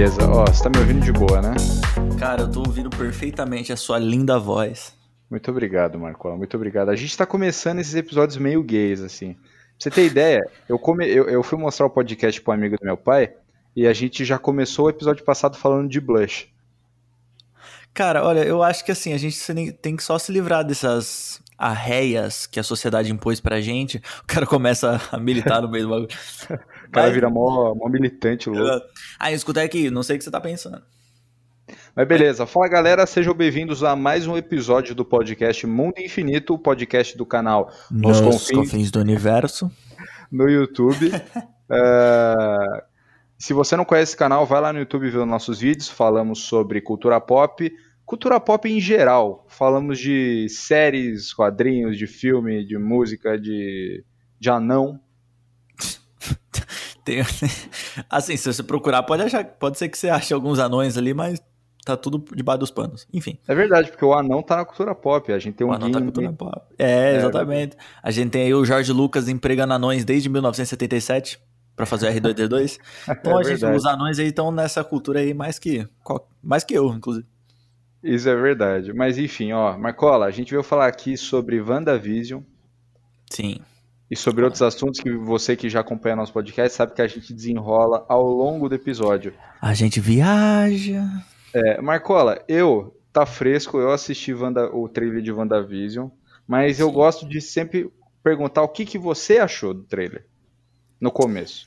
Beleza, 0.00 0.30
ó, 0.30 0.46
você 0.46 0.62
tá 0.62 0.70
me 0.70 0.78
ouvindo 0.78 1.04
de 1.04 1.12
boa, 1.12 1.42
né? 1.42 1.54
Cara, 2.18 2.40
eu 2.40 2.50
tô 2.50 2.60
ouvindo 2.60 2.88
perfeitamente 2.88 3.70
a 3.70 3.76
sua 3.76 3.98
linda 3.98 4.38
voz. 4.38 4.96
Muito 5.30 5.50
obrigado, 5.50 5.98
Marcola, 5.98 6.38
muito 6.38 6.56
obrigado. 6.56 6.88
A 6.88 6.96
gente 6.96 7.14
tá 7.14 7.26
começando 7.26 7.80
esses 7.80 7.94
episódios 7.94 8.38
meio 8.38 8.62
gays, 8.62 9.02
assim. 9.02 9.34
Pra 9.34 9.42
você 9.78 9.90
ter 9.90 10.06
ideia, 10.06 10.40
eu, 10.66 10.78
come... 10.78 11.06
eu, 11.06 11.28
eu 11.28 11.42
fui 11.42 11.58
mostrar 11.58 11.84
o 11.84 11.90
podcast 11.90 12.40
pro 12.40 12.54
amigo 12.54 12.78
do 12.78 12.84
meu 12.86 12.96
pai 12.96 13.34
e 13.76 13.86
a 13.86 13.92
gente 13.92 14.24
já 14.24 14.38
começou 14.38 14.86
o 14.86 14.88
episódio 14.88 15.22
passado 15.22 15.58
falando 15.58 15.86
de 15.86 16.00
blush. 16.00 16.48
Cara, 17.92 18.24
olha, 18.24 18.40
eu 18.40 18.62
acho 18.62 18.82
que 18.82 18.92
assim, 18.92 19.12
a 19.12 19.18
gente 19.18 19.36
tem 19.82 19.96
que 19.96 20.02
só 20.02 20.18
se 20.18 20.32
livrar 20.32 20.64
dessas 20.64 21.42
arreias 21.58 22.46
que 22.46 22.58
a 22.58 22.62
sociedade 22.62 23.12
impôs 23.12 23.38
pra 23.38 23.60
gente. 23.60 23.98
O 24.22 24.26
cara 24.26 24.46
começa 24.46 24.98
a 25.12 25.18
militar 25.18 25.60
no 25.60 25.68
meio 25.68 25.84
do 25.84 25.90
bagulho. 25.90 26.08
O 26.90 26.92
cara 26.92 27.06
Mas... 27.06 27.14
vira 27.14 27.30
mó, 27.30 27.72
mó 27.72 27.88
militante 27.88 28.50
louco. 28.50 28.84
Ah, 29.16 29.30
escuta 29.30 29.62
aqui, 29.62 29.88
não 29.90 30.02
sei 30.02 30.16
o 30.16 30.18
que 30.18 30.24
você 30.24 30.30
tá 30.30 30.40
pensando. 30.40 30.82
Mas 31.94 32.08
beleza, 32.08 32.44
fala 32.46 32.66
galera, 32.66 33.06
sejam 33.06 33.32
bem-vindos 33.32 33.84
a 33.84 33.94
mais 33.94 34.26
um 34.26 34.36
episódio 34.36 34.92
do 34.92 35.04
podcast 35.04 35.64
Mundo 35.68 36.00
Infinito, 36.00 36.54
o 36.54 36.58
podcast 36.58 37.16
do 37.16 37.24
canal 37.24 37.70
Nos, 37.88 38.20
Nos 38.20 38.32
confins... 38.32 38.58
confins, 38.58 38.90
do 38.90 38.98
Universo. 38.98 39.70
No 40.32 40.48
YouTube. 40.48 41.12
uh, 41.14 42.82
se 43.38 43.52
você 43.52 43.76
não 43.76 43.84
conhece 43.84 44.10
esse 44.10 44.16
canal, 44.16 44.44
vai 44.44 44.60
lá 44.60 44.72
no 44.72 44.80
YouTube 44.80 45.08
ver 45.10 45.18
os 45.18 45.28
nossos 45.28 45.60
vídeos. 45.60 45.88
Falamos 45.88 46.40
sobre 46.40 46.80
cultura 46.80 47.20
pop, 47.20 47.72
cultura 48.04 48.40
pop 48.40 48.68
em 48.68 48.80
geral. 48.80 49.46
Falamos 49.48 49.96
de 50.00 50.48
séries, 50.48 51.32
quadrinhos, 51.32 51.96
de 51.96 52.08
filme, 52.08 52.64
de 52.66 52.76
música, 52.76 53.38
de, 53.38 54.04
de 54.40 54.50
anão. 54.50 55.00
Tem, 57.04 57.20
assim, 58.10 58.36
se 58.36 58.52
você 58.52 58.62
procurar, 58.62 59.02
pode, 59.02 59.22
achar, 59.22 59.44
pode 59.44 59.78
ser 59.78 59.88
que 59.88 59.96
você 59.96 60.08
ache 60.08 60.34
alguns 60.34 60.58
anões 60.58 60.96
ali, 60.96 61.14
mas 61.14 61.40
tá 61.84 61.96
tudo 61.96 62.22
debaixo 62.34 62.60
dos 62.60 62.70
panos. 62.70 63.06
Enfim. 63.12 63.38
É 63.46 63.54
verdade, 63.54 63.90
porque 63.90 64.04
o 64.04 64.12
anão 64.12 64.42
tá 64.42 64.56
na 64.56 64.64
cultura 64.64 64.94
pop. 64.94 65.32
A 65.32 65.38
gente 65.38 65.54
tem 65.54 65.66
um 65.66 65.70
o 65.70 65.72
anão 65.72 65.90
tá 65.90 65.98
na 65.98 66.04
cultura 66.04 66.32
pop. 66.32 66.62
É, 66.78 67.12
é 67.12 67.16
exatamente. 67.16 67.76
A 68.02 68.10
gente 68.10 68.30
tem 68.30 68.42
aí 68.42 68.54
o 68.54 68.64
Jorge 68.64 68.92
Lucas 68.92 69.28
empregando 69.28 69.72
anões 69.72 70.04
desde 70.04 70.28
1977 70.28 71.40
para 71.74 71.86
fazer 71.86 72.08
o 72.08 72.12
R2D2. 72.12 72.78
Então, 73.08 73.40
é 73.40 73.44
gente, 73.44 73.64
os 73.64 73.86
anões 73.86 74.18
aí 74.18 74.26
estão 74.26 74.50
nessa 74.50 74.84
cultura 74.84 75.20
aí 75.20 75.32
mais 75.32 75.58
que, 75.58 75.86
mais 76.42 76.64
que 76.64 76.74
eu, 76.74 76.92
inclusive. 76.92 77.26
Isso 78.02 78.28
é 78.28 78.34
verdade. 78.34 78.92
Mas 78.92 79.18
enfim, 79.18 79.52
ó, 79.52 79.76
Marcola, 79.76 80.26
a 80.26 80.30
gente 80.30 80.50
veio 80.50 80.62
falar 80.62 80.86
aqui 80.86 81.16
sobre 81.16 81.60
WandaVision. 81.60 82.42
Sim. 83.30 83.58
E 84.10 84.16
sobre 84.16 84.44
outros 84.44 84.60
assuntos 84.62 85.00
que 85.00 85.10
você 85.12 85.54
que 85.54 85.68
já 85.68 85.80
acompanha 85.80 86.16
nosso 86.16 86.32
podcast 86.32 86.76
sabe 86.76 86.94
que 86.94 87.02
a 87.02 87.06
gente 87.06 87.32
desenrola 87.32 88.04
ao 88.08 88.26
longo 88.26 88.68
do 88.68 88.74
episódio. 88.74 89.32
A 89.60 89.72
gente 89.72 90.00
viaja. 90.00 91.04
É, 91.54 91.80
Marcola, 91.80 92.42
eu 92.48 92.96
tá 93.12 93.24
fresco, 93.26 93.78
eu 93.78 93.90
assisti 93.92 94.32
Wanda, 94.32 94.74
o 94.74 94.88
trailer 94.88 95.22
de 95.22 95.32
WandaVision, 95.32 96.08
mas 96.46 96.76
Sim. 96.76 96.82
eu 96.82 96.90
gosto 96.90 97.28
de 97.28 97.40
sempre 97.40 97.90
perguntar 98.22 98.62
o 98.62 98.68
que, 98.68 98.84
que 98.84 98.98
você 98.98 99.38
achou 99.38 99.74
do 99.74 99.84
trailer 99.84 100.26
no 101.00 101.10
começo. 101.10 101.66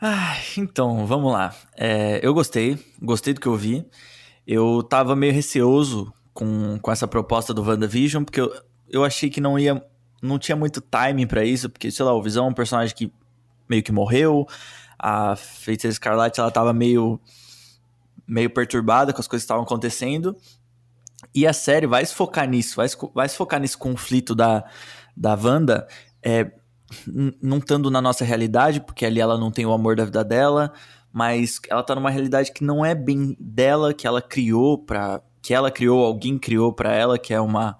Ah, 0.00 0.36
então, 0.58 1.06
vamos 1.06 1.32
lá. 1.32 1.54
É, 1.76 2.20
eu 2.22 2.34
gostei, 2.34 2.78
gostei 3.00 3.32
do 3.32 3.40
que 3.40 3.46
eu 3.46 3.56
vi. 3.56 3.86
Eu 4.46 4.82
tava 4.82 5.14
meio 5.14 5.32
receoso 5.32 6.12
com, 6.34 6.78
com 6.80 6.90
essa 6.90 7.06
proposta 7.06 7.54
do 7.54 7.62
WandaVision, 7.62 8.24
porque 8.24 8.40
eu, 8.40 8.52
eu 8.88 9.04
achei 9.04 9.30
que 9.30 9.40
não 9.40 9.58
ia. 9.58 9.82
Não 10.22 10.38
tinha 10.38 10.56
muito 10.56 10.80
timing 10.80 11.26
para 11.26 11.44
isso, 11.44 11.68
porque, 11.68 11.90
sei 11.90 12.04
lá, 12.04 12.14
o 12.14 12.22
Visão 12.22 12.46
é 12.46 12.48
um 12.48 12.54
personagem 12.54 12.94
que 12.94 13.12
meio 13.68 13.82
que 13.82 13.90
morreu. 13.90 14.46
A 14.98 15.34
Feiticeira 15.34 15.92
Escarlate, 15.92 16.38
ela 16.38 16.50
tava 16.50 16.72
meio. 16.72 17.20
meio 18.26 18.48
perturbada 18.48 19.12
com 19.12 19.20
as 19.20 19.26
coisas 19.26 19.42
que 19.42 19.46
estavam 19.46 19.64
acontecendo. 19.64 20.36
E 21.34 21.46
a 21.46 21.52
série 21.52 21.86
vai 21.86 22.04
se 22.04 22.14
focar 22.14 22.48
nisso, 22.48 22.76
vai 22.76 22.88
se, 22.88 22.96
vai 23.14 23.28
se 23.28 23.36
focar 23.36 23.60
nesse 23.60 23.76
conflito 23.76 24.34
da, 24.34 24.64
da 25.16 25.34
Wanda. 25.34 25.86
É, 26.22 26.52
não 27.42 27.58
estando 27.58 27.90
na 27.90 28.00
nossa 28.00 28.24
realidade, 28.24 28.80
porque 28.80 29.04
ali 29.04 29.20
ela 29.20 29.38
não 29.38 29.50
tem 29.50 29.66
o 29.66 29.72
amor 29.72 29.96
da 29.96 30.04
vida 30.04 30.24
dela, 30.24 30.72
mas 31.12 31.60
ela 31.68 31.82
tá 31.82 31.94
numa 31.94 32.10
realidade 32.10 32.52
que 32.52 32.64
não 32.64 32.84
é 32.84 32.94
bem 32.94 33.36
dela, 33.40 33.94
que 33.94 34.06
ela 34.06 34.20
criou 34.20 34.78
para 34.78 35.20
que 35.40 35.52
ela 35.52 35.72
criou, 35.72 36.04
alguém 36.04 36.38
criou 36.38 36.72
para 36.72 36.92
ela, 36.92 37.18
que 37.18 37.34
é 37.34 37.40
uma 37.40 37.76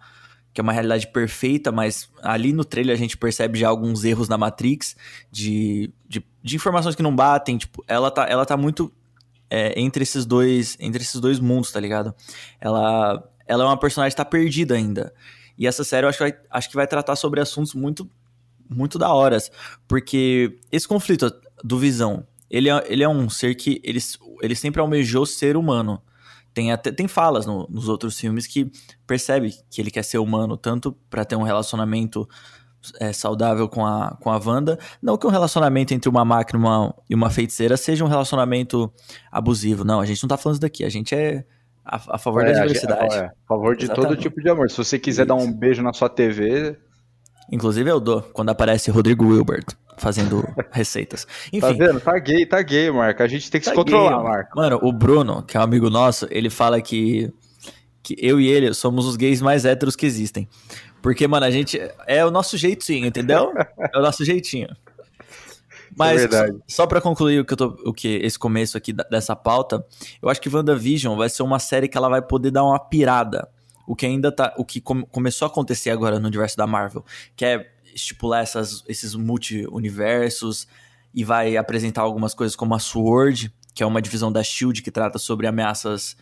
que 0.52 0.60
é 0.60 0.62
uma 0.62 0.72
realidade 0.72 1.06
perfeita, 1.06 1.72
mas 1.72 2.10
ali 2.22 2.52
no 2.52 2.64
trailer 2.64 2.94
a 2.94 2.98
gente 2.98 3.16
percebe 3.16 3.58
já 3.58 3.68
alguns 3.68 4.04
erros 4.04 4.28
na 4.28 4.36
Matrix 4.36 4.94
de, 5.30 5.90
de, 6.06 6.24
de 6.42 6.56
informações 6.56 6.94
que 6.94 7.02
não 7.02 7.14
batem, 7.14 7.56
tipo, 7.56 7.82
ela 7.88 8.10
tá, 8.10 8.26
ela 8.28 8.44
tá 8.44 8.56
muito 8.56 8.92
é, 9.48 9.78
entre 9.80 10.02
esses 10.02 10.26
dois 10.26 10.76
entre 10.78 11.02
esses 11.02 11.20
dois 11.20 11.38
mundos, 11.40 11.72
tá 11.72 11.80
ligado? 11.80 12.14
Ela 12.60 13.22
ela 13.46 13.64
é 13.64 13.66
uma 13.66 13.78
personagem 13.78 14.12
que 14.12 14.16
tá 14.16 14.24
perdida 14.24 14.74
ainda. 14.74 15.12
E 15.58 15.66
essa 15.66 15.84
série 15.84 16.04
eu 16.04 16.08
acho 16.08 16.18
que 16.18 16.24
vai, 16.24 16.34
acho 16.50 16.68
que 16.68 16.76
vai 16.76 16.86
tratar 16.86 17.16
sobre 17.16 17.40
assuntos 17.40 17.74
muito 17.74 18.08
muito 18.68 18.98
da 18.98 19.12
horas, 19.12 19.50
porque 19.86 20.58
esse 20.70 20.88
conflito 20.88 21.30
do 21.62 21.78
Visão, 21.78 22.26
ele 22.50 22.68
é, 22.70 22.84
ele 22.86 23.02
é 23.02 23.08
um 23.08 23.28
ser 23.28 23.54
que 23.54 23.80
ele, 23.84 24.00
ele 24.40 24.54
sempre 24.54 24.80
almejou 24.80 25.26
ser 25.26 25.56
humano. 25.56 26.02
Tem 26.54 26.72
até 26.72 26.92
tem 26.92 27.08
falas 27.08 27.46
no, 27.46 27.66
nos 27.70 27.88
outros 27.88 28.18
filmes 28.18 28.46
que 28.46 28.70
percebe 29.06 29.54
que 29.70 29.80
ele 29.80 29.90
quer 29.90 30.02
ser 30.02 30.18
humano, 30.18 30.56
tanto 30.56 30.92
para 31.08 31.24
ter 31.24 31.36
um 31.36 31.42
relacionamento 31.42 32.28
é, 33.00 33.12
saudável 33.12 33.68
com 33.68 33.86
a, 33.86 34.16
com 34.20 34.30
a 34.30 34.40
Wanda. 34.44 34.78
Não 35.00 35.16
que 35.16 35.26
um 35.26 35.30
relacionamento 35.30 35.94
entre 35.94 36.08
uma 36.08 36.24
máquina 36.24 36.58
uma, 36.58 36.94
e 37.08 37.14
uma 37.14 37.30
feiticeira 37.30 37.76
seja 37.76 38.04
um 38.04 38.08
relacionamento 38.08 38.92
abusivo. 39.30 39.84
Não, 39.84 40.00
a 40.00 40.06
gente 40.06 40.22
não 40.22 40.28
tá 40.28 40.36
falando 40.36 40.54
isso 40.54 40.62
daqui. 40.62 40.84
A 40.84 40.88
gente 40.88 41.14
é 41.14 41.44
a, 41.84 41.96
a 42.14 42.18
favor 42.18 42.42
é, 42.42 42.52
da 42.52 42.60
diversidade. 42.60 43.14
É, 43.14 43.24
a 43.26 43.32
favor 43.48 43.76
de 43.76 43.84
Exatamente. 43.84 44.08
todo 44.08 44.20
tipo 44.20 44.42
de 44.42 44.48
amor. 44.48 44.70
Se 44.70 44.76
você 44.76 44.98
quiser 44.98 45.22
isso. 45.22 45.28
dar 45.28 45.34
um 45.34 45.52
beijo 45.52 45.82
na 45.82 45.92
sua 45.92 46.08
TV, 46.08 46.76
Inclusive 47.50 47.90
eu 47.90 48.00
dou, 48.00 48.22
quando 48.22 48.48
aparece 48.48 48.90
Rodrigo 48.90 49.26
Wilbert 49.26 49.66
fazendo 49.96 50.46
receitas. 50.70 51.24
Tá 51.24 51.30
Enfim. 51.52 51.60
Tá 51.60 51.72
vendo? 51.72 52.00
Tá 52.00 52.18
gay, 52.18 52.46
tá 52.46 52.62
gay, 52.62 52.90
Marco. 52.90 53.22
A 53.22 53.26
gente 53.26 53.50
tem 53.50 53.60
que 53.60 53.64
tá 53.64 53.70
se 53.70 53.76
controlar, 53.76 54.16
gay, 54.16 54.22
Marco. 54.22 54.56
Mano, 54.56 54.78
o 54.82 54.92
Bruno, 54.92 55.42
que 55.42 55.56
é 55.56 55.60
um 55.60 55.62
amigo 55.62 55.90
nosso, 55.90 56.26
ele 56.30 56.50
fala 56.50 56.80
que, 56.80 57.32
que 58.02 58.16
eu 58.18 58.40
e 58.40 58.48
ele 58.48 58.72
somos 58.74 59.06
os 59.06 59.16
gays 59.16 59.40
mais 59.40 59.64
héteros 59.64 59.96
que 59.96 60.06
existem. 60.06 60.48
Porque, 61.00 61.26
mano, 61.26 61.46
a 61.46 61.50
gente. 61.50 61.80
É 62.06 62.24
o 62.24 62.30
nosso 62.30 62.56
jeitinho, 62.56 63.06
entendeu? 63.06 63.52
É 63.92 63.98
o 63.98 64.02
nosso 64.02 64.24
jeitinho. 64.24 64.68
Mas, 65.96 66.24
é 66.24 66.48
só 66.66 66.86
para 66.86 67.02
concluir 67.02 67.40
o 67.40 67.44
que, 67.44 67.52
eu 67.52 67.56
tô, 67.56 67.66
o 67.84 67.92
que 67.92 68.08
esse 68.22 68.38
começo 68.38 68.78
aqui 68.78 68.94
dessa 68.94 69.36
pauta, 69.36 69.84
eu 70.22 70.30
acho 70.30 70.40
que 70.40 70.48
WandaVision 70.48 71.18
vai 71.18 71.28
ser 71.28 71.42
uma 71.42 71.58
série 71.58 71.86
que 71.86 71.98
ela 71.98 72.08
vai 72.08 72.22
poder 72.22 72.50
dar 72.50 72.64
uma 72.64 72.78
pirada 72.78 73.46
o 73.86 73.96
que 73.96 74.06
ainda 74.06 74.30
tá. 74.32 74.54
O 74.56 74.64
que 74.64 74.80
com, 74.80 75.02
começou 75.04 75.46
a 75.46 75.50
acontecer 75.50 75.90
agora 75.90 76.18
no 76.18 76.26
universo 76.26 76.56
da 76.56 76.66
Marvel, 76.66 77.04
que 77.36 77.44
é 77.44 77.71
estipular 77.94 78.42
essas, 78.42 78.84
esses 78.88 79.14
multi-universos 79.14 80.66
e 81.14 81.24
vai 81.24 81.56
apresentar 81.56 82.02
algumas 82.02 82.34
coisas 82.34 82.56
como 82.56 82.74
a 82.74 82.78
Sword, 82.78 83.52
que 83.74 83.82
é 83.82 83.86
uma 83.86 84.02
divisão 84.02 84.32
da 84.32 84.42
Shield 84.42 84.82
que 84.82 84.90
trata 84.90 85.18
sobre 85.18 85.46
ameaças 85.46 86.16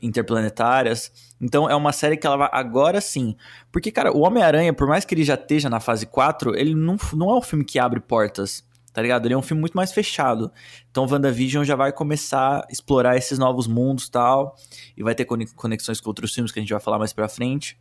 interplanetárias. 0.00 1.10
Então 1.40 1.68
é 1.68 1.74
uma 1.74 1.92
série 1.92 2.16
que 2.16 2.26
ela 2.26 2.36
vai 2.36 2.48
agora 2.52 3.00
sim. 3.00 3.36
Porque, 3.72 3.90
cara, 3.90 4.12
o 4.12 4.20
Homem-Aranha, 4.20 4.72
por 4.72 4.86
mais 4.86 5.04
que 5.04 5.14
ele 5.14 5.24
já 5.24 5.34
esteja 5.34 5.68
na 5.68 5.80
fase 5.80 6.06
4, 6.06 6.54
ele 6.56 6.74
não, 6.74 6.96
não 7.14 7.30
é 7.30 7.34
um 7.38 7.42
filme 7.42 7.64
que 7.64 7.78
abre 7.78 8.00
portas 8.00 8.66
tá 8.98 9.02
ligado? 9.02 9.26
Ele 9.26 9.34
é 9.34 9.38
um 9.38 9.42
filme 9.42 9.60
muito 9.60 9.74
mais 9.74 9.92
fechado. 9.92 10.50
Então 10.90 11.06
WandaVision 11.08 11.62
já 11.62 11.76
vai 11.76 11.92
começar 11.92 12.64
a 12.64 12.66
explorar 12.68 13.16
esses 13.16 13.38
novos 13.38 13.68
mundos 13.68 14.08
tal, 14.08 14.56
e 14.96 15.04
vai 15.04 15.14
ter 15.14 15.24
conexões 15.24 16.00
com 16.00 16.10
outros 16.10 16.34
filmes 16.34 16.50
que 16.50 16.58
a 16.58 16.62
gente 16.62 16.72
vai 16.72 16.80
falar 16.80 16.98
mais 16.98 17.12
pra 17.12 17.28
frente. 17.28 17.78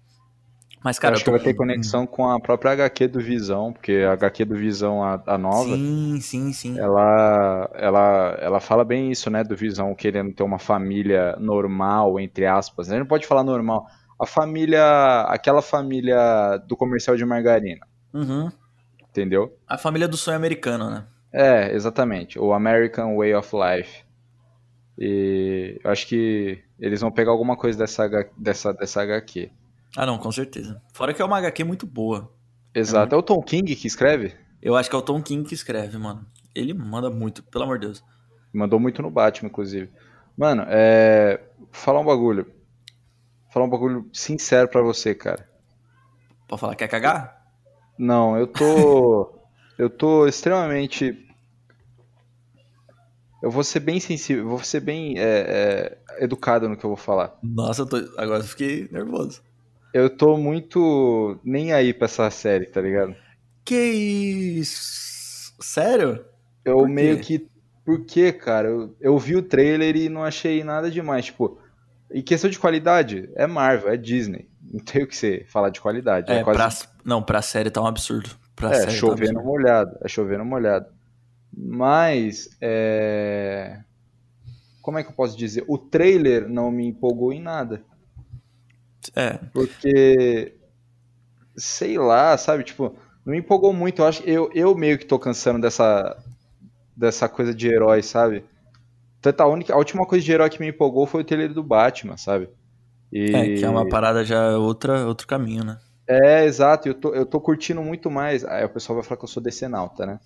Mas, 0.83 0.99
cara, 0.99 1.13
eu 1.13 1.15
acho 1.15 1.25
tô... 1.25 1.31
que 1.31 1.37
vai 1.37 1.45
ter 1.45 1.53
conexão 1.53 2.05
com 2.05 2.29
a 2.29 2.39
própria 2.39 2.71
HQ 2.73 3.07
do 3.07 3.19
Visão, 3.19 3.73
porque 3.73 4.05
a 4.07 4.13
HQ 4.13 4.45
do 4.45 4.55
Visão, 4.55 5.03
a, 5.03 5.21
a 5.25 5.37
nova. 5.37 5.75
Sim, 5.75 6.19
sim, 6.21 6.53
sim. 6.53 6.79
Ela, 6.79 7.69
ela, 7.73 8.37
ela 8.39 8.59
fala 8.59 8.85
bem 8.85 9.11
isso, 9.11 9.29
né? 9.29 9.43
Do 9.43 9.55
Visão 9.55 9.93
querendo 9.95 10.33
ter 10.33 10.43
uma 10.43 10.59
família 10.59 11.35
normal, 11.39 12.19
entre 12.19 12.45
aspas. 12.45 12.87
A 12.87 12.91
gente 12.91 13.01
não 13.01 13.07
pode 13.07 13.25
falar 13.27 13.43
normal. 13.43 13.87
A 14.19 14.25
família. 14.25 15.21
Aquela 15.27 15.61
família 15.61 16.57
do 16.67 16.77
comercial 16.77 17.15
de 17.15 17.25
margarina. 17.25 17.85
Uhum 18.13 18.49
entendeu? 19.17 19.57
A 19.67 19.77
família 19.77 20.07
do 20.07 20.15
sonho 20.15 20.37
americano, 20.37 20.89
né? 20.89 21.05
É, 21.33 21.73
exatamente. 21.73 22.39
O 22.39 22.53
American 22.53 23.17
Way 23.17 23.33
of 23.33 23.51
Life. 23.55 24.03
E 24.97 25.79
eu 25.83 25.91
acho 25.91 26.07
que 26.07 26.59
eles 26.79 27.01
vão 27.01 27.11
pegar 27.11 27.31
alguma 27.31 27.57
coisa 27.57 27.77
dessa, 27.77 28.07
dessa, 28.37 28.73
dessa 28.73 29.01
HQ. 29.01 29.51
Ah, 29.95 30.05
não, 30.05 30.17
com 30.17 30.31
certeza. 30.31 30.81
Fora 30.93 31.13
que 31.13 31.21
é 31.21 31.25
uma 31.25 31.37
HQ 31.37 31.63
muito 31.63 31.85
boa. 31.85 32.31
Exato. 32.73 33.13
É, 33.13 33.15
é 33.15 33.19
o 33.19 33.23
Tom 33.23 33.41
King 33.41 33.75
que 33.75 33.87
escreve? 33.87 34.35
Eu 34.61 34.75
acho 34.75 34.89
que 34.89 34.95
é 34.95 34.99
o 34.99 35.01
Tom 35.01 35.21
King 35.21 35.47
que 35.47 35.53
escreve, 35.53 35.97
mano. 35.97 36.25
Ele 36.53 36.73
manda 36.73 37.09
muito, 37.09 37.43
pelo 37.43 37.63
amor 37.63 37.79
de 37.79 37.85
Deus. 37.87 38.03
Mandou 38.53 38.79
muito 38.79 39.01
no 39.01 39.11
Batman, 39.11 39.49
inclusive. 39.49 39.89
Mano, 40.37 40.63
é. 40.67 41.41
Falar 41.71 41.99
um 41.99 42.05
bagulho. 42.05 42.51
Falar 43.51 43.65
um 43.65 43.69
bagulho 43.69 44.09
sincero 44.13 44.67
pra 44.67 44.81
você, 44.81 45.15
cara. 45.15 45.47
Pode 46.47 46.61
falar, 46.61 46.75
quer 46.75 46.87
cagar? 46.87 47.45
Não, 47.97 48.37
eu 48.37 48.47
tô. 48.47 49.39
eu 49.77 49.89
tô 49.89 50.27
extremamente. 50.27 51.27
eu 53.41 53.49
vou 53.49 53.63
ser 53.63 53.79
bem 53.79 53.99
sensível, 53.99 54.47
vou 54.47 54.59
ser 54.59 54.79
bem 54.79 55.17
é, 55.17 55.97
é, 56.19 56.23
educado 56.23 56.69
no 56.69 56.77
que 56.77 56.85
eu 56.85 56.89
vou 56.89 56.97
falar. 56.97 57.37
Nossa, 57.41 57.81
eu 57.81 57.85
tô... 57.85 57.97
agora 58.17 58.39
eu 58.39 58.47
fiquei 58.47 58.87
nervoso. 58.91 59.41
Eu 59.97 60.09
tô 60.11 60.37
muito 60.37 61.39
nem 61.43 61.73
aí 61.73 61.91
pra 61.91 62.05
essa 62.05 62.29
série, 62.29 62.67
tá 62.67 62.79
ligado? 62.79 63.15
Que 63.65 63.75
isso? 63.75 65.55
Sério? 65.59 66.23
Eu 66.63 66.87
meio 66.87 67.19
que. 67.19 67.47
Por 67.83 68.05
quê, 68.05 68.31
cara? 68.31 68.67
Eu, 68.67 68.95
eu 69.01 69.17
vi 69.17 69.35
o 69.35 69.41
trailer 69.41 69.95
e 69.95 70.07
não 70.07 70.23
achei 70.23 70.63
nada 70.63 70.91
demais. 70.91 71.25
Tipo, 71.25 71.57
em 72.11 72.21
questão 72.21 72.47
de 72.47 72.59
qualidade, 72.59 73.27
é 73.35 73.47
Marvel, 73.47 73.89
é 73.89 73.97
Disney. 73.97 74.47
Não 74.69 74.81
tem 74.81 75.03
o 75.03 75.07
que 75.07 75.15
você 75.15 75.45
falar 75.47 75.69
de 75.69 75.79
qualidade. 75.79 76.29
É, 76.29 76.39
É, 76.39 76.43
quase. 76.43 76.85
pra... 76.85 76.93
Não, 77.03 77.23
pra 77.23 77.41
série 77.41 77.71
tá 77.71 77.81
um 77.81 77.87
absurdo. 77.87 78.31
Pra 78.53 78.71
É, 78.71 78.89
chovendo 78.89 79.35
tá 79.35 79.39
um 79.39 79.45
molhado. 79.45 79.97
É 80.03 80.07
chovendo 80.09 80.45
molhado. 80.45 80.87
Mas. 81.55 82.49
É... 82.61 83.79
Como 84.81 84.99
é 84.99 85.03
que 85.03 85.09
eu 85.09 85.15
posso 85.15 85.37
dizer? 85.37 85.63
O 85.67 85.77
trailer 85.77 86.47
não 86.49 86.69
me 86.69 86.85
empolgou 86.85 87.31
em 87.31 87.41
nada. 87.41 87.81
É, 89.15 89.39
Porque. 89.53 90.53
Sei 91.55 91.97
lá, 91.97 92.37
sabe? 92.37 92.63
Tipo, 92.63 92.95
não 93.25 93.33
me 93.33 93.39
empolgou 93.39 93.73
muito. 93.73 94.01
Eu 94.01 94.05
acho 94.07 94.23
eu, 94.23 94.49
eu 94.53 94.75
meio 94.75 94.97
que 94.97 95.05
tô 95.05 95.17
cansando 95.17 95.59
dessa. 95.61 96.15
Dessa 96.95 97.29
coisa 97.29 97.53
de 97.53 97.67
herói, 97.67 98.01
sabe? 98.01 98.43
Tanto 99.21 99.41
a 99.41 99.47
única. 99.47 99.73
A 99.73 99.77
última 99.77 100.05
coisa 100.05 100.25
de 100.25 100.31
herói 100.31 100.49
que 100.49 100.59
me 100.59 100.67
empolgou 100.69 101.05
foi 101.05 101.21
o 101.21 101.23
trailer 101.23 101.53
do 101.53 101.61
Batman, 101.63 102.17
sabe? 102.17 102.49
E... 103.11 103.35
é, 103.35 103.55
que 103.55 103.63
é 103.63 103.69
uma 103.69 103.87
parada 103.87 104.23
já 104.25 104.57
outra, 104.57 105.05
outro 105.05 105.27
caminho, 105.27 105.63
né? 105.63 105.79
É, 106.07 106.45
exato, 106.45 106.87
eu 106.87 106.93
tô, 106.93 107.13
eu 107.13 107.25
tô 107.25 107.39
curtindo 107.39 107.81
muito 107.81 108.09
mais. 108.09 108.43
Aí 108.45 108.63
o 108.65 108.69
pessoal 108.69 108.95
vai 108.95 109.03
falar 109.03 109.17
que 109.17 109.25
eu 109.25 109.29
sou 109.29 109.43
decenalta, 109.43 110.05
né? 110.05 110.19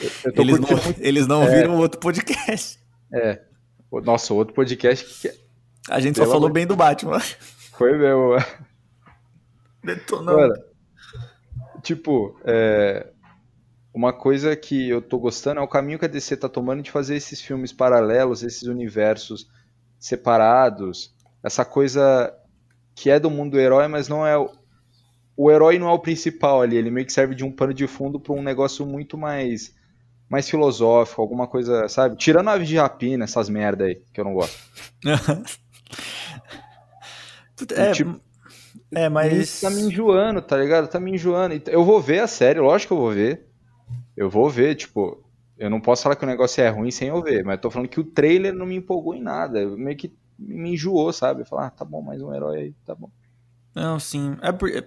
Eu, 0.00 0.10
eu 0.24 0.32
tô 0.32 0.42
Eles 0.42 0.58
não, 0.60 0.68
muito. 0.68 1.00
eles 1.00 1.26
não 1.26 1.46
viram 1.46 1.76
o 1.76 1.78
outro 1.78 2.00
podcast. 2.00 2.78
É. 3.12 3.40
O- 3.90 4.00
Nossa, 4.00 4.32
outro 4.34 4.54
podcast 4.54 5.04
que 5.20 5.30
A 5.88 6.00
gente 6.00 6.16
só 6.16 6.22
Pelo 6.22 6.32
falou 6.32 6.46
amor- 6.46 6.54
bem 6.54 6.66
do 6.66 6.76
Batman. 6.76 7.20
foi 7.72 7.96
meu. 7.96 8.36
Detonando. 9.82 10.54
Tipo, 11.82 12.38
é, 12.44 13.06
uma 13.94 14.12
coisa 14.12 14.56
que 14.56 14.88
eu 14.88 15.00
tô 15.00 15.18
gostando 15.18 15.60
é 15.60 15.62
o 15.62 15.68
caminho 15.68 15.98
que 15.98 16.04
a 16.04 16.08
DC 16.08 16.36
tá 16.36 16.48
tomando 16.48 16.82
de 16.82 16.90
fazer 16.90 17.14
esses 17.16 17.40
filmes 17.40 17.72
paralelos, 17.72 18.42
esses 18.42 18.64
universos 18.64 19.48
separados, 19.98 21.14
essa 21.42 21.64
coisa 21.64 22.32
que 22.94 23.10
é 23.10 23.20
do 23.20 23.30
mundo 23.30 23.52
do 23.52 23.60
herói, 23.60 23.86
mas 23.86 24.08
não 24.08 24.26
é 24.26 24.36
o, 24.36 24.50
o 25.36 25.50
herói 25.50 25.78
não 25.78 25.88
é 25.88 25.92
o 25.92 25.98
principal 25.98 26.62
ali, 26.62 26.76
ele 26.76 26.90
meio 26.90 27.06
que 27.06 27.12
serve 27.12 27.34
de 27.34 27.44
um 27.44 27.52
pano 27.52 27.72
de 27.74 27.86
fundo 27.86 28.18
para 28.18 28.32
um 28.32 28.42
negócio 28.42 28.84
muito 28.84 29.16
mais 29.16 29.74
mais 30.28 30.50
filosófico, 30.50 31.22
alguma 31.22 31.46
coisa, 31.46 31.88
sabe? 31.88 32.16
Tirando 32.16 32.48
aves 32.50 32.66
de 32.68 32.76
rapina, 32.76 33.22
essas 33.22 33.48
merda 33.48 33.84
aí, 33.84 34.02
que 34.12 34.20
eu 34.20 34.24
não 34.24 34.34
gosto. 34.34 34.58
é, 37.74 37.92
tipo, 37.92 38.20
é, 38.94 39.08
mas. 39.08 39.60
Tá 39.60 39.70
me 39.70 39.82
enjoando, 39.82 40.42
tá 40.42 40.56
ligado? 40.56 40.88
Tá 40.88 41.00
me 41.00 41.12
enjoando. 41.12 41.60
Eu 41.66 41.84
vou 41.84 42.00
ver 42.00 42.20
a 42.20 42.26
série, 42.26 42.60
lógico 42.60 42.94
que 42.94 42.98
eu 42.98 43.02
vou 43.04 43.12
ver. 43.12 43.46
Eu 44.16 44.30
vou 44.30 44.48
ver, 44.48 44.74
tipo, 44.74 45.22
eu 45.58 45.70
não 45.70 45.80
posso 45.80 46.02
falar 46.02 46.16
que 46.16 46.24
o 46.24 46.28
negócio 46.28 46.62
é 46.62 46.68
ruim 46.68 46.90
sem 46.90 47.08
eu 47.08 47.22
ver, 47.22 47.44
mas 47.44 47.56
eu 47.56 47.60
tô 47.62 47.70
falando 47.70 47.88
que 47.88 48.00
o 48.00 48.04
trailer 48.04 48.54
não 48.54 48.66
me 48.66 48.76
empolgou 48.76 49.14
em 49.14 49.22
nada. 49.22 49.60
Eu 49.60 49.76
Meio 49.76 49.96
que 49.96 50.12
me 50.38 50.72
enjoou, 50.74 51.12
sabe? 51.12 51.44
Falo, 51.44 51.62
ah, 51.62 51.70
tá 51.70 51.84
bom, 51.84 52.02
mais 52.02 52.20
um 52.22 52.34
herói 52.34 52.58
aí, 52.58 52.74
tá 52.84 52.94
bom. 52.94 53.10
Não, 53.74 53.98
sim. 54.00 54.36
É, 54.40 54.52
por- 54.52 54.70
é, 54.70 54.84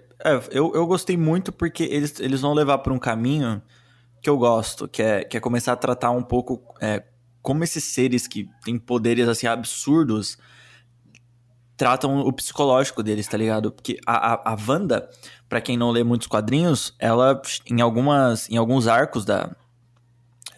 eu, 0.51 0.73
eu 0.73 0.87
gostei 0.87 1.15
muito 1.15 1.51
porque 1.51 1.83
eles, 1.83 2.19
eles 2.19 2.41
vão 2.41 2.53
levar 2.53 2.79
por 2.79 2.91
um 2.91 2.99
caminho 2.99 3.61
que 4.21 4.29
eu 4.29 4.37
gosto, 4.37 4.87
que 4.87 5.01
é, 5.01 5.23
que 5.23 5.37
é 5.37 5.39
começar 5.39 5.73
a 5.73 5.77
tratar 5.77 6.11
um 6.11 6.23
pouco 6.23 6.61
é, 6.81 7.03
como 7.41 7.63
esses 7.63 7.83
seres 7.83 8.27
que 8.27 8.49
têm 8.63 8.77
poderes 8.77 9.27
assim 9.27 9.47
absurdos 9.47 10.37
tratam 11.79 12.19
o 12.19 12.33
psicológico 12.33 13.01
deles, 13.01 13.25
tá 13.25 13.37
ligado? 13.37 13.71
Porque 13.71 13.97
a, 14.05 14.33
a, 14.33 14.51
a 14.53 14.57
Wanda, 14.67 15.09
pra 15.47 15.61
quem 15.61 15.77
não 15.77 15.91
lê 15.91 16.03
muitos 16.03 16.27
quadrinhos, 16.27 16.93
ela, 16.99 17.41
em, 17.65 17.79
algumas, 17.79 18.49
em 18.49 18.57
alguns 18.57 18.85
arcos 18.85 19.23
da, 19.23 19.49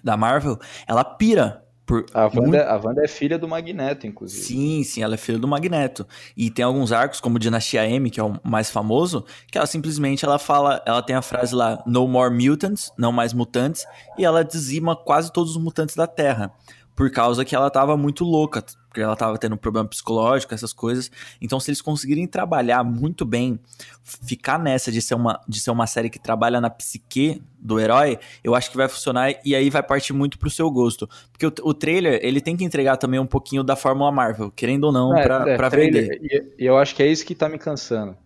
da 0.03 0.17
Marvel, 0.17 0.57
ela 0.87 1.03
pira 1.03 1.63
por 1.85 2.05
A 2.11 2.23
muito- 2.23 2.39
Wanda, 2.41 2.65
a 2.67 2.75
Wanda 2.75 3.03
é 3.05 3.07
filha 3.07 3.37
do 3.37 3.47
Magneto, 3.47 4.07
inclusive. 4.07 4.41
Sim, 4.43 4.83
sim, 4.83 5.03
ela 5.03 5.13
é 5.13 5.17
filha 5.17 5.37
do 5.37 5.47
Magneto. 5.47 6.07
E 6.35 6.49
tem 6.49 6.65
alguns 6.65 6.91
arcos, 6.91 7.19
como 7.21 7.37
Dinastia 7.37 7.87
M, 7.87 8.09
que 8.09 8.19
é 8.19 8.23
o 8.23 8.39
mais 8.43 8.71
famoso, 8.71 9.23
que 9.51 9.59
ela 9.59 9.67
simplesmente 9.67 10.25
ela 10.25 10.39
fala, 10.39 10.81
ela 10.87 11.03
tem 11.03 11.15
a 11.15 11.21
frase 11.21 11.53
lá, 11.53 11.83
no 11.85 12.07
more 12.07 12.33
mutants, 12.33 12.91
não 12.97 13.11
mais 13.11 13.31
mutantes, 13.31 13.85
e 14.17 14.25
ela 14.25 14.43
dizima 14.43 14.95
quase 14.95 15.31
todos 15.31 15.55
os 15.55 15.61
mutantes 15.61 15.95
da 15.95 16.07
Terra. 16.07 16.51
Por 16.95 17.11
causa 17.11 17.45
que 17.45 17.55
ela 17.55 17.69
tava 17.69 17.95
muito 17.95 18.23
louca, 18.23 18.63
porque 18.91 18.99
ela 18.99 19.15
tava 19.15 19.37
tendo 19.37 19.55
problema 19.55 19.87
psicológico, 19.87 20.53
essas 20.53 20.73
coisas. 20.73 21.09
Então, 21.41 21.61
se 21.61 21.69
eles 21.71 21.81
conseguirem 21.81 22.27
trabalhar 22.27 22.83
muito 22.83 23.23
bem, 23.23 23.57
ficar 24.03 24.59
nessa 24.59 24.91
de 24.91 25.01
ser 25.01 25.15
uma, 25.15 25.39
de 25.47 25.61
ser 25.61 25.71
uma 25.71 25.87
série 25.87 26.09
que 26.09 26.19
trabalha 26.19 26.59
na 26.59 26.69
psique 26.69 27.41
do 27.57 27.79
herói, 27.79 28.19
eu 28.43 28.53
acho 28.53 28.69
que 28.69 28.75
vai 28.75 28.89
funcionar 28.89 29.33
e 29.45 29.55
aí 29.55 29.69
vai 29.69 29.81
partir 29.81 30.11
muito 30.11 30.37
pro 30.37 30.49
seu 30.49 30.69
gosto. 30.69 31.09
Porque 31.31 31.45
o, 31.45 31.53
o 31.69 31.73
trailer, 31.73 32.19
ele 32.21 32.41
tem 32.41 32.57
que 32.57 32.65
entregar 32.65 32.97
também 32.97 33.17
um 33.17 33.25
pouquinho 33.25 33.63
da 33.63 33.77
Fórmula 33.77 34.11
Marvel, 34.11 34.51
querendo 34.51 34.83
ou 34.83 34.91
não, 34.91 35.17
É, 35.17 35.23
pra, 35.23 35.49
é, 35.49 35.55
pra 35.55 35.69
trailer, 35.69 36.09
vender. 36.19 36.53
E, 36.59 36.65
eu 36.65 36.77
acho 36.77 36.93
que 36.93 37.01
é 37.01 37.07
isso 37.07 37.25
que 37.25 37.33
tá 37.33 37.47
me 37.47 37.57
cansando. 37.57 38.17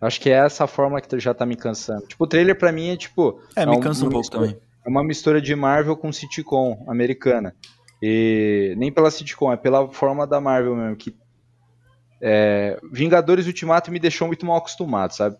Eu 0.00 0.06
acho 0.06 0.20
que 0.20 0.30
é 0.30 0.34
essa 0.34 0.68
forma 0.68 1.00
que 1.00 1.18
já 1.18 1.34
tá 1.34 1.44
me 1.44 1.56
cansando. 1.56 2.06
Tipo, 2.06 2.22
o 2.22 2.26
trailer 2.28 2.56
pra 2.56 2.70
mim 2.70 2.90
é 2.90 2.96
tipo. 2.96 3.40
É, 3.56 3.66
me 3.66 3.76
um- 3.76 3.80
cansa 3.80 4.02
um 4.02 4.06
uma 4.06 4.12
pouco 4.12 4.18
mistura- 4.20 4.46
também. 4.46 4.62
É 4.86 4.88
uma 4.88 5.02
mistura 5.04 5.42
de 5.42 5.54
Marvel 5.56 5.96
com 5.96 6.10
sitcom 6.12 6.84
americana. 6.88 7.54
E 8.02 8.74
nem 8.78 8.90
pela 8.90 9.10
sitcom, 9.10 9.52
é 9.52 9.56
pela 9.56 9.90
forma 9.92 10.26
da 10.26 10.40
Marvel 10.40 10.74
mesmo. 10.74 10.96
Que, 10.96 11.14
é, 12.20 12.78
Vingadores 12.92 13.46
Ultimato 13.46 13.90
me 13.90 13.98
deixou 13.98 14.26
muito 14.26 14.44
mal 14.44 14.56
acostumado, 14.56 15.12
sabe? 15.12 15.36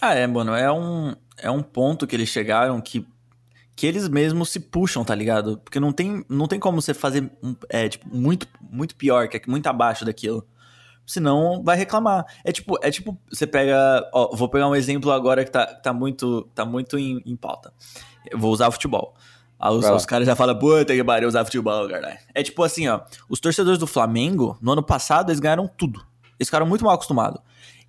Ah, 0.00 0.14
é, 0.14 0.26
mano, 0.26 0.54
é 0.54 0.70
um, 0.70 1.14
é 1.36 1.50
um 1.50 1.62
ponto 1.62 2.06
que 2.06 2.16
eles 2.16 2.28
chegaram 2.28 2.80
que, 2.80 3.06
que 3.74 3.86
eles 3.86 4.08
mesmos 4.08 4.50
se 4.50 4.60
puxam, 4.60 5.04
tá 5.04 5.14
ligado? 5.14 5.58
Porque 5.58 5.80
não 5.80 5.92
tem, 5.92 6.24
não 6.28 6.46
tem 6.46 6.58
como 6.58 6.80
você 6.80 6.94
fazer 6.94 7.30
é, 7.68 7.88
tipo, 7.88 8.08
muito, 8.14 8.46
muito 8.60 8.94
pior, 8.96 9.28
que 9.28 9.36
é 9.36 9.42
muito 9.46 9.66
abaixo 9.66 10.04
daquilo. 10.04 10.46
Senão 11.06 11.62
vai 11.62 11.76
reclamar. 11.76 12.26
É 12.44 12.52
tipo, 12.52 12.78
é 12.82 12.90
tipo, 12.90 13.18
você 13.30 13.46
pega. 13.46 14.06
Ó, 14.12 14.36
vou 14.36 14.48
pegar 14.48 14.68
um 14.68 14.76
exemplo 14.76 15.10
agora 15.10 15.42
que 15.42 15.50
tá, 15.50 15.64
tá 15.64 15.90
muito, 15.90 16.42
tá 16.54 16.66
muito 16.66 16.98
em, 16.98 17.22
em 17.24 17.34
pauta. 17.34 17.72
Eu 18.30 18.38
vou 18.38 18.52
usar 18.52 18.70
futebol. 18.70 19.14
Os, 19.60 19.84
os 19.96 20.06
caras 20.06 20.26
já 20.26 20.36
falam, 20.36 20.56
puta 20.58 20.94
que 20.94 21.02
pariu 21.02 21.28
usar 21.28 21.44
futebol, 21.44 21.88
caralho. 21.88 22.18
É 22.34 22.42
tipo 22.42 22.62
assim, 22.62 22.86
ó. 22.88 23.00
Os 23.28 23.40
torcedores 23.40 23.78
do 23.78 23.86
Flamengo, 23.86 24.56
no 24.60 24.72
ano 24.72 24.82
passado, 24.82 25.30
eles 25.30 25.40
ganharam 25.40 25.66
tudo. 25.66 26.00
Eles 26.38 26.48
ficaram 26.48 26.66
muito 26.66 26.84
mal 26.84 26.94
acostumados. 26.94 27.40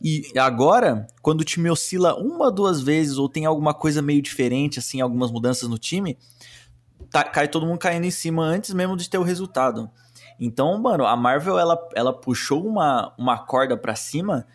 E 0.01 0.23
agora, 0.37 1.05
quando 1.21 1.41
o 1.41 1.43
time 1.43 1.69
oscila 1.69 2.15
uma, 2.15 2.51
duas 2.51 2.81
vezes, 2.81 3.17
ou 3.17 3.29
tem 3.29 3.45
alguma 3.45 3.73
coisa 3.73 4.01
meio 4.01 4.21
diferente, 4.21 4.79
assim, 4.79 5.01
algumas 5.01 5.29
mudanças 5.29 5.69
no 5.69 5.77
time, 5.77 6.17
tá- 7.11 7.23
cai 7.23 7.47
todo 7.47 7.65
mundo 7.65 7.77
caindo 7.77 8.05
em 8.05 8.11
cima 8.11 8.43
antes 8.43 8.73
mesmo 8.73 8.95
de 8.97 9.09
ter 9.09 9.17
o 9.17 9.23
resultado. 9.23 9.89
Então, 10.39 10.77
mano, 10.79 11.05
a 11.05 11.15
Marvel, 11.17 11.59
ela, 11.59 11.77
ela 11.93 12.13
puxou 12.13 12.65
uma, 12.65 13.13
uma 13.17 13.37
corda 13.37 13.75
pra 13.77 13.93
cima 13.95 14.47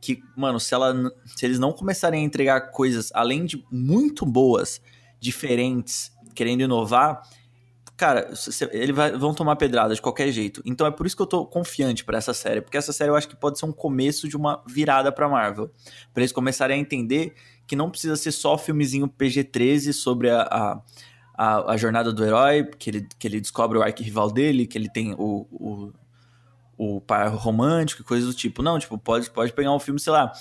que, 0.00 0.22
mano, 0.36 0.60
se, 0.60 0.72
ela, 0.72 0.94
se 1.26 1.44
eles 1.44 1.58
não 1.58 1.72
começarem 1.72 2.22
a 2.22 2.24
entregar 2.24 2.70
coisas, 2.70 3.10
além 3.12 3.44
de 3.44 3.64
muito 3.72 4.24
boas, 4.24 4.80
diferentes, 5.18 6.12
querendo 6.34 6.62
inovar, 6.62 7.22
cara, 7.96 8.30
eles 8.72 8.96
vão 9.18 9.32
tomar 9.32 9.56
pedrada 9.56 9.94
de 9.94 10.02
qualquer 10.02 10.30
jeito. 10.30 10.62
Então 10.64 10.86
é 10.86 10.90
por 10.90 11.06
isso 11.06 11.16
que 11.16 11.22
eu 11.22 11.26
tô 11.26 11.46
confiante 11.46 12.04
pra 12.04 12.18
essa 12.18 12.34
série, 12.34 12.60
porque 12.60 12.76
essa 12.76 12.92
série 12.92 13.10
eu 13.10 13.16
acho 13.16 13.28
que 13.28 13.36
pode 13.36 13.58
ser 13.58 13.66
um 13.66 13.72
começo 13.72 14.28
de 14.28 14.36
uma 14.36 14.62
virada 14.66 15.12
pra 15.12 15.28
Marvel. 15.28 15.70
Pra 16.12 16.22
eles 16.22 16.32
começarem 16.32 16.76
a 16.76 16.80
entender 16.80 17.34
que 17.66 17.76
não 17.76 17.90
precisa 17.90 18.16
ser 18.16 18.32
só 18.32 18.58
filmezinho 18.58 19.08
PG-13 19.08 19.92
sobre 19.92 20.30
a, 20.30 20.42
a, 20.42 20.82
a, 21.34 21.72
a 21.72 21.76
jornada 21.76 22.12
do 22.12 22.24
herói, 22.24 22.64
que 22.78 22.90
ele, 22.90 23.08
que 23.18 23.26
ele 23.26 23.40
descobre 23.40 23.78
o 23.78 23.82
arquirrival 23.82 24.30
dele, 24.30 24.66
que 24.66 24.76
ele 24.76 24.90
tem 24.90 25.14
o, 25.14 25.46
o, 25.50 25.92
o 26.76 27.00
par 27.00 27.28
romântico 27.34 28.02
e 28.02 28.04
coisas 28.04 28.28
do 28.28 28.34
tipo. 28.34 28.62
Não, 28.62 28.78
tipo, 28.78 28.98
pode, 28.98 29.30
pode 29.30 29.52
pegar 29.52 29.72
um 29.72 29.78
filme, 29.78 29.98
sei 29.98 30.12
lá, 30.12 30.32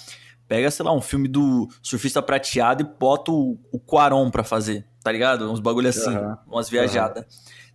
pega, 0.48 0.70
sei 0.70 0.86
lá, 0.86 0.94
um 0.94 1.02
filme 1.02 1.28
do 1.28 1.70
surfista 1.82 2.22
prateado 2.22 2.84
e 2.84 3.00
bota 3.00 3.32
o, 3.32 3.58
o 3.72 3.80
Quaron 3.80 4.30
pra 4.30 4.44
fazer, 4.44 4.86
tá 5.04 5.12
ligado? 5.12 5.52
Uns 5.52 5.60
bagulho 5.60 5.90
assim, 5.90 6.16
Aham, 6.16 6.38
umas 6.48 6.70
viajadas. 6.70 7.26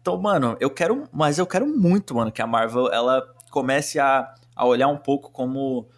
Então, 0.00 0.16
mano, 0.20 0.56
eu 0.60 0.70
quero, 0.70 1.04
mas 1.12 1.38
eu 1.38 1.46
quero 1.46 1.66
muito, 1.66 2.14
mano, 2.14 2.32
que 2.32 2.40
a 2.40 2.46
Marvel, 2.46 2.90
ela 2.92 3.22
comece 3.50 3.98
a, 3.98 4.34
a 4.54 4.66
olhar 4.66 4.88
um 4.88 4.96
pouco 4.96 5.30
como 5.30 5.88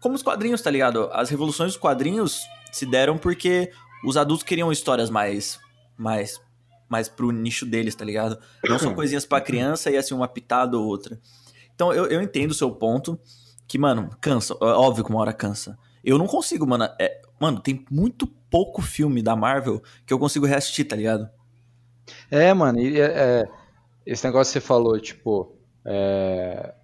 como 0.00 0.14
os 0.14 0.22
quadrinhos, 0.22 0.62
tá 0.62 0.70
ligado? 0.70 1.10
As 1.12 1.28
revoluções 1.28 1.72
dos 1.72 1.80
quadrinhos 1.80 2.46
se 2.70 2.86
deram 2.86 3.18
porque 3.18 3.72
os 4.04 4.16
adultos 4.16 4.44
queriam 4.44 4.70
histórias 4.70 5.10
mais 5.10 5.58
mais 5.96 6.40
mais 6.88 7.08
pro 7.08 7.30
nicho 7.30 7.66
deles, 7.66 7.94
tá 7.94 8.04
ligado? 8.04 8.38
Não 8.64 8.78
são 8.78 8.94
coisinhas 8.96 9.26
pra 9.26 9.40
criança 9.40 9.90
e 9.90 9.96
assim 9.96 10.14
uma 10.14 10.28
pitada 10.28 10.78
ou 10.78 10.86
outra. 10.86 11.20
Então 11.74 11.92
eu, 11.92 12.06
eu 12.06 12.22
entendo 12.22 12.52
o 12.52 12.54
seu 12.54 12.70
ponto, 12.70 13.20
que, 13.68 13.78
mano, 13.78 14.10
cansa. 14.20 14.56
Óbvio 14.60 15.04
que 15.04 15.10
uma 15.10 15.20
hora 15.20 15.32
cansa. 15.32 15.78
Eu 16.02 16.16
não 16.16 16.26
consigo, 16.26 16.66
mano. 16.66 16.88
É, 16.98 17.20
mano, 17.38 17.60
tem 17.60 17.84
muito 17.90 18.26
pouco 18.50 18.82
filme 18.82 19.22
da 19.22 19.36
Marvel 19.36 19.82
que 20.06 20.12
eu 20.12 20.18
consigo 20.18 20.46
reassistir, 20.46 20.86
tá 20.86 20.96
ligado? 20.96 21.28
É, 22.30 22.52
mano, 22.54 22.80
e, 22.80 23.00
é, 23.00 23.04
é, 23.04 23.48
esse 24.06 24.24
negócio 24.24 24.52
que 24.52 24.60
você 24.60 24.66
falou, 24.66 24.98
tipo, 24.98 25.54
é, 25.84 26.74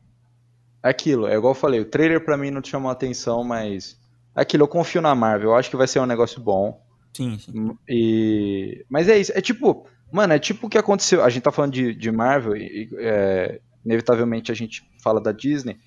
é 0.83 0.88
aquilo, 0.88 1.26
é 1.26 1.35
igual 1.35 1.52
eu 1.52 1.59
falei, 1.59 1.80
o 1.80 1.85
trailer 1.85 2.25
pra 2.25 2.37
mim 2.37 2.50
não 2.50 2.61
te 2.61 2.71
chamou 2.71 2.90
atenção, 2.90 3.42
mas 3.42 3.99
é 4.37 4.42
aquilo, 4.42 4.64
eu 4.64 4.68
confio 4.68 5.00
na 5.00 5.14
Marvel, 5.14 5.50
eu 5.50 5.56
acho 5.56 5.71
que 5.71 5.76
vai 5.76 5.87
ser 5.87 6.00
um 6.00 6.06
negócio 6.06 6.40
bom. 6.40 6.83
Sim, 7.14 7.38
sim. 7.38 7.78
E, 7.88 8.85
mas 8.88 9.09
é 9.09 9.16
isso, 9.18 9.33
é 9.35 9.40
tipo, 9.40 9.87
mano, 10.12 10.33
é 10.33 10.38
tipo 10.38 10.66
o 10.66 10.71
que 10.71 10.78
aconteceu, 10.78 11.23
a 11.23 11.30
gente 11.30 11.42
tá 11.42 11.52
falando 11.52 11.73
de, 11.73 11.94
de 11.94 12.11
Marvel 12.11 12.56
e 12.56 12.90
é, 12.99 13.61
inevitavelmente 13.85 14.50
a 14.50 14.54
gente 14.54 14.83
fala 15.02 15.21
da 15.21 15.33
Disney, 15.33 15.78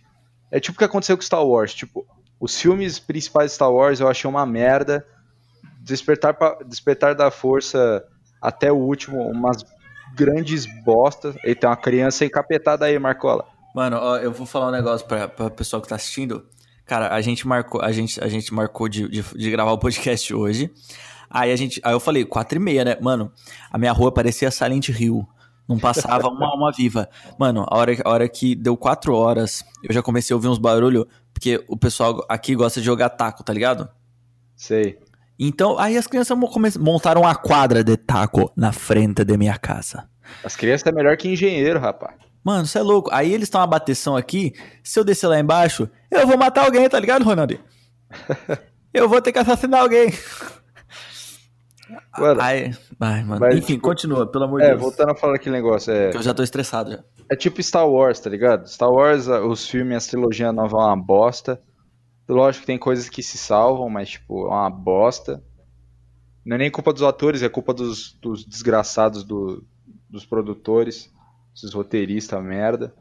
é 0.50 0.60
tipo 0.60 0.76
o 0.76 0.80
que 0.80 0.86
aconteceu 0.86 1.18
com 1.18 1.24
Star 1.24 1.46
Wars, 1.46 1.74
tipo, 1.74 2.08
os 2.40 2.60
filmes 2.60 3.00
principais 3.00 3.52
de 3.52 3.56
Star 3.56 3.72
Wars 3.72 4.00
eu 4.00 4.08
achei 4.08 4.30
uma 4.30 4.46
merda, 4.46 5.06
Despertar, 5.88 6.36
Despertar 6.65 7.15
da 7.15 7.32
Força 7.32 8.03
até 8.41 8.72
o 8.72 8.75
último, 8.75 9.22
umas 9.29 9.65
grandes 10.15 10.65
bostas. 10.84 11.36
E 11.44 11.56
tem 11.56 11.70
uma 11.70 11.77
criança 11.77 12.25
encapetada 12.25 12.86
aí, 12.86 13.00
Marcola. 13.00 13.46
Mano, 13.74 13.98
ó, 14.00 14.17
eu 14.17 14.32
vou 14.32 14.46
falar 14.46 14.67
um 14.67 14.72
negócio 14.72 15.08
pra, 15.08 15.27
pra 15.27 15.50
pessoal 15.50 15.82
que 15.82 15.88
tá 15.88 15.96
assistindo. 15.96 16.46
Cara, 16.86 17.13
a 17.13 17.22
gente 17.22 17.48
marcou, 17.48 17.82
a 17.82 17.91
gente, 17.91 18.22
a 18.24 18.27
gente 18.27 18.53
marcou 18.53 18.88
de, 18.88 19.08
de, 19.08 19.22
de 19.22 19.51
gravar 19.51 19.72
o 19.72 19.77
podcast 19.77 20.34
hoje. 20.34 20.72
Aí 21.29 21.51
a 21.51 21.56
gente, 21.56 21.82
aí 21.84 21.94
eu 21.94 22.00
falei, 22.00 22.24
quatro 22.25 22.58
e 22.58 22.62
meia, 22.62 22.86
né? 22.86 22.98
Mano, 23.01 23.32
a 23.70 23.77
minha 23.77 23.91
rua 23.91 24.12
parecia 24.12 24.51
Silent 24.51 24.89
Hill. 24.89 25.27
Não 25.67 25.77
passava 25.77 26.29
uma 26.29 26.48
alma 26.48 26.72
viva. 26.72 27.10
Mano, 27.38 27.65
a 27.67 27.77
hora, 27.77 27.91
a 28.03 28.10
hora 28.10 28.29
que 28.29 28.56
deu 28.56 28.77
quatro 28.77 29.13
horas, 29.13 29.65
eu 29.84 29.94
já 29.94 30.01
comecei 30.01 30.34
a 30.34 30.38
ouvir 30.38 30.48
uns 30.48 30.58
barulhos, 30.58 31.06
porque 31.34 31.62
o 31.67 31.75
pessoal 31.75 32.25
aqui 32.29 32.56
gosta 32.56 32.79
de 32.79 32.86
jogar 32.86 33.10
taco, 33.10 33.44
tá 33.44 33.51
ligado? 33.51 33.89
Sei. 34.56 34.98
Então, 35.39 35.77
aí 35.77 35.98
as 35.98 36.08
crianças 36.08 36.38
montaram 36.79 37.22
uma 37.22 37.36
quadra 37.36 37.84
de 37.84 37.96
taco 37.96 38.51
na 38.56 38.72
frente 38.72 39.24
da 39.24 39.38
minha 39.38 39.58
casa. 39.58 40.10
As 40.44 40.56
crianças 40.56 40.88
é 40.88 40.91
melhor 40.91 41.15
que 41.15 41.29
engenheiro, 41.29 41.79
rapaz. 41.79 42.15
Mano, 42.44 42.65
você 42.65 42.79
é 42.79 42.82
louco. 42.82 43.10
Aí 43.12 43.34
eles 43.34 43.44
estão 43.44 43.62
uma 43.62 43.67
bateção 43.67 44.15
aqui. 44.15 44.53
Se 44.84 45.00
eu 45.00 45.03
descer 45.03 45.27
lá 45.27 45.39
embaixo, 45.39 45.89
eu 46.10 46.25
vou 46.25 46.38
matar 46.38 46.65
alguém, 46.65 46.88
tá 46.89 47.00
ligado, 47.00 47.24
Ronaldo? 47.24 47.60
eu 48.94 49.08
vou 49.08 49.22
ter 49.22 49.32
que 49.32 49.39
assassinar 49.39 49.82
alguém. 49.82 50.12
Mano, 52.17 52.41
Ai, 52.41 52.75
ai, 53.00 53.24
mano. 53.24 53.39
Mas, 53.39 53.56
Enfim, 53.56 53.74
tipo, 53.74 53.88
continua, 53.88 54.25
pelo 54.25 54.46
amor 54.46 54.60
de 54.60 54.65
é, 54.65 54.70
Deus. 54.70 54.79
É, 54.79 54.82
voltando 54.82 55.12
a 55.12 55.15
falar 55.15 55.36
aquele 55.36 55.56
negócio. 55.56 55.91
É... 55.94 56.10
Que 56.10 56.17
eu 56.17 56.22
já 56.22 56.34
tô 56.34 56.44
estressado 56.44 56.91
já. 56.91 57.03
É 57.29 57.36
tipo 57.36 57.62
Star 57.62 57.88
Wars, 57.88 58.20
tá 58.20 58.29
ligado? 58.29 58.67
Star 58.67 58.89
Wars, 58.89 59.27
os 59.27 59.70
filmes, 59.70 60.06
a 60.06 60.10
trilogia 60.10 60.51
nova 60.51 60.77
é 60.77 60.79
uma 60.79 60.98
bosta. 60.98 61.62
Lógico 62.28 62.62
que 62.62 62.68
tem 62.68 62.78
coisas 62.78 63.08
que 63.08 63.24
se 63.24 63.38
salvam, 63.38 63.90
mas, 63.90 64.10
tipo, 64.10 64.48
é 64.48 64.50
uma 64.50 64.70
bosta. 64.70 65.42
Não 66.46 66.56
é 66.56 66.60
nem 66.60 66.72
culpa 66.72 66.92
dos 66.92 67.04
atores, 67.04 67.42
é 67.42 67.50
culpa 67.50 67.74
dos, 67.74 68.18
dos 68.22 68.46
desgraçados 68.46 69.24
do, 69.24 69.64
dos 70.10 70.26
produtores, 70.26 71.12
esses 71.56 71.74
roteiristas 71.74 72.44
merda. 72.44 72.94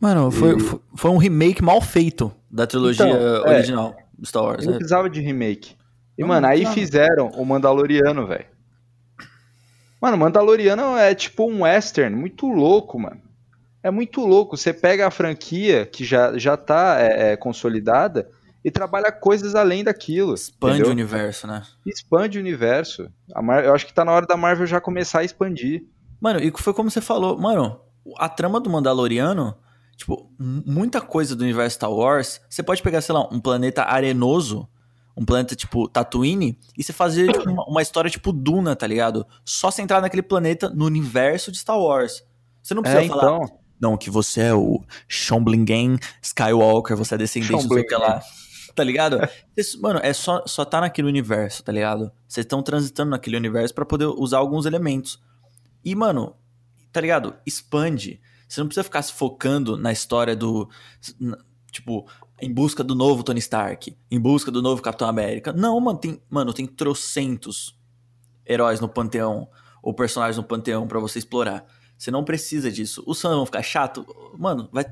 Mano, 0.00 0.30
foi, 0.30 0.56
e... 0.56 0.80
foi 0.96 1.10
um 1.10 1.16
remake 1.16 1.62
mal 1.62 1.80
feito 1.80 2.32
da 2.50 2.66
trilogia 2.66 3.06
então, 3.06 3.20
é, 3.20 3.56
original 3.56 3.94
é, 3.96 4.26
Star 4.26 4.42
Wars. 4.42 4.64
Não 4.64 4.72
né? 4.72 4.78
precisava 4.78 5.08
de 5.08 5.20
remake. 5.20 5.76
E, 6.16 6.22
não, 6.22 6.28
mano, 6.28 6.42
não 6.42 6.48
aí 6.48 6.66
fizeram 6.66 7.28
o 7.28 7.44
Mandaloriano, 7.44 8.26
velho. 8.26 8.46
Mano, 10.00 10.16
Mandaloriano 10.16 10.96
é 10.96 11.14
tipo 11.14 11.48
um 11.48 11.62
western 11.62 12.16
muito 12.16 12.48
louco, 12.48 12.98
mano. 12.98 13.20
É 13.82 13.90
muito 13.90 14.20
louco. 14.26 14.56
Você 14.56 14.72
pega 14.72 15.06
a 15.06 15.10
franquia 15.10 15.86
que 15.86 16.04
já, 16.04 16.36
já 16.36 16.56
tá 16.56 16.96
é, 16.98 17.32
é, 17.32 17.36
consolidada 17.36 18.28
e 18.64 18.70
trabalha 18.70 19.10
coisas 19.10 19.54
além 19.54 19.82
daquilo. 19.82 20.34
Expande 20.34 20.74
entendeu? 20.74 20.90
o 20.90 20.92
universo, 20.92 21.46
né? 21.46 21.62
Expande 21.84 22.38
o 22.38 22.40
universo. 22.40 23.10
Mar... 23.42 23.64
Eu 23.64 23.74
acho 23.74 23.86
que 23.86 23.92
tá 23.92 24.04
na 24.04 24.12
hora 24.12 24.26
da 24.26 24.36
Marvel 24.36 24.66
já 24.66 24.80
começar 24.80 25.20
a 25.20 25.24
expandir. 25.24 25.84
Mano, 26.20 26.38
e 26.40 26.52
foi 26.56 26.72
como 26.72 26.90
você 26.90 27.00
falou, 27.00 27.36
mano, 27.38 27.80
a 28.16 28.28
trama 28.28 28.60
do 28.60 28.70
Mandaloriano, 28.70 29.56
tipo, 29.96 30.30
muita 30.38 31.00
coisa 31.00 31.34
do 31.34 31.42
universo 31.42 31.74
Star 31.74 31.90
Wars, 31.90 32.40
você 32.48 32.62
pode 32.62 32.80
pegar, 32.82 33.00
sei 33.00 33.14
lá, 33.14 33.28
um 33.32 33.40
planeta 33.40 33.82
arenoso, 33.82 34.68
um 35.16 35.24
planeta 35.24 35.56
tipo 35.56 35.88
Tatooine, 35.88 36.56
e 36.78 36.84
você 36.84 36.92
fazer 36.92 37.32
tipo, 37.32 37.50
uma, 37.50 37.64
uma, 37.64 37.82
história 37.82 38.08
tipo 38.08 38.32
Duna, 38.32 38.76
tá 38.76 38.86
ligado? 38.86 39.26
Só 39.44 39.70
você 39.70 39.82
entrar 39.82 40.00
naquele 40.00 40.22
planeta 40.22 40.70
no 40.70 40.86
universo 40.86 41.50
de 41.50 41.58
Star 41.58 41.78
Wars. 41.78 42.22
Você 42.62 42.72
não 42.72 42.82
precisa 42.82 43.02
é, 43.02 43.08
falar. 43.08 43.22
Então... 43.22 43.58
Não, 43.80 43.96
que 43.96 44.08
você 44.08 44.42
é 44.42 44.54
o 44.54 44.80
Shomblingen 45.08 45.98
Skywalker, 46.22 46.96
você 46.96 47.16
é 47.16 47.18
descendente 47.18 47.66
do 47.66 47.84
que 47.84 47.96
lá 47.96 48.22
tá 48.74 48.84
ligado? 48.84 49.18
mano, 49.80 50.00
é 50.02 50.12
só, 50.12 50.46
só 50.46 50.64
tá 50.64 50.80
naquele 50.80 51.08
universo, 51.08 51.62
tá 51.62 51.72
ligado? 51.72 52.10
Vocês 52.26 52.44
estão 52.44 52.62
transitando 52.62 53.10
naquele 53.10 53.36
universo 53.36 53.74
para 53.74 53.84
poder 53.84 54.06
usar 54.06 54.38
alguns 54.38 54.66
elementos. 54.66 55.22
E, 55.84 55.94
mano, 55.94 56.36
tá 56.92 57.00
ligado? 57.00 57.34
Expande. 57.46 58.20
Você 58.48 58.60
não 58.60 58.66
precisa 58.66 58.84
ficar 58.84 59.02
se 59.02 59.12
focando 59.12 59.76
na 59.76 59.92
história 59.92 60.36
do. 60.36 60.68
Tipo, 61.70 62.06
em 62.40 62.52
busca 62.52 62.84
do 62.84 62.94
novo 62.94 63.22
Tony 63.22 63.38
Stark, 63.38 63.96
em 64.10 64.20
busca 64.20 64.50
do 64.50 64.60
novo 64.60 64.82
Capitão 64.82 65.08
América. 65.08 65.52
Não, 65.52 65.80
mano, 65.80 65.98
tem, 65.98 66.22
mano, 66.28 66.52
tem 66.52 66.66
trocentos 66.66 67.78
heróis 68.44 68.80
no 68.80 68.88
panteão, 68.88 69.48
ou 69.82 69.94
personagens 69.94 70.36
no 70.36 70.42
panteão 70.42 70.86
para 70.86 70.98
você 71.00 71.18
explorar. 71.18 71.64
Você 71.96 72.10
não 72.10 72.24
precisa 72.24 72.70
disso. 72.70 73.02
Os 73.06 73.20
fãs 73.20 73.34
vão 73.34 73.46
ficar 73.46 73.62
chato. 73.62 74.04
Mano, 74.36 74.68
vai, 74.72 74.84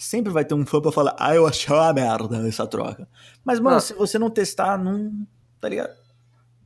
sempre 0.00 0.32
vai 0.32 0.44
ter 0.44 0.54
um 0.54 0.64
fã 0.64 0.80
pra 0.80 0.90
falar, 0.90 1.14
ah, 1.18 1.34
eu 1.34 1.46
achei 1.46 1.74
uma 1.74 1.92
merda 1.92 2.48
essa 2.48 2.66
troca. 2.66 3.06
Mas, 3.44 3.60
mano, 3.60 3.80
se 3.80 3.92
você 3.92 4.18
não 4.18 4.30
testar, 4.30 4.78
não. 4.78 5.26
Tá 5.60 5.68
ligado? 5.68 5.94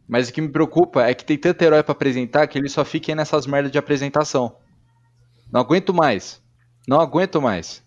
Mas 0.07 0.29
o 0.29 0.33
que 0.33 0.41
me 0.41 0.49
preocupa 0.49 1.03
é 1.03 1.13
que 1.15 1.25
tem 1.25 1.37
tanto 1.37 1.61
herói 1.63 1.83
pra 1.83 1.93
apresentar 1.93 2.47
que 2.47 2.57
eles 2.57 2.71
só 2.71 2.85
fiquem 2.85 3.15
nessas 3.15 3.47
merdas 3.47 3.73
de 3.73 3.79
apresentação. 3.79 4.57
Não 5.53 5.61
aguento 5.61 5.93
mais. 5.93 6.41
Não 6.87 7.01
aguento 7.01 7.43
mais. 7.43 7.83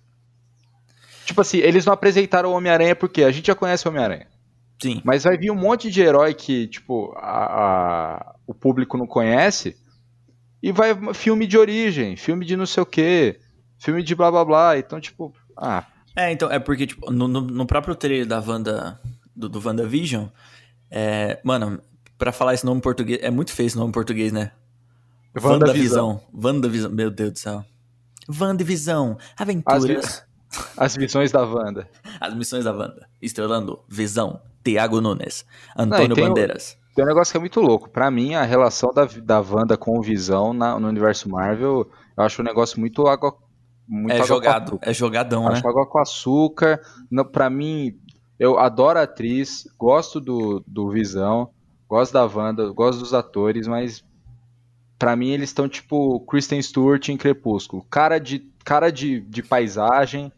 Tipo 1.26 1.42
assim, 1.42 1.60
eles 1.60 1.86
não 1.86 1.94
apresentaram 1.94 2.50
o 2.50 2.54
Homem-Aranha 2.54 2.96
porque 2.96 3.24
a 3.24 3.32
gente 3.32 3.48
já 3.48 3.56
conhece 3.56 3.88
o 3.88 3.90
Homem-Aranha. 3.90 4.28
Sim. 4.82 5.02
Mas 5.06 5.24
vai 5.24 5.38
vir 5.38 5.52
um 5.52 5.56
monte 5.56 5.90
de 5.90 6.02
herói 6.02 6.34
que, 6.34 6.68
tipo, 6.68 7.14
a, 7.16 7.46
a, 7.46 8.36
o 8.46 8.54
público 8.54 8.98
não 8.98 9.08
conhece. 9.08 9.78
E 10.62 10.72
vai 10.74 11.14
filme 11.14 11.48
de 11.48 11.58
origem, 11.58 12.18
filme 12.18 12.46
de 12.46 12.58
não 12.58 12.66
sei 12.66 12.84
o 12.84 12.86
quê 12.86 13.40
filme 13.78 14.04
de 14.04 14.16
blá 14.16 14.32
blá 14.32 14.46
blá. 14.46 14.78
Então, 14.78 15.00
tipo, 15.00 15.34
ah. 15.56 15.86
É, 16.16 16.32
então, 16.32 16.52
é 16.52 16.60
porque, 16.60 16.88
tipo, 16.88 17.12
no, 17.12 17.28
no, 17.28 17.66
próprio 17.66 17.94
trailer 17.96 18.26
da 18.26 18.40
Wanda, 18.40 19.00
do, 19.36 19.48
do 19.48 19.62
WandaVision, 19.64 20.26
é, 20.90 21.40
mano, 21.44 21.80
pra 22.18 22.32
falar 22.32 22.56
esse 22.56 22.66
nome 22.66 22.80
em 22.80 22.82
português, 22.82 23.20
é 23.22 23.30
muito 23.30 23.52
feio 23.52 23.68
esse 23.68 23.78
nome 23.78 23.90
em 23.90 23.94
português, 23.94 24.32
né? 24.32 24.52
WandaVision. 25.40 26.18
WandaVision, 26.34 26.92
meu 26.92 27.12
Deus 27.12 27.34
do 27.34 27.40
céu. 27.40 27.66
WandaVision, 28.28 29.16
aventuras. 29.38 30.24
As, 30.78 30.96
as 30.96 30.98
missões 30.98 31.32
da 31.32 31.44
Wanda. 31.44 31.88
As 32.20 32.34
missões 32.34 32.64
da 32.64 32.72
Wanda. 32.72 33.08
Estrelando 33.22 33.84
Visão, 33.88 34.42
Tiago 34.64 35.00
Nunes, 35.00 35.46
Antônio 35.78 36.10
Não, 36.10 36.16
tem 36.16 36.28
Bandeiras. 36.28 36.78
Um, 36.80 36.96
tem 36.96 37.06
um 37.06 37.08
negócio 37.08 37.32
que 37.32 37.38
é 37.38 37.40
muito 37.40 37.62
louco. 37.62 37.90
Pra 37.90 38.10
mim, 38.10 38.34
a 38.34 38.44
relação 38.44 38.92
da, 38.92 39.06
da 39.06 39.40
Wanda 39.40 39.78
com 39.78 40.00
o 40.00 40.02
Visão 40.02 40.52
na, 40.54 40.80
no 40.80 40.88
universo 40.88 41.30
Marvel, 41.30 41.88
eu 42.18 42.24
acho 42.24 42.42
um 42.42 42.46
negócio 42.46 42.80
muito 42.80 43.08
água 43.08 43.38
muito 43.88 44.16
é 44.16 44.26
jogado, 44.26 44.80
é 44.82 44.94
jogadão, 44.94 45.48
Acho 45.48 45.64
né? 45.64 45.70
água 45.70 45.86
com 45.86 46.00
açúcar. 46.00 46.82
Pra 47.32 47.50
mim, 47.50 47.98
eu 48.38 48.60
adoro 48.60 49.00
a 49.00 49.04
atriz, 49.04 49.68
gosto 49.78 50.20
do, 50.20 50.64
do 50.68 50.90
Visão, 50.90 51.50
gosto 51.88 52.12
da 52.12 52.26
Wanda, 52.26 52.70
gosto 52.72 53.00
dos 53.00 53.14
atores, 53.14 53.68
mas 53.68 54.04
para 55.00 55.16
mim 55.16 55.30
eles 55.30 55.50
estão 55.50 55.70
tipo 55.70 56.20
Kristen 56.22 56.62
Stewart 56.62 57.08
em 57.10 57.18
Crepúsculo. 57.18 57.84
Cara 57.90 58.20
de, 58.20 58.40
cara 58.64 58.92
de, 58.92 59.22
de 59.22 59.42
paisagem. 59.42 60.32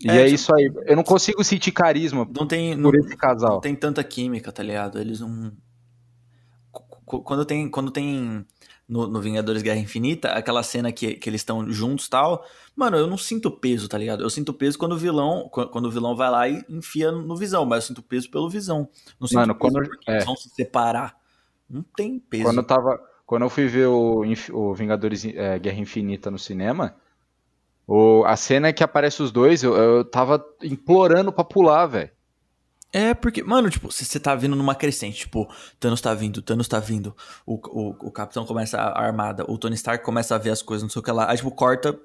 E 0.00 0.10
é, 0.10 0.22
é 0.22 0.28
isso 0.28 0.54
aí. 0.54 0.70
Eu 0.86 0.96
não 0.96 1.04
consigo 1.04 1.42
sentir 1.44 1.72
carisma 1.72 2.28
não 2.34 2.46
tem, 2.46 2.74
por 2.80 2.94
não, 2.94 3.00
esse 3.00 3.16
casal. 3.16 3.54
Não 3.54 3.60
tem 3.60 3.74
tanta 3.74 4.02
química, 4.04 4.52
tá 4.52 4.62
ligado? 4.62 4.98
Eles 4.98 5.20
não. 5.20 5.52
Quando 7.04 7.44
tem, 7.44 7.68
quando 7.68 7.90
tem 7.90 8.46
no, 8.90 9.06
no, 9.06 9.20
Vingadores 9.20 9.62
Guerra 9.62 9.78
Infinita, 9.78 10.32
aquela 10.32 10.64
cena 10.64 10.90
que, 10.90 11.14
que 11.14 11.30
eles 11.30 11.42
estão 11.42 11.70
juntos 11.70 12.08
tal. 12.08 12.44
Mano, 12.74 12.96
eu 12.96 13.06
não 13.06 13.16
sinto 13.16 13.48
peso, 13.48 13.88
tá 13.88 13.96
ligado? 13.96 14.24
Eu 14.24 14.28
sinto 14.28 14.52
peso 14.52 14.76
quando 14.76 14.92
o 14.92 14.98
vilão, 14.98 15.48
quando 15.48 15.86
o 15.86 15.90
vilão 15.90 16.16
vai 16.16 16.28
lá 16.28 16.48
e 16.48 16.64
enfia 16.68 17.12
no 17.12 17.36
visão, 17.36 17.64
mas 17.64 17.84
eu 17.84 17.88
sinto 17.88 18.02
peso 18.02 18.28
pelo 18.28 18.50
visão. 18.50 18.88
Não 19.20 19.28
sinto 19.28 19.38
Mano, 19.38 19.54
peso 19.54 19.72
quando 19.72 19.84
é. 20.08 20.14
eles 20.14 20.24
vão 20.24 20.34
se 20.34 20.48
separar. 20.50 21.16
Não 21.68 21.84
tem 21.96 22.18
peso. 22.18 22.42
Quando 22.42 22.58
eu 22.58 22.64
tava. 22.64 23.00
Quando 23.24 23.42
eu 23.42 23.50
fui 23.50 23.68
ver 23.68 23.86
o, 23.86 24.24
o 24.52 24.74
Vingadores 24.74 25.24
é, 25.24 25.56
Guerra 25.56 25.78
Infinita 25.78 26.32
no 26.32 26.38
cinema, 26.38 26.96
o, 27.86 28.24
a 28.24 28.34
cena 28.34 28.72
que 28.72 28.82
aparece 28.82 29.22
os 29.22 29.30
dois, 29.30 29.62
eu, 29.62 29.76
eu 29.76 30.04
tava 30.04 30.44
implorando 30.64 31.32
pra 31.32 31.44
pular, 31.44 31.86
velho. 31.86 32.10
É, 32.92 33.14
porque, 33.14 33.42
mano, 33.42 33.70
tipo, 33.70 33.90
você 33.90 34.18
tá 34.18 34.34
vindo 34.34 34.56
numa 34.56 34.74
crescente, 34.74 35.18
tipo, 35.20 35.48
Thanos 35.78 36.00
tá 36.00 36.12
vindo, 36.12 36.42
Thanos 36.42 36.66
tá 36.66 36.80
vindo, 36.80 37.16
o, 37.46 37.54
o, 37.54 38.08
o 38.08 38.10
Capitão 38.10 38.44
começa 38.44 38.78
a 38.78 39.00
armada, 39.00 39.44
o 39.48 39.56
Tony 39.56 39.76
Stark 39.76 40.04
começa 40.04 40.34
a 40.34 40.38
ver 40.38 40.50
as 40.50 40.60
coisas, 40.60 40.82
não 40.82 40.90
sei 40.90 41.00
o 41.00 41.02
que 41.02 41.12
lá, 41.12 41.30
aí, 41.30 41.36
tipo, 41.36 41.50
corta. 41.52 41.96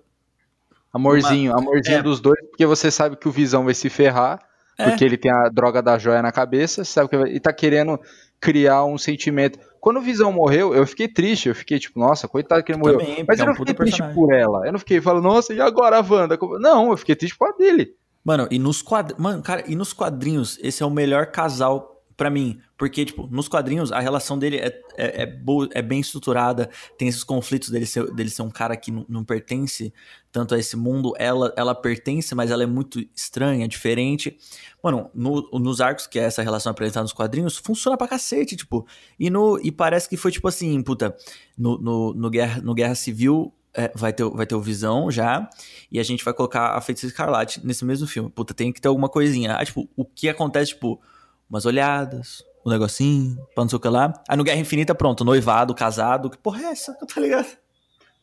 Amorzinho, 0.94 1.52
uma... 1.52 1.60
amorzinho 1.60 1.98
é. 1.98 2.04
dos 2.04 2.20
dois, 2.20 2.40
porque 2.50 2.66
você 2.66 2.92
sabe 2.92 3.16
que 3.18 3.28
o 3.28 3.32
Visão 3.32 3.66
vai 3.66 3.74
se 3.74 3.90
ferrar, 3.90 4.40
É. 4.78 4.90
Porque 4.90 5.06
ele 5.06 5.18
tem 5.18 5.32
a 5.32 5.48
droga 5.50 5.82
da 5.82 5.98
joia 5.98 6.22
na 6.22 6.32
cabeça, 6.32 6.84
sabe 6.84 7.10
que 7.10 7.16
e 7.16 7.40
tá 7.40 7.54
querendo 7.54 8.00
criar 8.40 8.84
um 8.84 8.98
sentimento. 8.98 9.58
Quando 9.80 9.98
o 9.98 10.02
Visão 10.02 10.32
morreu, 10.32 10.74
eu 10.74 10.86
fiquei 10.86 11.08
triste, 11.08 11.48
eu 11.48 11.56
fiquei 11.56 11.80
tipo, 11.80 12.00
nossa, 12.00 12.28
coitado 12.28 12.64
que 12.64 12.72
ele 12.72 12.80
morreu. 12.80 13.00
Também, 13.00 13.26
Mas 13.28 13.40
eu 13.40 13.46
não 13.46 13.54
é 13.54 13.56
um 13.56 13.58
fiquei 13.58 13.74
triste 13.74 13.98
personagem. 13.98 14.16
por 14.16 14.34
ela. 14.34 14.66
Eu 14.66 14.72
não 14.72 14.80
fiquei 14.80 15.00
falando, 15.00 15.24
nossa, 15.24 15.54
e 15.54 15.62
agora 15.62 15.98
a 15.98 16.02
Wanda? 16.02 16.38
Não, 16.60 16.92
eu 16.92 16.98
fiquei 16.98 17.16
triste 17.16 17.38
por 17.38 17.50
a 17.50 17.52
dele. 17.54 17.96
Mano, 18.26 18.48
e 18.50 18.58
nos 18.58 18.82
quadrinhos. 18.82 19.22
Mano, 19.22 19.44
cara, 19.44 19.64
e 19.68 19.76
nos 19.76 19.94
quadrinhos, 19.94 20.58
esse 20.64 20.82
é 20.82 20.86
o 20.86 20.90
melhor 20.90 21.28
casal 21.28 21.96
para 22.18 22.30
mim. 22.30 22.60
Porque, 22.78 23.06
tipo, 23.06 23.28
nos 23.28 23.48
quadrinhos, 23.48 23.92
a 23.92 24.00
relação 24.00 24.38
dele 24.38 24.58
é, 24.58 24.68
é, 24.98 25.22
é, 25.22 25.26
boa, 25.26 25.70
é 25.74 25.82
bem 25.82 26.00
estruturada, 26.00 26.70
tem 26.98 27.08
esses 27.08 27.24
conflitos 27.24 27.70
dele 27.70 27.86
ser, 27.86 28.12
dele 28.14 28.30
ser 28.30 28.42
um 28.42 28.50
cara 28.50 28.76
que 28.76 28.92
não, 28.92 29.06
não, 29.08 29.24
pertence 29.24 29.94
tanto 30.32 30.56
a 30.56 30.60
esse 30.60 30.76
mundo. 30.76 31.14
Ela, 31.18 31.54
ela 31.56 31.76
pertence, 31.76 32.34
mas 32.34 32.50
ela 32.50 32.64
é 32.64 32.66
muito 32.66 33.00
estranha, 33.16 33.68
diferente. 33.68 34.38
Mano, 34.84 35.10
no, 35.14 35.48
nos 35.54 35.80
arcos, 35.80 36.08
que 36.08 36.18
é 36.18 36.24
essa 36.24 36.42
relação 36.42 36.72
apresentada 36.72 37.04
nos 37.04 37.14
quadrinhos, 37.14 37.58
funciona 37.58 37.96
pra 37.96 38.08
cacete, 38.08 38.56
tipo. 38.56 38.88
E, 39.20 39.30
no, 39.30 39.60
e 39.62 39.72
parece 39.72 40.10
que 40.10 40.18
foi, 40.18 40.32
tipo 40.32 40.48
assim, 40.48 40.82
puta, 40.82 41.16
no, 41.56 41.78
no, 41.78 42.14
no, 42.14 42.30
Guerra, 42.30 42.62
no 42.62 42.74
Guerra 42.74 42.96
Civil, 42.96 43.54
é, 43.76 43.92
vai, 43.94 44.14
ter, 44.14 44.24
vai 44.30 44.46
ter 44.46 44.56
o 44.56 44.62
Visão 44.62 45.12
já, 45.12 45.50
e 45.92 46.00
a 46.00 46.04
gente 46.04 46.24
vai 46.24 46.34
colocar 46.34 46.76
a 46.76 46.82
Feiticeira 46.82 47.12
Escarlate 47.12 47.66
nesse 47.66 47.84
mesmo 47.84 48.08
filme. 48.08 48.30
Puta, 48.30 48.54
tem 48.54 48.72
que 48.72 48.80
ter 48.80 48.88
alguma 48.88 49.10
coisinha. 49.10 49.56
Ah, 49.56 49.66
tipo, 49.66 49.90
o 49.96 50.06
que 50.06 50.30
acontece, 50.30 50.72
tipo, 50.72 51.02
umas 51.50 51.66
olhadas, 51.66 52.44
um 52.66 52.70
negocinho, 52.70 53.38
pra 53.54 53.64
não 53.64 53.70
sei 53.70 53.78
o 53.78 53.80
que 53.80 53.88
lá. 53.88 54.14
Aí 54.28 54.38
no 54.38 54.44
Guerra 54.44 54.60
Infinita, 54.60 54.96
pronto, 54.96 55.24
noivado, 55.24 55.76
casado, 55.76 56.30
que 56.30 56.38
porra 56.38 56.62
é 56.62 56.66
essa? 56.72 56.94
Tá 57.14 57.22
ligado? 57.22 57.48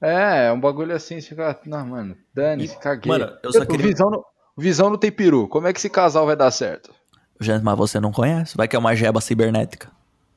É, 0.01 0.47
é 0.47 0.53
um 0.53 0.59
bagulho 0.59 0.95
assim, 0.97 1.21
você 1.21 1.29
fica, 1.29 1.61
não, 1.65 1.87
mano, 1.87 2.17
dane-se, 2.35 2.77
caguei. 2.79 3.09
Mano, 3.09 3.39
eu 3.41 3.53
só 3.53 3.65
queria... 3.65 3.87
Visão 3.87 4.11
no, 4.11 4.25
visão 4.59 4.91
no 4.91 4.99
tem 4.99 5.13
peru, 5.13 5.47
como 5.47 5.69
é 5.69 5.73
que 5.73 5.79
esse 5.79 5.89
casal 5.89 6.27
vai 6.27 6.35
dar 6.35 6.51
certo? 6.51 6.93
Gente, 7.41 7.63
mas 7.63 7.79
você 7.79 8.01
não 8.01 8.11
conhece, 8.11 8.57
vai 8.57 8.67
que 8.67 8.75
é 8.75 8.79
uma 8.79 8.97
jeba 8.97 9.21
cibernética. 9.21 9.93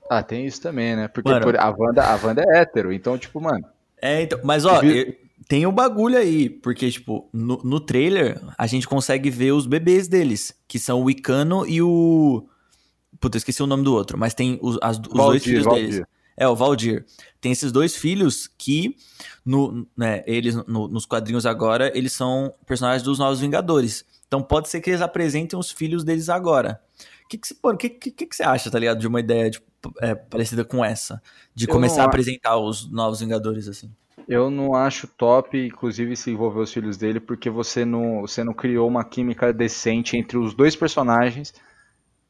Ah, 0.08 0.22
tem 0.22 0.46
isso 0.46 0.62
também, 0.62 0.96
né? 0.96 1.08
Porque 1.08 1.28
mano, 1.28 1.48
a, 1.58 1.76
Wanda, 1.76 2.04
a 2.04 2.16
Wanda 2.16 2.44
é 2.48 2.60
hétero, 2.60 2.94
então, 2.94 3.18
tipo, 3.18 3.42
mano... 3.42 3.66
É, 4.06 4.22
então, 4.22 4.40
mas 4.44 4.66
ó, 4.66 4.82
tem 5.48 5.66
o 5.66 5.70
um 5.70 5.74
bagulho 5.74 6.16
aí, 6.16 6.48
porque, 6.48 6.92
tipo, 6.92 7.28
no, 7.34 7.58
no 7.64 7.80
trailer, 7.80 8.40
a 8.56 8.68
gente 8.68 8.88
consegue 8.88 9.32
ver 9.32 9.52
os 9.52 9.66
bebês 9.66 10.08
deles, 10.08 10.54
que 10.68 10.78
são 10.78 11.04
o 11.04 11.10
Icano 11.10 11.66
e 11.68 11.82
o... 11.82 12.48
Puta, 13.20 13.38
esqueci 13.38 13.64
o 13.64 13.68
nome 13.68 13.84
do 13.84 13.94
outro, 13.94 14.16
mas 14.16 14.36
tem 14.36 14.60
os, 14.62 14.78
as, 14.80 14.98
os 15.00 15.08
Valdir, 15.08 15.26
dois 15.26 15.44
filhos 15.44 15.66
Valdir. 15.66 15.90
deles. 15.90 16.06
É, 16.38 16.48
o 16.48 16.56
Valdir. 16.56 17.06
Tem 17.42 17.52
esses 17.52 17.72
dois 17.72 17.96
filhos 17.96 18.48
que, 18.58 18.96
no, 19.44 19.88
né, 19.98 20.24
eles 20.28 20.56
no, 20.68 20.88
nos 20.88 21.08
quadrinhos 21.08 21.48
agora, 21.48 21.92
eles 21.98 22.12
são 22.12 22.54
personagens 22.68 23.02
dos 23.02 23.18
Novos 23.18 23.40
Vingadores. 23.40 24.06
Então 24.28 24.44
pode 24.44 24.70
ser 24.70 24.82
que 24.82 24.92
eles 24.92 25.02
apresentem 25.02 25.58
os 25.58 25.72
filhos 25.72 26.04
deles 26.04 26.30
agora. 26.30 26.80
O 27.24 27.28
que, 27.28 27.38
que, 27.40 27.90
que, 27.90 28.12
que, 28.12 28.26
que, 28.28 28.36
você 28.36 28.44
acha, 28.44 28.70
tá 28.70 28.78
ligado? 28.78 29.00
De 29.00 29.08
uma 29.08 29.20
ideia 29.20 29.50
tipo, 29.50 29.66
é, 30.02 30.16
parecida 30.16 30.64
com 30.64 30.84
essa? 30.84 31.22
De 31.54 31.68
começar 31.68 32.04
a 32.04 32.06
apresentar 32.06 32.58
os 32.58 32.90
Novos 32.92 33.20
Vingadores, 33.20 33.68
assim. 33.68 33.92
Eu 34.28 34.50
não 34.50 34.74
acho 34.74 35.08
top, 35.08 35.58
inclusive, 35.58 36.16
se 36.16 36.32
envolver 36.32 36.60
os 36.60 36.74
filhos 36.74 36.98
dele, 36.98 37.20
porque 37.20 37.50
você 37.50 37.86
não, 37.86 38.22
você 38.22 38.44
não 38.44 38.54
criou 38.54 38.88
uma 38.88 39.04
química 39.04 39.54
decente 39.54 40.18
entre 40.18 40.38
os 40.38 40.54
dois 40.54 40.76
personagens 40.76 41.54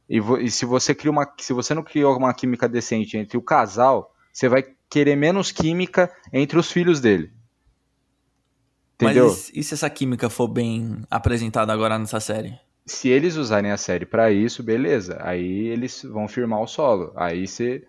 e, 0.10 0.20
e, 0.20 0.52
se 0.52 0.66
você 0.66 0.94
cria 0.94 1.12
uma, 1.12 1.28
se 1.40 1.54
você 1.54 1.74
não 1.74 1.84
criou 1.84 2.16
uma 2.16 2.34
química 2.34 2.70
decente 2.70 3.18
entre 3.18 3.38
o 3.38 3.42
casal, 3.42 4.14
você 4.32 4.48
vai 4.48 4.64
querer 4.90 5.16
menos 5.16 5.52
química 5.52 6.12
entre 6.32 6.60
os 6.60 6.72
filhos 6.72 7.02
dele. 7.02 7.34
Entendeu? 8.96 9.28
Mas 9.28 9.52
e 9.54 9.64
se 9.64 9.74
essa 9.74 9.90
química 9.90 10.30
for 10.30 10.48
bem 10.48 11.04
apresentada 11.10 11.74
agora 11.74 12.00
nessa 12.00 12.20
série? 12.20 12.58
Se 12.86 13.10
eles 13.10 13.36
usarem 13.36 13.72
a 13.72 13.78
série 13.78 14.06
para 14.06 14.32
isso, 14.32 14.62
beleza. 14.62 15.18
Aí 15.22 15.68
eles 15.68 16.04
vão 16.04 16.28
firmar 16.28 16.62
o 16.62 16.68
solo. 16.68 17.12
Aí 17.16 17.48
você 17.48 17.84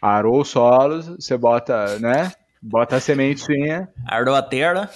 arou 0.00 0.40
o 0.40 0.44
solo, 0.44 1.02
você 1.02 1.36
bota, 1.36 1.98
né? 1.98 2.32
Bota 2.60 2.96
a 2.96 3.00
sementinha. 3.00 3.88
Arou 4.06 4.34
a 4.34 4.42
terra. 4.42 4.90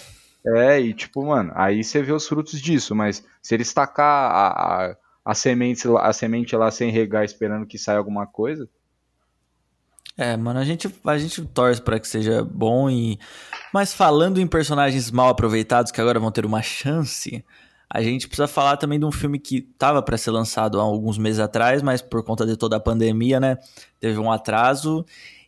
É, 0.47 0.81
e 0.81 0.95
tipo, 0.95 1.25
mano, 1.25 1.53
aí 1.55 1.83
você 1.83 2.03
vê 2.03 2.13
os 2.13 2.27
frutos 2.27 2.61
disso. 2.61 2.95
Mas 2.95 3.25
se 3.41 3.55
eles 3.55 3.73
tacar 3.73 4.31
a, 4.31 4.91
a 4.91 4.97
a 5.27 5.35
semente, 5.35 5.89
a 5.99 6.13
semente 6.13 6.55
lá 6.55 6.71
sem 6.71 6.89
regar, 6.93 7.25
esperando 7.25 7.67
que 7.67 7.77
saia 7.77 7.99
alguma 7.99 8.29
coisa. 8.29 8.69
É, 10.17 10.37
mano, 10.37 10.61
a 10.61 10.65
gente, 10.65 10.89
a 11.05 11.19
gente 11.19 11.45
torce 11.47 11.83
para 11.83 11.99
que 11.99 12.07
seja 12.07 12.45
bom 12.45 12.89
e. 12.89 13.19
Mas 13.75 13.93
falando 13.93 14.41
em 14.41 14.47
personagens 14.47 15.11
mal 15.11 15.29
aproveitados 15.29 15.91
que 15.91 16.01
agora 16.01 16.21
vão 16.21 16.31
ter 16.31 16.47
uma 16.47 16.63
chance, 16.63 17.45
a 17.89 18.03
gente 18.03 18.27
precisa 18.27 18.49
falar 18.49 18.77
também 18.77 18.99
de 18.99 19.05
um 19.05 19.13
filme 19.13 19.39
que 19.39 19.61
tava 19.61 20.03
para 20.03 20.19
ser 20.19 20.31
lançado 20.31 20.81
há 20.81 20.83
alguns 20.83 21.19
meses 21.19 21.39
atrás, 21.39 21.83
mas 21.83 22.03
por 22.03 22.23
conta 22.23 22.45
de 22.45 22.57
toda 22.57 22.77
a 22.77 22.81
pandemia, 22.81 23.39
né, 23.39 23.59
teve 24.01 24.19
um 24.19 24.31
atraso. 24.31 25.05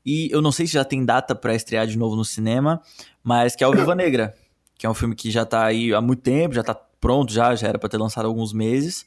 E 0.07 0.31
eu 0.31 0.41
não 0.41 0.53
sei 0.53 0.67
se 0.67 0.75
já 0.75 0.85
tem 0.85 1.05
data 1.05 1.35
para 1.35 1.55
estrear 1.55 1.87
de 1.87 1.99
novo 1.99 2.17
no 2.17 2.25
cinema, 2.25 2.81
mas 3.23 3.57
que 3.57 3.65
é 3.65 3.69
o 3.69 3.73
Viva 3.73 3.95
Negra, 3.95 4.35
que 4.77 4.87
é 4.87 4.91
um 4.91 4.95
filme 4.95 5.15
que 5.15 5.31
já 5.31 5.45
tá 5.45 5.65
aí 5.65 5.93
há 5.93 6.01
muito 6.01 6.23
tempo, 6.23 6.55
já 6.55 6.63
tá 6.63 6.75
pronto 7.01 7.33
já, 7.33 7.55
já 7.55 7.69
era 7.69 7.79
para 7.79 7.89
ter 7.89 7.99
lançado 7.99 8.25
há 8.25 8.29
alguns 8.29 8.53
meses. 8.53 9.05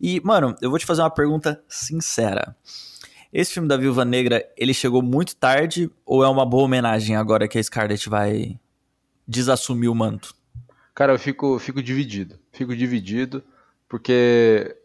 E, 0.00 0.20
mano, 0.24 0.56
eu 0.60 0.68
vou 0.68 0.78
te 0.78 0.84
fazer 0.84 1.02
uma 1.02 1.10
pergunta 1.10 1.62
sincera. 1.68 2.56
Esse 3.32 3.54
filme 3.54 3.68
da 3.68 3.76
Viúva 3.76 4.04
Negra, 4.04 4.44
ele 4.56 4.74
chegou 4.74 5.00
muito 5.00 5.34
tarde 5.36 5.90
ou 6.04 6.22
é 6.22 6.28
uma 6.28 6.44
boa 6.44 6.64
homenagem 6.64 7.16
agora 7.16 7.48
que 7.48 7.56
a 7.56 7.62
Scarlett 7.62 8.08
vai 8.08 8.58
desassumir 9.26 9.90
o 9.90 9.94
manto? 9.94 10.34
Cara, 10.94 11.12
eu 11.12 11.18
fico, 11.18 11.58
fico 11.58 11.82
dividido. 11.82 12.38
Fico 12.52 12.76
dividido 12.76 13.42
porque 13.88 14.76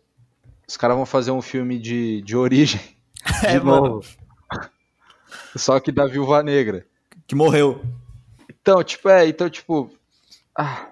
os 0.67 0.77
caras 0.77 0.95
vão 0.95 1.05
fazer 1.05 1.31
um 1.31 1.41
filme 1.41 1.79
de, 1.79 2.21
de 2.21 2.35
origem. 2.35 2.81
É, 3.43 3.59
de 3.59 3.65
novo. 3.65 4.05
Mano. 4.49 4.69
Só 5.53 5.81
que 5.81 5.91
da 5.91 6.05
Viúva 6.05 6.41
Negra. 6.41 6.85
Que 7.27 7.35
morreu. 7.35 7.83
Então, 8.49 8.81
tipo, 8.81 9.09
é, 9.09 9.27
então, 9.27 9.49
tipo. 9.49 9.91
Ah, 10.55 10.91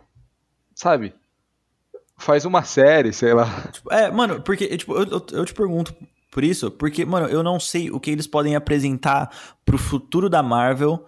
sabe? 0.73 1.13
faz 2.17 2.45
uma 2.45 2.63
série, 2.63 3.11
sei 3.13 3.33
lá. 3.33 3.45
Tipo, 3.71 3.93
é, 3.93 4.09
mano, 4.11 4.41
porque, 4.41 4.77
tipo, 4.77 4.95
eu, 4.95 5.05
eu, 5.05 5.25
eu, 5.31 5.45
te 5.45 5.53
pergunto 5.53 5.93
por 6.31 6.43
isso, 6.43 6.71
porque, 6.71 7.05
mano, 7.05 7.27
eu 7.27 7.43
não 7.43 7.59
sei 7.59 7.91
o 7.91 7.99
que 7.99 8.11
eles 8.11 8.27
podem 8.27 8.55
apresentar 8.55 9.29
pro 9.65 9.77
futuro 9.77 10.29
da 10.29 10.41
Marvel 10.41 11.03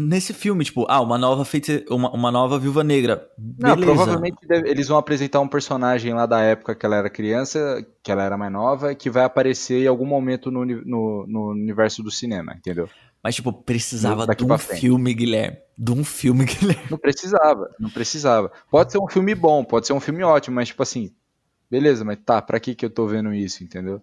nesse 0.00 0.32
filme, 0.32 0.64
tipo, 0.64 0.86
ah, 0.88 1.00
uma 1.00 1.18
nova 1.18 1.44
feita, 1.44 1.84
uma, 1.92 2.10
uma 2.10 2.32
nova 2.32 2.58
Viúva 2.58 2.82
Negra. 2.82 3.28
Beleza. 3.36 3.76
Não, 3.76 3.82
provavelmente 3.82 4.38
deve, 4.46 4.68
eles 4.68 4.88
vão 4.88 4.96
apresentar 4.96 5.40
um 5.40 5.48
personagem 5.48 6.14
lá 6.14 6.24
da 6.24 6.40
época 6.40 6.74
que 6.74 6.86
ela 6.86 6.96
era 6.96 7.10
criança, 7.10 7.86
que 8.02 8.10
ela 8.10 8.24
era 8.24 8.36
mais 8.38 8.50
nova, 8.50 8.94
que 8.94 9.10
vai 9.10 9.24
aparecer 9.24 9.84
em 9.84 9.86
algum 9.86 10.06
momento 10.06 10.50
no, 10.50 10.64
no, 10.64 11.26
no 11.26 11.50
universo 11.50 12.02
do 12.02 12.10
cinema, 12.10 12.54
entendeu? 12.56 12.88
Mas, 13.22 13.34
tipo, 13.34 13.52
precisava 13.52 14.26
de 14.26 14.44
um 14.44 14.56
filme, 14.56 15.12
Guilherme. 15.12 15.58
De 15.76 15.92
um 15.92 16.02
filme, 16.02 16.44
Guilherme. 16.46 16.90
Não 16.90 16.98
precisava, 16.98 17.70
não 17.78 17.90
precisava. 17.90 18.50
Pode 18.70 18.92
ser 18.92 18.98
um 18.98 19.08
filme 19.08 19.34
bom, 19.34 19.62
pode 19.62 19.86
ser 19.86 19.92
um 19.92 20.00
filme 20.00 20.22
ótimo, 20.22 20.56
mas, 20.56 20.68
tipo 20.68 20.82
assim, 20.82 21.12
beleza, 21.70 22.04
mas 22.04 22.18
tá, 22.24 22.40
pra 22.40 22.58
que 22.58 22.74
que 22.74 22.86
eu 22.86 22.90
tô 22.90 23.06
vendo 23.06 23.34
isso, 23.34 23.62
entendeu? 23.62 24.02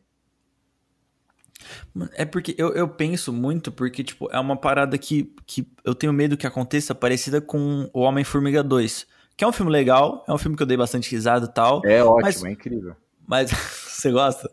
É 2.13 2.25
porque 2.25 2.55
eu, 2.57 2.73
eu 2.73 2.87
penso 2.87 3.33
muito, 3.33 3.71
porque, 3.71 4.03
tipo, 4.03 4.29
é 4.31 4.39
uma 4.39 4.55
parada 4.55 4.97
que, 4.97 5.33
que 5.45 5.67
eu 5.83 5.95
tenho 5.95 6.13
medo 6.13 6.37
que 6.37 6.47
aconteça 6.47 6.93
parecida 6.93 7.41
com 7.41 7.89
O 7.93 8.01
Homem-Formiga 8.01 8.63
2. 8.63 9.07
Que 9.35 9.43
é 9.43 9.47
um 9.47 9.51
filme 9.51 9.71
legal, 9.71 10.23
é 10.27 10.33
um 10.33 10.37
filme 10.37 10.55
que 10.57 10.63
eu 10.63 10.67
dei 10.67 10.77
bastante 10.77 11.11
risada 11.11 11.45
e 11.45 11.53
tal. 11.53 11.81
É 11.85 12.03
ótimo, 12.03 12.21
mas, 12.21 12.43
é 12.43 12.51
incrível. 12.51 12.95
Mas 13.25 13.51
você 13.87 14.11
gosta? 14.11 14.49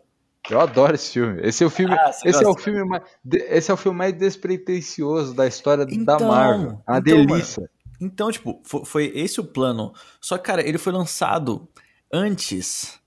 Eu 0.51 0.61
adoro 0.61 0.95
esse 0.95 1.13
filme. 1.13 1.41
Esse 1.43 1.65
é 1.65 1.67
o 1.67 1.71
filme, 1.71 1.95
ah, 1.95 2.11
esse 2.25 2.45
é 2.45 2.47
o 2.47 2.55
filme 2.55 2.85
mais, 2.85 3.03
esse 3.33 3.71
é 3.71 3.75
o 3.75 3.77
filme 3.79 3.97
mais 3.97 4.13
despretensioso 4.13 5.35
da 5.35 5.47
história 5.47 5.87
então, 5.89 6.19
da 6.19 6.27
Marvel. 6.27 6.83
É 6.87 6.91
uma 6.91 6.99
então, 6.99 7.27
delícia. 7.27 7.61
Mano, 7.61 7.71
então, 8.01 8.31
tipo, 8.31 8.61
foi, 8.65 8.85
foi, 8.85 9.13
esse 9.15 9.41
o 9.41 9.45
plano. 9.45 9.95
Só 10.21 10.37
que, 10.37 10.45
cara, 10.45 10.67
ele 10.67 10.77
foi 10.77 10.93
lançado 10.93 11.67
antes 12.13 13.01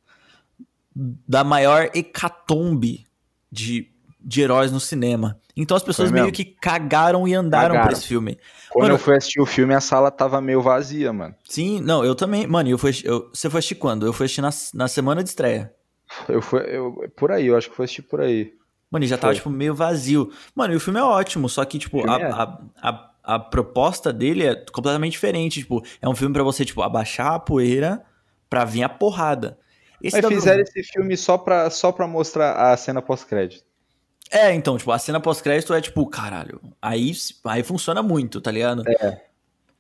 da 0.96 1.44
maior 1.44 1.92
hecatombe 1.94 3.07
de, 3.52 3.92
de 4.20 4.42
heróis 4.42 4.72
no 4.72 4.80
cinema. 4.80 5.40
Então 5.56 5.76
as 5.76 5.84
pessoas 5.84 6.12
meio 6.12 6.32
que 6.32 6.46
cagaram 6.46 7.28
e 7.28 7.34
andaram 7.34 7.76
cagaram. 7.76 7.88
pra 7.88 7.98
esse 7.98 8.08
filme. 8.08 8.38
Quando 8.70 8.84
mano, 8.84 8.96
eu 8.96 9.00
fui 9.00 9.16
assistir 9.18 9.42
o 9.42 9.46
filme, 9.46 9.74
a 9.74 9.82
sala 9.82 10.12
tava 10.12 10.40
meio 10.40 10.62
vazia, 10.62 11.12
mano. 11.12 11.34
Sim, 11.44 11.82
não, 11.82 12.06
eu 12.06 12.14
também. 12.14 12.46
Mano, 12.46 12.70
eu 12.70 12.78
fui, 12.78 12.92
eu, 13.04 13.30
você 13.34 13.50
foi 13.50 13.60
assistir 13.60 13.76
quando? 13.76 14.06
Eu 14.06 14.14
fui 14.14 14.26
assistir 14.26 14.42
na, 14.42 14.52
na 14.74 14.88
semana 14.88 15.24
de 15.24 15.30
estreia. 15.30 15.74
Eu 16.30 16.42
fui, 16.42 16.60
eu, 16.62 17.12
por 17.16 17.32
aí, 17.32 17.48
eu 17.48 17.58
acho 17.58 17.70
que 17.70 17.76
foi 17.76 17.86
assistir 17.86 18.04
por 18.04 18.22
aí. 18.22 18.54
Mano, 18.90 19.04
e 19.04 19.08
já 19.08 19.18
tava, 19.18 19.34
tipo, 19.34 19.50
meio 19.50 19.76
vazio. 19.76 20.32
Mano, 20.56 20.74
e 20.74 20.78
o 20.78 20.80
filme 20.80 21.00
é 21.00 21.04
ótimo, 21.04 21.50
só 21.50 21.66
que, 21.66 21.78
tipo, 21.78 22.10
a, 22.10 22.20
é. 22.20 22.32
a, 22.32 22.60
a, 22.82 23.12
a, 23.24 23.40
proposta 23.40 24.14
dele 24.14 24.46
é 24.46 24.56
completamente 24.56 25.14
diferente. 25.14 25.60
Tipo, 25.60 25.84
é 26.02 26.08
um 26.08 26.16
filme 26.16 26.34
para 26.34 26.44
você, 26.44 26.64
tipo, 26.64 26.82
abaixar 26.82 27.34
a 27.34 27.40
poeira 27.40 28.04
pra 28.50 28.64
vir 28.64 28.84
a 28.84 28.90
porrada. 28.90 29.58
Esse 30.02 30.22
Mas 30.22 30.28
fizeram 30.28 30.62
esse 30.62 30.84
filme 30.84 31.18
só 31.18 31.38
pra, 31.38 31.70
só 31.70 31.92
pra 31.92 32.08
mostrar 32.08 32.72
a 32.72 32.78
cena 32.78 33.02
pós-crédito. 33.02 33.66
É, 34.30 34.54
então, 34.54 34.78
tipo, 34.78 34.92
a 34.92 35.00
cena 35.00 35.20
pós-crédito 35.20 35.74
é 35.74 35.82
tipo, 35.82 36.06
caralho, 36.08 36.62
aí, 36.82 37.12
aí 37.46 37.64
funciona 37.64 38.04
muito, 38.04 38.42
tá 38.42 38.52
ligado? 38.52 38.84
É. 38.88 39.22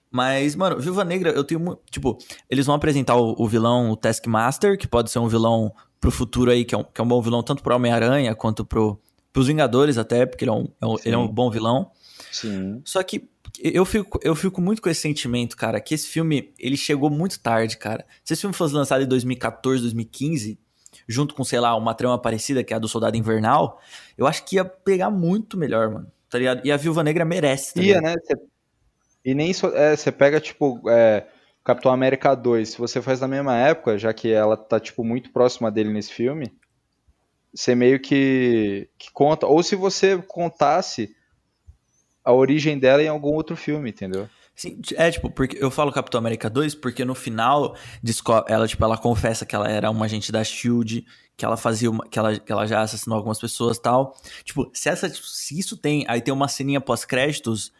Mas, 0.09 0.55
mano, 0.55 0.79
Viúva 0.79 1.03
Negra, 1.03 1.31
eu 1.31 1.43
tenho. 1.43 1.77
Tipo, 1.91 2.17
eles 2.49 2.65
vão 2.65 2.75
apresentar 2.75 3.15
o, 3.15 3.35
o, 3.37 3.47
vilão, 3.47 3.91
o 3.91 3.97
Taskmaster, 3.97 4.77
que 4.77 4.87
pode 4.87 5.11
ser 5.11 5.19
um 5.19 5.27
vilão 5.27 5.73
pro 5.99 6.09
futuro 6.09 6.49
aí, 6.49 6.63
que 6.63 6.73
é 6.73 6.77
um, 6.77 6.83
que 6.83 7.01
é 7.01 7.03
um 7.03 7.07
bom 7.07 7.21
vilão 7.21 7.43
tanto 7.43 7.61
pro 7.61 7.75
Homem-Aranha 7.75 8.33
quanto 8.33 8.65
pro, 8.65 8.99
pros 9.33 9.47
Vingadores, 9.47 9.97
até, 9.97 10.25
porque 10.25 10.45
ele 10.45 10.51
é 10.51 10.53
um, 10.53 10.67
é 10.81 10.85
um 10.85 10.95
ele 11.03 11.15
é 11.15 11.17
um 11.17 11.27
bom 11.27 11.51
vilão. 11.51 11.91
Sim. 12.31 12.81
Só 12.85 13.03
que 13.03 13.29
eu 13.63 13.85
fico, 13.85 14.19
eu 14.23 14.35
fico 14.35 14.61
muito 14.61 14.81
com 14.81 14.89
esse 14.89 15.01
sentimento, 15.01 15.55
cara, 15.55 15.79
que 15.79 15.93
esse 15.93 16.07
filme, 16.07 16.53
ele 16.59 16.77
chegou 16.77 17.09
muito 17.09 17.39
tarde, 17.39 17.77
cara. 17.77 18.05
Se 18.23 18.33
esse 18.33 18.41
filme 18.41 18.55
fosse 18.55 18.73
lançado 18.73 19.03
em 19.03 19.07
2014, 19.07 19.81
2015, 19.81 20.59
junto 21.07 21.33
com, 21.33 21.43
sei 21.43 21.59
lá, 21.59 21.75
uma 21.75 21.93
trama 21.93 22.19
parecida, 22.19 22.63
que 22.63 22.73
é 22.73 22.75
a 22.75 22.79
do 22.79 22.87
Soldado 22.87 23.17
Invernal, 23.17 23.81
eu 24.17 24.27
acho 24.27 24.45
que 24.45 24.57
ia 24.57 24.65
pegar 24.65 25.09
muito 25.09 25.57
melhor, 25.57 25.89
mano. 25.89 26.11
Tá 26.29 26.37
ligado? 26.37 26.65
E 26.65 26.71
a 26.71 26.77
Viúva 26.77 27.03
Negra 27.03 27.23
merece, 27.23 27.73
tá 27.73 27.81
Ia, 27.81 28.01
né? 28.01 28.15
E 29.23 29.33
nem 29.33 29.53
você 29.53 30.09
é, 30.09 30.11
pega, 30.11 30.39
tipo, 30.39 30.81
é, 30.89 31.25
Capitão 31.63 31.91
América 31.91 32.35
2, 32.35 32.69
se 32.69 32.77
você 32.77 33.01
faz 33.01 33.19
na 33.19 33.27
mesma 33.27 33.57
época, 33.57 33.97
já 33.97 34.13
que 34.13 34.31
ela 34.31 34.55
tá, 34.55 34.79
tipo, 34.79 35.03
muito 35.03 35.31
próxima 35.31 35.71
dele 35.71 35.91
nesse 35.91 36.13
filme, 36.13 36.53
você 37.53 37.75
meio 37.75 37.99
que, 37.99 38.89
que 38.97 39.11
conta. 39.11 39.47
Ou 39.47 39.63
se 39.63 39.75
você 39.75 40.17
contasse 40.17 41.15
a 42.27 42.33
origem 42.33 42.77
dela 42.77 43.01
em 43.01 43.07
algum 43.07 43.33
outro 43.33 43.55
filme, 43.55 43.89
entendeu? 43.89 44.27
Sim, 44.53 44.81
é 44.95 45.09
tipo, 45.09 45.29
porque 45.29 45.57
eu 45.61 45.71
falo 45.71 45.91
Capitão 45.91 46.17
América 46.17 46.49
2 46.49 46.75
porque 46.75 47.05
no 47.05 47.15
final 47.15 47.75
ela 48.47 48.67
tipo 48.67 48.83
ela 48.83 48.97
confessa 48.97 49.45
que 49.45 49.55
ela 49.55 49.69
era 49.69 49.89
uma 49.89 50.05
agente 50.05 50.31
da 50.31 50.43
Shield, 50.43 51.05
que 51.37 51.45
ela 51.45 51.55
fazia 51.55 51.89
uma, 51.89 52.05
que 52.05 52.19
ela, 52.19 52.37
que 52.37 52.51
ela 52.51 52.65
já 52.65 52.81
assassinou 52.81 53.15
algumas 53.15 53.39
pessoas, 53.39 53.79
tal. 53.79 54.13
Tipo, 54.43 54.69
se 54.73 54.89
essa 54.89 55.07
se 55.09 55.57
isso 55.57 55.77
tem, 55.77 56.03
aí 56.07 56.19
tem 56.19 56.33
uma 56.33 56.49
ceninha 56.49 56.81
pós-créditos 56.81 57.71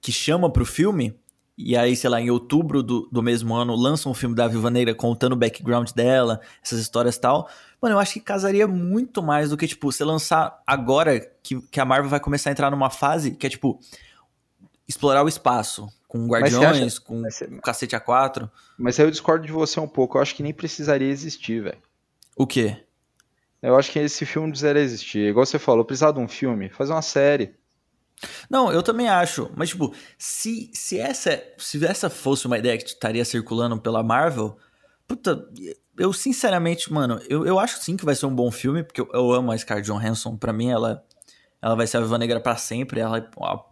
que 0.00 0.12
chama 0.12 0.50
pro 0.50 0.64
filme, 0.64 1.14
e 1.58 1.76
aí, 1.76 1.94
sei 1.94 2.08
lá, 2.08 2.18
em 2.18 2.30
outubro 2.30 2.82
do, 2.82 3.06
do 3.12 3.22
mesmo 3.22 3.54
ano, 3.54 3.76
lança 3.76 4.08
um 4.08 4.14
filme 4.14 4.34
da 4.34 4.48
Viva 4.48 4.70
Negra 4.70 4.94
contando 4.94 5.34
o 5.34 5.36
background 5.36 5.90
dela, 5.90 6.40
essas 6.62 6.80
histórias 6.80 7.18
tal. 7.18 7.50
Mano, 7.80 7.94
eu 7.94 7.98
acho 7.98 8.14
que 8.14 8.20
casaria 8.20 8.66
muito 8.66 9.22
mais 9.22 9.50
do 9.50 9.56
que, 9.56 9.66
tipo, 9.66 9.90
você 9.90 10.04
lançar 10.04 10.62
agora 10.66 11.18
que, 11.42 11.60
que 11.62 11.80
a 11.80 11.84
Marvel 11.84 12.10
vai 12.10 12.20
começar 12.20 12.50
a 12.50 12.52
entrar 12.52 12.70
numa 12.70 12.90
fase 12.90 13.30
que 13.30 13.46
é, 13.46 13.50
tipo, 13.50 13.80
explorar 14.86 15.24
o 15.24 15.28
espaço 15.28 15.88
com 16.06 16.26
Guardiões, 16.26 16.94
acha... 16.94 17.00
com 17.00 17.22
o 17.22 17.62
Cacete 17.62 17.96
A4. 17.96 18.50
Mas 18.76 18.98
aí 18.98 19.06
eu 19.06 19.10
discordo 19.10 19.46
de 19.46 19.52
você 19.52 19.78
um 19.78 19.88
pouco. 19.88 20.18
Eu 20.18 20.22
acho 20.22 20.34
que 20.34 20.42
nem 20.42 20.52
precisaria 20.52 21.08
existir, 21.08 21.62
velho. 21.62 21.78
O 22.36 22.46
quê? 22.46 22.84
Eu 23.62 23.78
acho 23.78 23.92
que 23.92 23.98
esse 23.98 24.26
filme 24.26 24.48
não 24.48 24.52
precisaria 24.52 24.82
existir. 24.82 25.28
Igual 25.28 25.46
você 25.46 25.58
falou, 25.58 25.84
precisar 25.84 26.12
de 26.12 26.18
um 26.18 26.26
filme, 26.26 26.68
fazer 26.70 26.92
uma 26.92 27.02
série. 27.02 27.54
Não, 28.48 28.72
eu 28.72 28.82
também 28.82 29.08
acho. 29.08 29.50
Mas, 29.54 29.70
tipo, 29.70 29.94
se, 30.18 30.70
se, 30.74 30.98
essa, 30.98 31.42
se 31.58 31.84
essa 31.84 32.10
fosse 32.10 32.46
uma 32.46 32.58
ideia 32.58 32.76
que 32.76 32.84
estaria 32.84 33.24
circulando 33.24 33.80
pela 33.80 34.02
Marvel, 34.02 34.58
puta, 35.10 35.44
eu 35.98 36.12
sinceramente, 36.12 36.92
mano, 36.92 37.20
eu, 37.28 37.44
eu 37.44 37.58
acho 37.58 37.82
sim 37.82 37.96
que 37.96 38.04
vai 38.04 38.14
ser 38.14 38.26
um 38.26 38.34
bom 38.34 38.48
filme, 38.48 38.84
porque 38.84 39.00
eu, 39.00 39.08
eu 39.12 39.32
amo 39.32 39.50
a 39.50 39.58
Scarlett 39.58 39.90
Johansson. 39.90 40.36
Pra 40.36 40.52
mim, 40.52 40.70
ela 40.70 41.04
ela 41.60 41.74
vai 41.74 41.86
ser 41.86 41.96
a 41.96 42.00
Viva 42.00 42.16
Negra 42.16 42.40
pra 42.40 42.56
sempre. 42.56 43.00
Ela, 43.00 43.28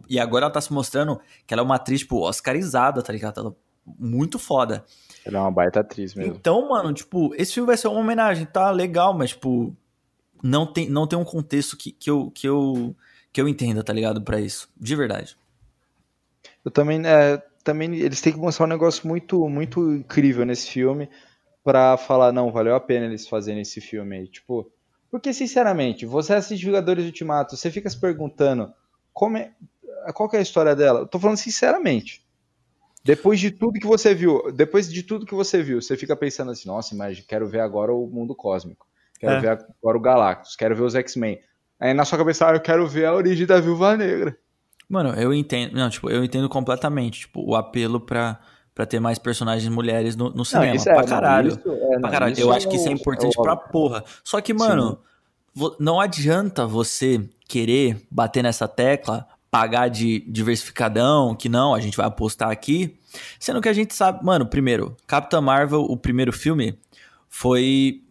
e 0.09 0.19
agora 0.19 0.45
ela 0.45 0.53
tá 0.53 0.59
se 0.59 0.71
mostrando 0.71 1.19
que 1.47 1.53
ela 1.53 1.61
é 1.61 1.65
uma 1.65 1.75
atriz, 1.75 2.01
tipo, 2.01 2.27
oscarizada, 2.27 3.01
tá 3.01 3.13
ligado? 3.13 3.39
Ela 3.39 3.55
muito 3.97 4.37
foda. 4.37 4.85
Ela 5.25 5.37
é 5.37 5.41
uma 5.41 5.49
baita 5.49 5.79
atriz 5.79 6.13
mesmo. 6.13 6.35
Então, 6.35 6.67
mano, 6.67 6.93
tipo, 6.93 7.33
esse 7.35 7.53
filme 7.53 7.67
vai 7.67 7.77
ser 7.77 7.87
uma 7.87 8.01
homenagem, 8.01 8.45
tá 8.45 8.69
legal, 8.69 9.13
mas, 9.13 9.29
tipo, 9.31 9.73
não 10.43 10.71
tem, 10.71 10.89
não 10.89 11.07
tem 11.07 11.17
um 11.17 11.23
contexto 11.23 11.77
que, 11.77 11.93
que, 11.93 12.11
eu, 12.11 12.29
que, 12.31 12.47
eu, 12.47 12.95
que 13.31 13.41
eu 13.41 13.47
entenda, 13.47 13.81
tá 13.81 13.93
ligado? 13.93 14.21
Pra 14.21 14.39
isso. 14.39 14.69
De 14.77 14.95
verdade. 14.95 15.37
Eu 16.63 16.69
também, 16.69 17.01
é, 17.07 17.41
também, 17.63 17.95
eles 17.95 18.21
têm 18.21 18.33
que 18.33 18.39
mostrar 18.39 18.65
um 18.65 18.69
negócio 18.69 19.07
muito, 19.07 19.47
muito 19.47 19.93
incrível 19.93 20.45
nesse 20.45 20.69
filme 20.69 21.09
pra 21.63 21.97
falar, 21.97 22.31
não, 22.31 22.51
valeu 22.51 22.75
a 22.75 22.79
pena 22.79 23.05
eles 23.05 23.27
fazerem 23.27 23.61
esse 23.61 23.81
filme 23.81 24.17
aí. 24.17 24.27
Tipo, 24.27 24.71
porque, 25.11 25.33
sinceramente, 25.33 26.05
você 26.05 26.33
assiste 26.33 26.65
Vingadores 26.65 27.05
Ultimato, 27.05 27.55
você 27.57 27.71
fica 27.71 27.89
se 27.89 27.99
perguntando 27.99 28.71
como 29.13 29.37
é, 29.37 29.51
qual 30.13 30.29
é 30.33 30.37
a 30.37 30.41
história 30.41 30.75
dela. 30.75 31.01
Eu 31.01 31.07
tô 31.07 31.19
falando 31.19 31.37
sinceramente. 31.37 32.25
Depois 33.03 33.39
de 33.39 33.49
tudo 33.49 33.79
que 33.79 33.87
você 33.87 34.13
viu, 34.13 34.51
depois 34.51 34.91
de 34.91 35.03
tudo 35.03 35.25
que 35.25 35.33
você 35.33 35.63
viu, 35.63 35.81
você 35.81 35.95
fica 35.95 36.15
pensando 36.15 36.51
assim, 36.51 36.67
nossa, 36.67 36.93
mas 36.95 37.19
quero 37.21 37.47
ver 37.47 37.61
agora 37.61 37.93
o 37.93 38.07
mundo 38.07 38.35
cósmico. 38.35 38.85
Quero 39.19 39.33
é. 39.33 39.39
ver 39.39 39.49
agora 39.49 39.97
o 39.97 40.01
Galactus, 40.01 40.55
quero 40.55 40.75
ver 40.75 40.83
os 40.83 40.95
X-Men. 40.95 41.39
Aí 41.79 41.93
na 41.93 42.03
sua 42.03 42.17
cabeça, 42.17 42.47
ah, 42.47 42.53
eu 42.53 42.59
quero 42.59 42.85
ver 42.87 43.05
a 43.05 43.13
origem 43.13 43.45
da 43.45 43.59
Viúva 43.59 43.95
Negra. 43.95 44.37
Mano, 44.87 45.13
eu 45.13 45.33
entendo, 45.33 45.75
não, 45.75 45.89
tipo, 45.89 46.09
eu 46.09 46.23
entendo 46.23 46.49
completamente, 46.49 47.21
tipo, 47.21 47.41
o 47.41 47.55
apelo 47.55 47.99
pra 47.99 48.39
para 48.79 48.85
ter 48.85 49.01
mais 49.01 49.19
personagens 49.19 49.67
mulheres 49.67 50.15
no, 50.15 50.29
no 50.29 50.45
cinema. 50.45 50.73
Não, 50.73 50.81
pra 50.81 51.01
é, 51.01 51.05
caralho. 51.05 51.59
Não, 51.65 51.73
é, 51.73 51.89
não, 51.95 51.99
pra 51.99 52.11
caralho. 52.11 52.39
Eu 52.39 52.49
acho 52.53 52.69
que 52.69 52.77
isso 52.77 52.87
é, 52.87 52.91
é 52.91 52.93
importante 52.93 53.37
é 53.37 53.43
pra 53.43 53.53
porra. 53.57 54.05
Só 54.23 54.39
que, 54.39 54.53
mano, 54.53 54.97
Sim. 55.53 55.71
não 55.77 55.99
adianta 55.99 56.65
você 56.65 57.29
querer 57.45 58.01
bater 58.09 58.41
nessa 58.41 58.69
tecla, 58.69 59.27
pagar 59.51 59.89
de 59.89 60.21
diversificadão, 60.21 61.35
que 61.35 61.49
não, 61.49 61.75
a 61.75 61.81
gente 61.81 61.97
vai 61.97 62.05
apostar 62.05 62.51
aqui. 62.51 62.97
Sendo 63.37 63.59
que 63.59 63.67
a 63.67 63.73
gente 63.73 63.93
sabe, 63.93 64.23
mano, 64.23 64.45
primeiro, 64.45 64.95
Capitã 65.05 65.41
Marvel, 65.41 65.81
o 65.81 65.97
primeiro 65.97 66.31
filme, 66.31 66.79
foi 67.27 68.01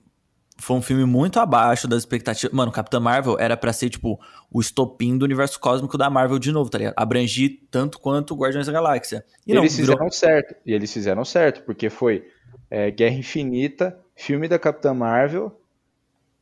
foi 0.60 0.76
um 0.76 0.82
filme 0.82 1.04
muito 1.04 1.38
abaixo 1.38 1.86
das 1.86 2.00
expectativas. 2.00 2.52
Mano, 2.52 2.72
Capitã 2.72 2.98
Marvel 2.98 3.38
era 3.38 3.56
para 3.56 3.72
ser, 3.72 3.88
tipo, 3.88 4.20
o 4.50 4.60
estopim 4.60 5.16
do 5.16 5.24
universo 5.24 5.58
cósmico 5.60 5.96
da 5.96 6.10
Marvel 6.10 6.38
de 6.38 6.50
novo, 6.50 6.68
tá 6.68 6.78
ligado? 6.78 6.94
Abrangir 6.96 7.60
tanto 7.70 7.98
quanto 7.98 8.34
Guardiões 8.34 8.66
da 8.66 8.72
Galáxia. 8.72 9.24
E 9.46 9.52
eles 9.52 9.62
não, 9.62 9.70
fizeram 9.70 9.98
virou... 9.98 10.10
certo. 10.10 10.56
E 10.66 10.72
eles 10.72 10.92
fizeram 10.92 11.24
certo, 11.24 11.62
porque 11.64 11.88
foi 11.88 12.26
é, 12.70 12.90
Guerra 12.90 13.16
Infinita, 13.16 13.98
filme 14.16 14.48
da 14.48 14.58
Capitã 14.58 14.92
Marvel, 14.92 15.58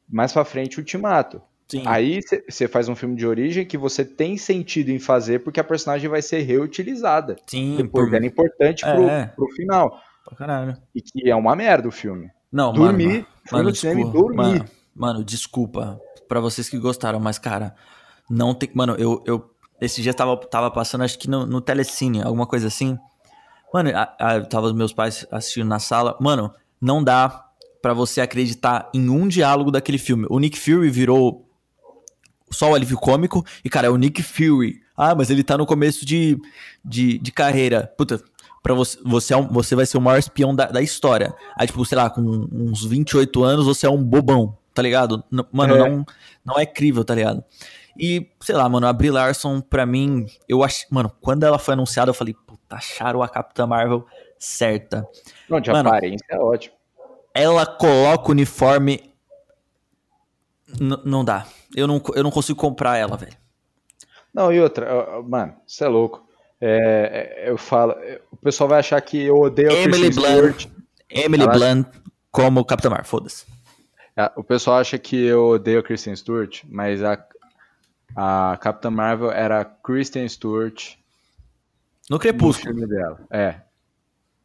mais 0.08 0.32
pra 0.32 0.44
frente 0.44 0.78
Ultimato. 0.78 1.40
Sim. 1.68 1.82
Aí 1.84 2.20
você 2.48 2.68
faz 2.68 2.88
um 2.88 2.94
filme 2.94 3.16
de 3.16 3.26
origem 3.26 3.66
que 3.66 3.76
você 3.76 4.04
tem 4.04 4.36
sentido 4.36 4.90
em 4.90 5.00
fazer 5.00 5.40
porque 5.40 5.58
a 5.58 5.64
personagem 5.64 6.08
vai 6.08 6.22
ser 6.22 6.40
reutilizada. 6.42 7.36
Sim, 7.46 7.76
Depois 7.76 8.08
por... 8.08 8.22
é 8.22 8.24
importante 8.24 8.84
pro, 8.84 9.08
é. 9.08 9.26
pro 9.26 9.48
final. 9.48 10.00
Pra 10.24 10.36
caralho. 10.36 10.76
E 10.94 11.02
que 11.02 11.28
é 11.28 11.34
uma 11.34 11.56
merda 11.56 11.88
o 11.88 11.92
filme. 11.92 12.30
Não, 12.56 12.72
dormir, 12.72 13.06
mano, 13.06 13.26
fui 13.44 13.58
mano, 13.58 13.68
no 13.68 13.76
cinema 13.76 14.00
e 14.00 14.12
dormir. 14.12 14.36
Mano, 14.36 14.64
mano, 14.94 15.24
desculpa 15.24 16.00
para 16.26 16.40
vocês 16.40 16.70
que 16.70 16.78
gostaram, 16.78 17.20
mas 17.20 17.38
cara, 17.38 17.74
não 18.30 18.54
tem, 18.54 18.70
mano, 18.72 18.94
eu, 18.98 19.22
eu 19.26 19.50
esse 19.78 20.00
dia 20.00 20.14
tava, 20.14 20.34
tava 20.38 20.70
passando 20.70 21.04
acho 21.04 21.18
que 21.18 21.28
no, 21.28 21.44
no 21.44 21.60
Telecine, 21.60 22.22
alguma 22.22 22.46
coisa 22.46 22.68
assim. 22.68 22.98
Mano, 23.74 23.90
a, 23.94 24.02
a, 24.18 24.40
tava 24.40 24.68
os 24.68 24.72
meus 24.72 24.90
pais 24.90 25.26
assistindo 25.30 25.68
na 25.68 25.78
sala. 25.78 26.16
Mano, 26.18 26.50
não 26.80 27.04
dá 27.04 27.44
para 27.82 27.92
você 27.92 28.22
acreditar 28.22 28.88
em 28.94 29.10
um 29.10 29.28
diálogo 29.28 29.70
daquele 29.70 29.98
filme. 29.98 30.26
O 30.30 30.38
Nick 30.38 30.58
Fury 30.58 30.88
virou 30.88 31.46
só 32.50 32.70
o 32.70 32.74
alívio 32.74 32.96
cômico 32.96 33.44
e 33.62 33.68
cara, 33.68 33.88
é 33.88 33.90
o 33.90 33.98
Nick 33.98 34.22
Fury. 34.22 34.80
Ah, 34.96 35.14
mas 35.14 35.28
ele 35.28 35.44
tá 35.44 35.58
no 35.58 35.66
começo 35.66 36.06
de, 36.06 36.38
de, 36.82 37.18
de 37.18 37.30
carreira. 37.32 37.92
Puta, 37.98 38.18
para 38.66 38.74
você, 38.74 38.98
você, 39.04 39.32
é 39.32 39.36
um, 39.36 39.46
você 39.46 39.76
vai 39.76 39.86
ser 39.86 39.96
o 39.96 40.00
maior 40.00 40.18
espião 40.18 40.52
da, 40.52 40.66
da 40.66 40.82
história. 40.82 41.32
Aí, 41.56 41.68
tipo, 41.68 41.84
sei 41.84 41.96
lá, 41.96 42.10
com 42.10 42.20
uns 42.20 42.84
28 42.84 43.44
anos, 43.44 43.64
você 43.64 43.86
é 43.86 43.90
um 43.90 44.02
bobão, 44.02 44.58
tá 44.74 44.82
ligado? 44.82 45.22
Mano, 45.52 45.76
é. 45.76 45.88
Não, 45.88 46.04
não 46.44 46.58
é 46.58 46.66
crível, 46.66 47.04
tá 47.04 47.14
ligado? 47.14 47.44
E, 47.96 48.28
sei 48.40 48.56
lá, 48.56 48.68
mano, 48.68 48.88
a 48.88 48.92
Brie 48.92 49.12
Larson, 49.12 49.60
pra 49.60 49.86
mim, 49.86 50.26
eu 50.48 50.64
acho. 50.64 50.84
Mano, 50.90 51.12
quando 51.20 51.44
ela 51.44 51.60
foi 51.60 51.74
anunciada, 51.74 52.10
eu 52.10 52.14
falei, 52.14 52.34
puta, 52.34 52.74
acharam 52.74 53.22
a 53.22 53.28
Capitã 53.28 53.68
Marvel 53.68 54.04
certa. 54.36 55.06
Não, 55.48 55.60
de 55.60 55.70
mano, 55.70 55.88
aparência 55.88 56.26
é 56.28 56.36
ótimo. 56.36 56.74
Ela 57.32 57.64
coloca 57.64 58.26
o 58.26 58.32
uniforme. 58.32 59.14
N 60.80 60.98
não 61.04 61.24
dá. 61.24 61.46
Eu 61.72 61.86
não, 61.86 62.02
eu 62.16 62.24
não 62.24 62.32
consigo 62.32 62.58
comprar 62.58 62.96
ela, 62.96 63.16
velho. 63.16 63.36
Não, 64.34 64.52
e 64.52 64.60
outra, 64.60 65.22
mano, 65.22 65.54
você 65.64 65.84
é 65.84 65.88
louco. 65.88 66.25
É, 66.60 67.42
é, 67.44 67.50
eu 67.50 67.58
falo, 67.58 67.94
o 68.30 68.36
pessoal 68.36 68.68
vai 68.68 68.78
achar 68.78 69.00
que 69.00 69.22
eu 69.22 69.36
odeio 69.36 69.70
Emily 69.70 70.10
Blunt. 70.10 70.66
Emily 71.08 71.42
Ela... 71.42 71.52
Blunt 71.52 71.86
como 72.30 72.64
Capitã 72.64 72.90
Marvel, 72.90 73.06
foda-se. 73.06 73.46
É, 74.16 74.30
o 74.36 74.42
pessoal 74.42 74.78
acha 74.78 74.98
que 74.98 75.16
eu 75.16 75.48
odeio 75.48 75.80
a 75.80 75.82
Kristen 75.82 76.16
Stewart, 76.16 76.62
mas 76.68 77.02
a, 77.02 77.22
a 78.14 78.58
Capitã 78.60 78.90
Marvel 78.90 79.30
era 79.30 79.64
Kristen 79.64 80.26
Stewart 80.28 80.96
no 82.08 82.18
Crepúsculo. 82.18 82.72
No 82.72 82.80
filme 82.80 82.94
dela. 82.94 83.20
É. 83.30 83.60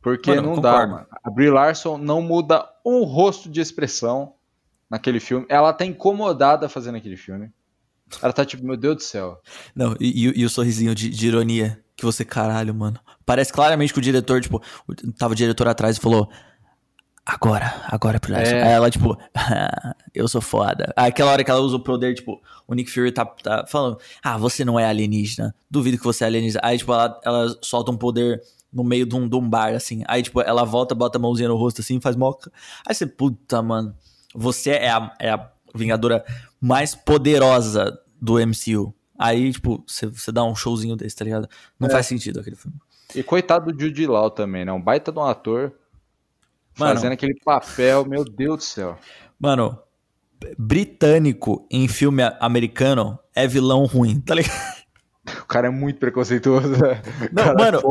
Porque 0.02 0.32
mano, 0.32 0.42
não 0.42 0.56
concordo. 0.56 0.78
dá, 0.78 0.88
mano. 0.88 1.08
A 1.24 1.30
Brie 1.30 1.50
Larson 1.50 1.98
não 1.98 2.22
muda 2.22 2.68
um 2.84 3.04
rosto 3.04 3.50
de 3.50 3.62
expressão 3.62 4.34
naquele 4.90 5.20
filme. 5.20 5.46
Ela 5.48 5.72
tá 5.72 5.86
incomodada 5.86 6.68
fazendo 6.68 6.96
aquele 6.96 7.16
filme. 7.16 7.52
Ela 8.22 8.34
tá 8.34 8.44
tipo, 8.44 8.66
meu 8.66 8.76
Deus 8.76 8.96
do 8.96 9.04
céu. 9.04 9.40
Não, 9.76 9.96
e, 10.00 10.28
e, 10.28 10.42
e 10.42 10.46
o 10.46 10.50
sorrisinho 10.50 10.94
de, 10.96 11.10
de 11.10 11.28
ironia 11.28 11.80
que 12.02 12.06
você, 12.06 12.26
caralho, 12.26 12.74
mano. 12.74 13.00
Parece 13.26 13.54
claramente 13.54 13.94
que 13.94 14.00
o 14.00 14.02
diretor, 14.02 14.42
tipo, 14.42 14.62
tava 15.18 15.34
o 15.34 15.36
diretor 15.36 15.68
atrás 15.68 15.98
e 15.98 16.00
falou. 16.00 16.30
Agora, 17.24 17.86
agora 17.88 18.20
é 18.30 18.50
é. 18.50 18.64
Aí 18.64 18.72
ela, 18.72 18.90
tipo, 18.90 19.16
eu 20.14 20.28
sou 20.28 20.42
foda. 20.42 20.92
Aí 20.98 21.10
aquela 21.10 21.32
hora 21.32 21.44
que 21.44 21.52
ela 21.52 21.60
usa 21.60 21.76
o 21.76 21.80
poder, 21.80 22.16
tipo, 22.16 22.42
o 22.68 22.74
Nick 22.74 22.90
Fury 22.90 23.12
tá, 23.12 23.24
tá 23.24 23.64
falando, 23.68 24.00
ah, 24.24 24.40
você 24.40 24.66
não 24.66 24.80
é 24.80 24.86
alienígena, 24.86 25.54
duvido 25.70 26.00
que 26.00 26.04
você 26.04 26.24
é 26.24 26.28
alienígena. 26.28 26.62
Aí, 26.64 26.80
tipo, 26.80 26.92
ela, 26.92 27.22
ela 27.24 27.56
solta 27.62 27.92
um 27.92 27.96
poder 27.96 28.42
no 28.74 28.84
meio 28.84 29.06
de 29.06 29.16
um, 29.16 29.30
de 29.30 29.36
um 29.36 29.48
bar, 29.48 29.76
assim. 29.76 30.04
Aí, 30.08 30.24
tipo, 30.24 30.42
ela 30.42 30.66
volta, 30.66 30.96
bota 30.96 31.20
a 31.20 31.22
mãozinha 31.22 31.48
no 31.48 31.56
rosto, 31.56 31.82
assim, 31.82 32.02
faz 32.02 32.16
moca. 32.16 32.52
Aí 32.88 32.96
você, 32.96 33.06
puta, 33.06 33.62
mano, 33.62 33.96
você 34.34 34.72
é 34.72 34.90
a, 34.90 35.14
é 35.20 35.30
a 35.30 35.52
Vingadora 35.76 36.26
mais 36.60 36.96
poderosa 36.96 37.98
do 38.20 38.40
MCU. 38.40 38.94
Aí, 39.22 39.52
tipo, 39.52 39.84
você, 39.86 40.32
dá 40.32 40.44
um 40.44 40.56
showzinho 40.56 40.96
desse, 40.96 41.16
tá 41.16 41.24
ligado? 41.24 41.48
Não 41.80 41.88
é. 41.88 41.92
faz 41.92 42.08
sentido 42.08 42.40
aquele 42.40 42.56
filme. 42.56 42.78
E 43.14 43.22
coitado 43.22 43.72
do 43.72 43.80
Jude 43.80 44.08
Law 44.08 44.32
também, 44.32 44.66
né? 44.66 44.72
Um 44.72 44.82
baita 44.82 45.12
de 45.12 45.20
um 45.20 45.24
ator 45.24 45.74
mano, 46.78 46.96
fazendo 46.96 47.12
aquele 47.12 47.36
papel, 47.44 48.06
meu 48.06 48.24
Deus 48.24 48.58
do 48.58 48.64
céu. 48.64 48.98
Mano, 49.40 49.78
britânico 50.58 51.68
em 51.70 51.88
filme 51.88 52.24
americano 52.40 53.20
é 53.36 53.46
vilão 53.48 53.86
ruim, 53.86 54.20
tá 54.22 54.34
ligado? 54.34 54.82
O 55.44 55.46
cara 55.46 55.68
é 55.68 55.70
muito 55.70 56.00
preconceituoso. 56.00 56.70
Né? 56.70 57.02
Não, 57.32 57.44
cara, 57.44 57.58
mano, 57.60 57.82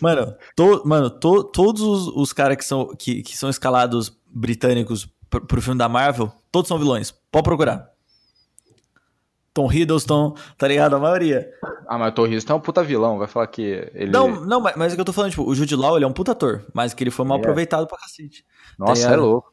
mano, 0.00 0.36
to, 0.56 0.82
mano 0.86 1.10
to, 1.10 1.44
todos 1.44 1.82
os, 1.82 2.08
os 2.08 2.32
caras 2.32 2.56
que 2.56 2.64
são, 2.64 2.88
que, 2.98 3.22
que 3.22 3.36
são 3.36 3.50
escalados 3.50 4.16
britânicos 4.26 5.06
pro, 5.28 5.46
pro 5.46 5.60
filme 5.60 5.78
da 5.78 5.88
Marvel, 5.88 6.32
todos 6.50 6.66
são 6.66 6.78
vilões. 6.78 7.10
Pode 7.30 7.44
procurar. 7.44 7.90
Tom 9.58 9.72
Hiddleston, 9.72 10.36
tá 10.56 10.68
ligado? 10.68 10.94
A 10.94 11.00
maioria. 11.00 11.50
Ah, 11.88 11.98
mas 11.98 12.12
o 12.12 12.14
Tom 12.14 12.26
Hiddleston 12.26 12.52
é 12.52 12.56
um 12.56 12.60
puta 12.60 12.84
vilão, 12.84 13.18
vai 13.18 13.26
falar 13.26 13.48
que 13.48 13.90
ele... 13.92 14.12
Não, 14.12 14.44
não, 14.44 14.60
mas, 14.60 14.76
mas 14.76 14.92
é 14.92 14.94
que 14.94 15.00
eu 15.00 15.04
tô 15.04 15.12
falando, 15.12 15.30
tipo, 15.32 15.42
o 15.42 15.52
Jude 15.52 15.74
Law, 15.74 15.96
ele 15.96 16.04
é 16.04 16.08
um 16.08 16.12
puta 16.12 16.30
ator, 16.30 16.64
mas 16.72 16.94
que 16.94 17.02
ele 17.02 17.10
foi 17.10 17.26
mal 17.26 17.38
é. 17.38 17.40
aproveitado 17.40 17.84
pra 17.88 17.98
cacete. 17.98 18.44
Tá 18.78 18.86
Nossa, 18.86 19.08
tá 19.08 19.14
é 19.14 19.16
louco. 19.16 19.52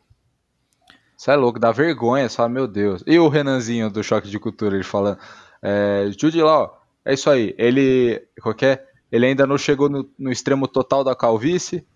Você 1.18 1.32
é 1.32 1.36
louco, 1.36 1.58
dá 1.58 1.72
vergonha, 1.72 2.30
só 2.30 2.48
meu 2.48 2.68
Deus. 2.68 3.04
E 3.08 3.18
o 3.18 3.28
Renanzinho 3.28 3.89
do 3.89 4.04
Choque 4.04 4.30
de 4.30 4.38
Cultura, 4.38 4.76
ele 4.76 4.84
falando, 4.84 5.18
é, 5.60 6.12
Jude 6.15 6.39
Law, 6.39 6.80
é 7.04 7.15
isso 7.15 7.28
aí. 7.28 7.56
Ele. 7.58 8.22
Qualquer. 8.41 8.86
Ele 9.12 9.26
ainda 9.26 9.48
não 9.48 9.58
chegou 9.58 9.89
no, 9.89 10.08
no 10.20 10.32
extremo 10.32 10.68
total 10.68 11.04
da 11.04 11.15
calvície. 11.15 11.88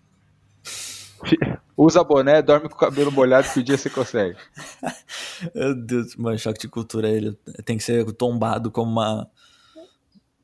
Usa 1.82 2.04
boné, 2.04 2.42
dorme 2.42 2.68
com 2.68 2.74
o 2.74 2.78
cabelo 2.78 3.10
molhado 3.10 3.48
que 3.48 3.60
o 3.60 3.62
dia 3.62 3.78
você 3.78 3.88
consegue. 3.88 4.36
Meu 5.54 5.74
Deus, 5.74 6.14
mano, 6.14 6.38
choque 6.38 6.60
de 6.60 6.68
cultura 6.68 7.08
ele 7.08 7.34
tem 7.64 7.78
que 7.78 7.82
ser 7.82 8.04
tombado 8.12 8.70
como 8.70 8.92
uma. 8.92 9.26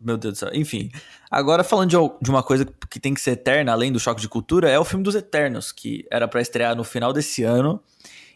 Meu 0.01 0.17
Deus 0.17 0.33
do 0.33 0.39
céu. 0.39 0.51
Enfim, 0.55 0.91
agora 1.31 1.63
falando 1.63 1.91
de, 1.91 1.97
de 2.23 2.31
uma 2.31 2.43
coisa 2.43 2.67
que 2.91 2.99
tem 2.99 3.13
que 3.13 3.21
ser 3.21 3.33
eterna, 3.33 3.73
além 3.73 3.93
do 3.93 4.01
choque 4.01 4.23
de 4.23 4.31
cultura, 4.31 4.71
é 4.71 4.79
o 4.79 4.85
filme 4.85 5.05
dos 5.05 5.15
Eternos, 5.15 5.73
que 5.73 6.07
era 6.11 6.27
para 6.27 6.41
estrear 6.41 6.75
no 6.75 6.83
final 6.83 7.13
desse 7.13 7.43
ano. 7.43 7.83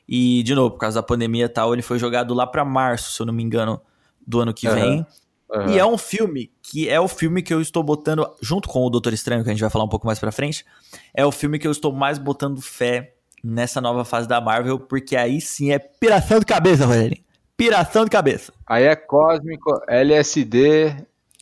E, 0.07 0.43
de 0.43 0.55
novo, 0.55 0.73
por 0.73 0.81
causa 0.81 1.01
da 1.01 1.03
pandemia 1.03 1.47
e 1.47 1.49
tal, 1.49 1.73
ele 1.73 1.81
foi 1.81 1.99
jogado 1.99 2.35
lá 2.35 2.47
para 2.47 2.67
março, 2.67 3.13
se 3.13 3.23
eu 3.23 3.25
não 3.25 3.33
me 3.33 3.43
engano, 3.43 3.81
do 4.27 4.41
ano 4.41 4.53
que 4.53 4.69
uhum. 4.69 4.75
vem. 4.75 5.07
Uhum. 5.53 5.71
E 5.71 5.79
é 5.79 5.85
um 5.85 5.99
filme 5.99 6.51
que 6.63 6.89
é 6.89 7.01
o 7.01 7.09
filme 7.09 7.43
que 7.43 7.53
eu 7.53 7.61
estou 7.61 7.83
botando, 7.83 8.29
junto 8.41 8.69
com 8.69 8.85
o 8.85 8.91
Doutor 8.91 9.13
Estranho, 9.13 9.43
que 9.43 9.51
a 9.51 9.53
gente 9.53 9.61
vai 9.61 9.71
falar 9.71 9.85
um 9.85 9.89
pouco 9.89 10.07
mais 10.07 10.19
pra 10.19 10.31
frente, 10.31 10.65
é 11.13 11.27
o 11.27 11.33
filme 11.33 11.59
que 11.59 11.67
eu 11.67 11.73
estou 11.73 11.93
mais 11.93 12.19
botando 12.19 12.61
fé 12.61 13.15
nessa 13.43 13.81
nova 13.81 14.05
fase 14.05 14.29
da 14.29 14.41
Marvel, 14.41 14.79
porque 14.79 15.17
aí 15.17 15.41
sim 15.41 15.73
é 15.73 15.79
piração 15.79 16.39
de 16.39 16.47
cabeça, 16.47 16.87
Rogério. 16.87 17.19
Piração 17.57 18.05
de 18.05 18.11
cabeça. 18.11 18.53
Aí 18.67 18.85
é 18.85 18.95
cósmico, 18.95 19.83
LSD. 19.89 20.97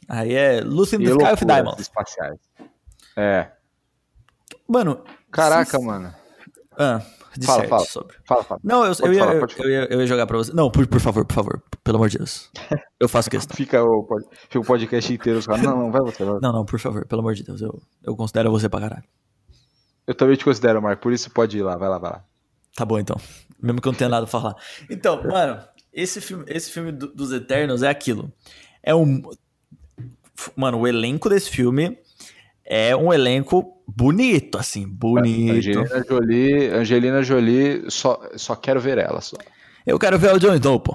Aí 0.09 0.35
é 0.35 0.61
Lucy 0.61 0.97
in 0.97 1.05
the 1.05 1.11
Sky 1.11 1.33
of 1.33 1.45
Diamonds. 1.45 1.81
espaciais. 1.81 2.39
É. 3.17 3.49
Mano. 4.67 5.05
Caraca, 5.31 5.79
mano. 5.79 6.15
Ah, 6.79 7.03
fala, 7.45 7.69
fala. 7.69 7.85
sobre. 7.85 8.17
Fala, 8.25 8.43
fala. 8.43 8.61
Não, 8.65 8.85
eu, 8.85 8.93
eu, 9.01 9.13
ia, 9.13 9.21
falar, 9.21 9.35
eu, 9.35 9.47
eu, 9.59 9.71
ia, 9.71 9.89
eu, 9.91 10.01
ia, 10.01 10.07
jogar 10.07 10.27
pra 10.27 10.39
você. 10.39 10.53
Não, 10.53 10.71
por, 10.71 10.87
por 10.87 11.01
favor, 11.01 11.25
por 11.25 11.35
favor. 11.35 11.63
Pelo 11.89 11.97
amor 11.97 12.11
de 12.11 12.19
Deus. 12.19 12.51
Eu 13.01 13.09
faço 13.09 13.31
questão. 13.31 13.57
fica, 13.57 13.83
o, 13.83 14.07
fica 14.43 14.61
o 14.61 14.63
podcast 14.63 15.11
inteiro. 15.11 15.41
Não, 15.49 15.57
não, 15.57 15.91
vai 15.91 16.03
você. 16.03 16.23
Vai. 16.23 16.39
Não, 16.43 16.53
não, 16.53 16.63
por 16.63 16.79
favor, 16.79 17.07
pelo 17.07 17.23
amor 17.23 17.33
de 17.33 17.43
Deus. 17.43 17.63
Eu, 17.63 17.81
eu 18.05 18.15
considero 18.15 18.51
você 18.51 18.69
pra 18.69 18.81
caralho. 18.81 19.05
Eu 20.07 20.15
também 20.15 20.37
te 20.37 20.45
considero, 20.45 20.83
Marco. 20.83 21.03
Por 21.03 21.15
isso 21.15 21.31
pode 21.31 21.57
ir 21.57 21.63
lá. 21.63 21.79
Vai 21.79 21.89
lá, 21.89 21.97
vai 21.97 22.11
lá. 22.11 22.25
Tá 22.77 22.85
bom, 22.85 22.99
então. 22.99 23.17
Mesmo 23.59 23.81
que 23.81 23.89
eu 23.89 23.93
não 23.93 23.99
tenha 23.99 24.11
nada 24.11 24.27
pra 24.27 24.31
falar. 24.39 24.55
Então, 24.91 25.23
mano, 25.23 25.63
esse 25.91 26.21
filme, 26.21 26.45
esse 26.47 26.71
filme 26.71 26.93
do, 26.93 27.07
dos 27.07 27.33
Eternos 27.33 27.83
é 27.83 27.89
aquilo. 27.89 28.31
É 28.83 28.95
um. 28.95 29.23
Mano, 30.55 30.81
o 30.81 30.87
elenco 30.87 31.31
desse 31.31 31.49
filme 31.49 31.99
é 32.67 32.95
um 32.95 33.11
elenco 33.15 33.81
bonito, 33.89 34.59
assim, 34.59 34.87
bonito. 34.87 35.79
Angelina 35.79 36.05
Jolie, 36.07 36.67
Angelina 36.69 37.23
Jolie, 37.23 37.91
só, 37.91 38.21
só 38.37 38.55
quero 38.55 38.79
ver 38.79 38.99
ela. 38.99 39.23
Só. 39.23 39.39
Eu 39.87 39.99
quero 39.99 40.19
ver 40.19 40.35
o 40.35 40.39
John 40.39 40.55
Snow, 40.55 40.79
pô. 40.79 40.95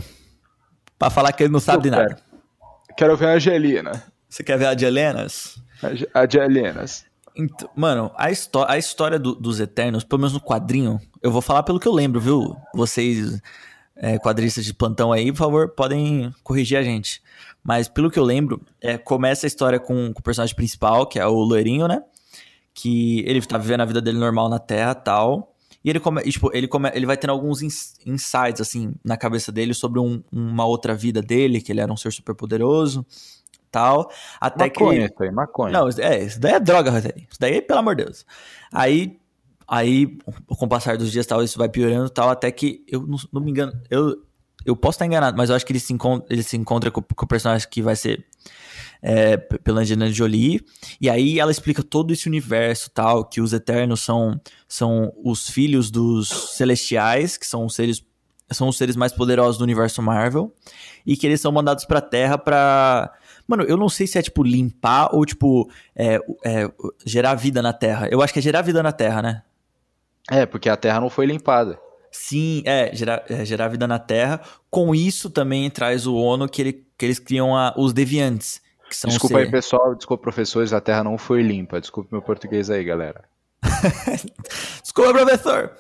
Pra 1.03 1.09
falar 1.09 1.33
que 1.33 1.43
ele 1.43 1.51
não 1.51 1.59
sabe 1.59 1.83
de 1.83 1.91
nada. 1.91 2.17
Quero 2.95 3.17
ver 3.17 3.27
a 3.27 3.33
Angelina. 3.33 4.03
Você 4.29 4.41
quer 4.41 4.57
ver 4.57 4.67
a 4.67 4.71
Angelinas? 4.71 5.57
A 6.13 6.21
Angelinas. 6.21 7.05
Então, 7.35 7.69
mano, 7.75 8.09
a, 8.15 8.27
a 8.67 8.77
história 8.77 9.19
do, 9.19 9.35
dos 9.35 9.59
Eternos, 9.59 10.05
pelo 10.05 10.21
menos 10.21 10.31
no 10.31 10.39
quadrinho, 10.39 11.01
eu 11.21 11.29
vou 11.29 11.41
falar 11.41 11.63
pelo 11.63 11.77
que 11.77 11.87
eu 11.89 11.91
lembro, 11.91 12.21
viu? 12.21 12.55
Vocês, 12.73 13.41
é, 13.97 14.17
quadristas 14.17 14.63
de 14.63 14.73
plantão 14.73 15.11
aí, 15.11 15.29
por 15.33 15.39
favor, 15.39 15.69
podem 15.71 16.33
corrigir 16.41 16.77
a 16.77 16.83
gente. 16.83 17.21
Mas 17.61 17.89
pelo 17.89 18.09
que 18.09 18.17
eu 18.17 18.23
lembro, 18.23 18.61
é, 18.79 18.97
começa 18.97 19.45
a 19.45 19.47
história 19.47 19.81
com, 19.81 20.13
com, 20.13 20.19
o 20.21 20.23
personagem 20.23 20.55
principal, 20.55 21.05
que 21.05 21.19
é 21.19 21.27
o 21.27 21.33
Loirinho, 21.33 21.85
né? 21.85 22.01
Que 22.73 23.25
ele 23.27 23.41
tá 23.41 23.57
vivendo 23.57 23.81
a 23.81 23.85
vida 23.85 24.01
dele 24.01 24.19
normal 24.19 24.47
na 24.47 24.57
Terra 24.57 24.95
tal. 24.95 25.52
E 25.83 25.89
ele, 25.89 25.99
come, 25.99 26.21
tipo, 26.23 26.49
ele, 26.53 26.67
come, 26.67 26.89
ele 26.93 27.05
vai 27.05 27.17
tendo 27.17 27.31
alguns 27.31 27.61
insights, 27.61 28.61
assim, 28.61 28.93
na 29.03 29.17
cabeça 29.17 29.51
dele 29.51 29.73
sobre 29.73 29.99
um, 29.99 30.23
uma 30.31 30.65
outra 30.65 30.95
vida 30.95 31.21
dele, 31.21 31.59
que 31.59 31.71
ele 31.71 31.81
era 31.81 31.91
um 31.91 31.97
ser 31.97 32.11
super 32.11 32.33
poderoso 32.33 33.05
tal. 33.73 34.09
Até 34.39 34.65
maconha, 34.65 35.07
que. 35.07 35.13
Isso 35.13 35.23
aí, 35.23 35.31
maconha. 35.31 35.73
Não, 35.73 35.89
é, 35.89 36.23
isso 36.23 36.39
daí 36.39 36.53
é 36.53 36.59
droga, 36.59 36.91
Rogério. 36.91 37.25
Isso 37.29 37.39
daí, 37.39 37.61
pelo 37.61 37.79
amor 37.79 37.95
de 37.95 38.05
Deus. 38.05 38.25
Aí, 38.71 39.19
aí, 39.67 40.17
com 40.47 40.65
o 40.65 40.69
passar 40.69 40.95
dos 40.95 41.11
dias, 41.11 41.25
tal, 41.25 41.43
isso 41.43 41.57
vai 41.57 41.67
piorando 41.67 42.09
tal, 42.09 42.29
até 42.29 42.51
que, 42.51 42.85
eu 42.87 43.01
não, 43.05 43.17
não 43.33 43.41
me 43.41 43.49
engano, 43.49 43.73
eu, 43.89 44.21
eu 44.63 44.75
posso 44.75 44.95
estar 44.95 45.05
enganado, 45.05 45.35
mas 45.35 45.49
eu 45.49 45.55
acho 45.55 45.65
que 45.65 45.73
ele 45.73 45.79
se 45.79 45.91
encontra, 45.91 46.31
ele 46.31 46.43
se 46.43 46.55
encontra 46.55 46.91
com, 46.91 47.01
com 47.01 47.25
o 47.25 47.27
personagem 47.27 47.67
que 47.69 47.81
vai 47.81 47.95
ser 47.95 48.25
é, 49.03 49.35
pela 49.35 49.81
Angelina 49.81 50.09
Jolie. 50.09 50.61
E 51.01 51.09
aí 51.09 51.37
ela 51.39 51.51
explica 51.51 51.83
todo 51.83 52.13
esse 52.13 52.27
universo 52.27 52.89
tal, 52.89 53.25
que 53.25 53.41
os 53.41 53.51
Eternos 53.51 53.99
são, 53.99 54.39
são 54.67 55.11
os 55.21 55.49
filhos 55.49 55.91
dos 55.91 56.29
Celestiais, 56.55 57.35
que 57.35 57.45
são 57.45 57.65
os 57.65 57.75
seres 57.75 58.01
são 58.51 58.67
os 58.67 58.77
seres 58.77 58.95
mais 58.95 59.11
poderosos 59.11 59.57
do 59.57 59.63
universo 59.63 59.99
Marvel 59.99 60.53
e 61.03 61.17
que 61.17 61.25
eles 61.25 61.41
são 61.41 61.51
mandados 61.51 61.85
para 61.85 61.99
Terra 61.99 62.37
para 62.37 63.11
Mano, 63.47 63.63
eu 63.63 63.75
não 63.75 63.89
sei 63.89 64.05
se 64.05 64.19
é 64.19 64.21
tipo 64.21 64.43
limpar 64.43 65.09
ou 65.11 65.25
tipo 65.25 65.69
é, 65.95 66.19
é, 66.45 66.71
gerar 67.05 67.33
vida 67.35 67.61
na 67.61 67.73
Terra. 67.73 68.07
Eu 68.11 68.21
acho 68.21 68.31
que 68.31 68.39
é 68.39 68.41
gerar 68.41 68.61
vida 68.61 68.83
na 68.83 68.91
Terra, 68.91 69.21
né? 69.21 69.43
É, 70.29 70.45
porque 70.45 70.69
a 70.69 70.77
Terra 70.77 71.01
não 71.01 71.09
foi 71.09 71.25
limpada. 71.25 71.79
Sim, 72.11 72.61
é 72.65 72.95
gerar, 72.95 73.23
é, 73.27 73.43
gerar 73.43 73.69
vida 73.69 73.87
na 73.87 73.97
Terra. 73.97 74.39
Com 74.69 74.93
isso 74.93 75.29
também 75.29 75.69
traz 75.69 76.05
o 76.05 76.15
ONU 76.15 76.47
que, 76.47 76.61
ele, 76.61 76.85
que 76.97 77.05
eles 77.05 77.17
criam 77.17 77.57
a, 77.57 77.73
os 77.75 77.91
deviantes. 77.91 78.61
São 78.95 79.09
desculpa 79.09 79.35
ser... 79.35 79.41
aí, 79.41 79.51
pessoal. 79.51 79.95
Desculpa, 79.95 80.21
professores. 80.21 80.73
A 80.73 80.81
Terra 80.81 81.03
não 81.03 81.17
foi 81.17 81.41
limpa. 81.41 81.79
Desculpa 81.79 82.09
meu 82.11 82.21
português 82.21 82.69
aí, 82.69 82.83
galera. 82.83 83.23
desculpa, 84.81 85.13
professor. 85.13 85.71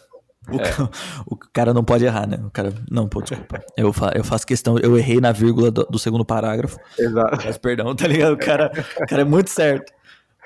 O, 0.49 0.55
é. 0.55 0.69
cara, 0.69 0.89
o, 1.25 1.35
cara 1.37 1.73
não 1.73 1.83
pode 1.83 2.03
errar, 2.03 2.27
né? 2.27 2.37
O 2.45 2.51
cara. 2.51 2.73
Não, 2.91 3.07
pô, 3.07 3.21
desculpa. 3.21 3.63
Eu, 3.77 3.93
fa, 3.93 4.11
eu 4.13 4.23
faço 4.23 4.45
questão. 4.45 4.77
Eu 4.77 4.97
errei 4.97 5.21
na 5.21 5.31
vírgula 5.31 5.71
do, 5.71 5.85
do 5.85 5.97
segundo 5.97 6.25
parágrafo. 6.25 6.77
Exato. 6.99 7.45
Mas 7.45 7.57
perdão, 7.57 7.95
tá 7.95 8.07
ligado? 8.07 8.33
O 8.33 8.37
cara, 8.37 8.71
o 8.97 9.07
cara 9.07 9.21
é 9.21 9.25
muito 9.25 9.49
certo. 9.49 9.93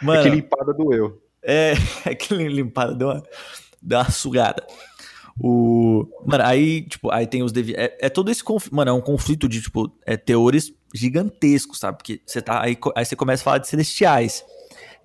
Mano, 0.02 0.20
é 0.20 0.24
que 0.24 0.30
limpada 0.30 0.74
doeu. 0.74 1.22
É, 1.42 1.74
é 2.06 2.14
que 2.14 2.34
limpada 2.34 2.94
deu 2.94 3.08
uma, 3.08 3.24
deu 3.82 3.98
uma 4.00 4.12
sugada. 4.12 4.66
O... 5.40 6.08
Mano, 6.26 6.44
aí, 6.44 6.84
tipo, 6.84 7.12
aí 7.12 7.28
tem 7.28 7.44
os 7.44 7.52
devi... 7.52 7.74
é, 7.76 7.98
é, 8.00 8.10
todo 8.10 8.30
esse 8.30 8.44
conflito. 8.44 8.76
Mano, 8.76 8.92
é 8.92 8.94
um 8.94 9.02
conflito 9.02 9.48
de, 9.48 9.62
tipo, 9.62 9.92
é, 10.06 10.18
teores 10.18 10.74
gigantescos, 10.94 11.80
sabe? 11.80 11.98
Porque 11.98 12.22
você 12.26 12.42
tá. 12.42 12.62
Aí, 12.62 12.78
aí 12.96 13.06
você 13.06 13.16
começa 13.16 13.44
a 13.44 13.46
falar 13.46 13.58
de 13.60 13.68
celestiais. 13.68 14.44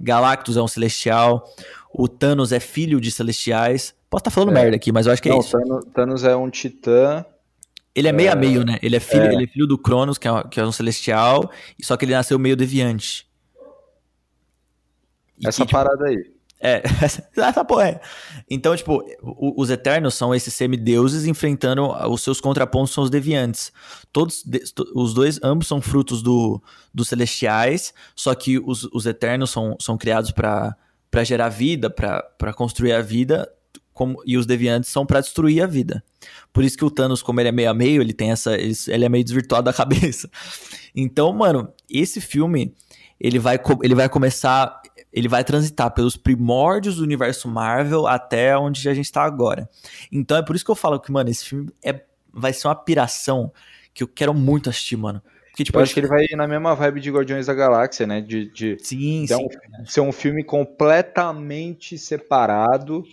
Galactus 0.01 0.57
é 0.57 0.63
um 0.63 0.69
celestial. 0.69 1.49
O 1.93 2.09
Thanos 2.09 2.53
é 2.53 2.61
filho 2.61 3.01
de 3.01 3.11
celestiais. 3.11 3.95
Posso 4.11 4.21
estar 4.21 4.31
tá 4.31 4.35
falando 4.35 4.51
é. 4.51 4.55
merda 4.55 4.77
aqui, 4.77 4.93
mas 4.93 5.07
eu 5.07 5.13
acho 5.13 5.23
que 5.23 5.29
é 5.29 5.33
Não, 5.33 5.39
é 5.39 5.41
isso. 5.41 5.59
Thanos, 5.59 5.85
Thanos 5.95 6.25
é 6.25 6.37
um 6.37 6.51
titã. 6.51 7.25
Ele 7.95 8.09
é 8.09 8.13
meio 8.13 8.29
é... 8.29 8.33
a 8.33 8.37
meio, 8.37 8.65
né? 8.65 8.79
Ele 8.83 8.97
é 8.97 9.01
filho, 9.01 9.25
é. 9.25 9.35
Ele 9.35 9.45
é 9.45 9.47
filho 9.47 9.67
do 9.67 9.77
Cronos, 9.77 10.19
que 10.19 10.27
é, 10.27 10.45
que 10.51 10.59
é 10.59 10.65
um 10.65 10.73
celestial, 10.73 11.51
só 11.83 11.97
que 11.97 12.05
ele 12.05 12.15
nasceu 12.15 12.39
meio 12.39 12.57
deviante. 12.57 13.31
Essa 15.45 15.63
tipo, 15.63 15.73
parada 15.73 16.07
aí. 16.07 16.32
É, 16.63 16.81
essa 17.37 17.65
porra 17.65 17.89
é. 17.89 18.01
Então, 18.49 18.75
tipo, 18.77 19.03
os 19.21 19.69
Eternos 19.69 20.15
são 20.15 20.33
esses 20.33 20.55
semideuses 20.55 21.27
enfrentando 21.27 21.91
os 22.09 22.23
seus 22.23 22.41
contrapontos 22.41 22.93
são 22.93 23.03
os 23.03 23.11
deviantes. 23.11 23.73
Todos, 24.13 24.45
os 24.95 25.13
dois, 25.13 25.41
ambos 25.43 25.67
são 25.67 25.81
frutos 25.81 26.23
do, 26.23 26.63
dos 26.95 27.09
celestiais, 27.09 27.93
só 28.15 28.33
que 28.35 28.61
os, 28.61 28.85
os 28.85 29.07
Eternos 29.07 29.51
são, 29.51 29.77
são 29.81 29.99
criados 29.99 30.31
para 30.31 30.77
gerar 31.25 31.49
vida, 31.49 31.91
para 31.91 32.53
construir 32.55 32.93
a 32.93 33.03
vida, 33.03 33.51
como, 33.93 34.23
e 34.25 34.39
os 34.39 34.47
deviantes 34.47 34.89
são 34.89 35.05
para 35.05 35.21
destruir 35.21 35.63
a 35.63 35.67
vida. 35.67 36.03
Por 36.53 36.63
isso 36.63 36.77
que 36.77 36.85
o 36.85 36.91
Thanos, 36.91 37.23
como 37.23 37.41
ele 37.41 37.49
é 37.49 37.53
meio 37.53 37.71
a 37.71 37.75
meio, 37.75 38.01
ele 38.01 38.13
tem 38.13 38.31
essa. 38.31 38.55
Ele, 38.55 38.75
ele 38.87 39.05
é 39.05 39.09
meio 39.09 39.25
desvirtuado 39.25 39.65
da 39.65 39.73
cabeça. 39.75 40.31
Então, 40.95 41.33
mano, 41.33 41.73
esse 41.91 42.21
filme 42.21 42.75
ele 43.23 43.39
vai, 43.39 43.59
ele 43.85 43.95
vai 43.95 44.09
começar. 44.09 44.83
Ele 45.13 45.29
vai 45.29 45.45
transitar 45.45 45.93
pelos 45.93 46.17
primórdios 46.17 46.97
do 46.97 47.05
universo 47.05 47.47
Marvel 47.47 48.07
até 48.07 48.57
onde 48.57 48.89
a 48.89 48.95
gente 48.95 49.13
tá 49.13 49.23
agora. 49.23 49.69
Então 50.11 50.37
é 50.37 50.43
por 50.43 50.57
isso 50.57 50.65
que 50.65 50.71
eu 50.71 50.75
falo 50.75 50.99
que, 50.99 51.13
mano, 51.13 51.31
esse 51.31 51.45
filme 51.45 51.71
é, 51.85 52.03
vai 52.33 52.53
ser 52.53 52.67
uma 52.67 52.75
piração 52.75 53.53
que 53.95 54.03
eu 54.03 54.09
quero 54.09 54.35
muito 54.35 54.71
assistir, 54.71 54.97
mano. 54.97 55.23
Porque, 55.51 55.65
tipo, 55.65 55.79
eu 55.79 55.83
acho 55.83 55.93
que 55.93 56.01
ele 56.01 56.09
vai 56.09 56.25
na 56.35 56.49
mesma 56.49 56.75
vibe 56.75 57.01
de 57.01 57.11
Guardiões 57.11 57.47
da 57.47 57.55
Galáxia, 57.55 58.07
né? 58.07 58.23
De, 58.23 58.51
de 58.51 58.79
sim, 58.81 59.27
sim. 59.27 59.35
Um, 59.35 59.87
ser 59.87 60.01
um 60.01 60.11
filme 60.11 60.43
completamente 60.43 61.99
separado 61.99 63.05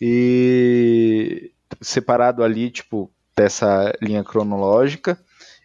e 0.00 1.50
separado 1.80 2.44
ali, 2.44 2.70
tipo, 2.70 3.10
dessa 3.34 3.90
linha 4.02 4.22
cronológica. 4.22 5.18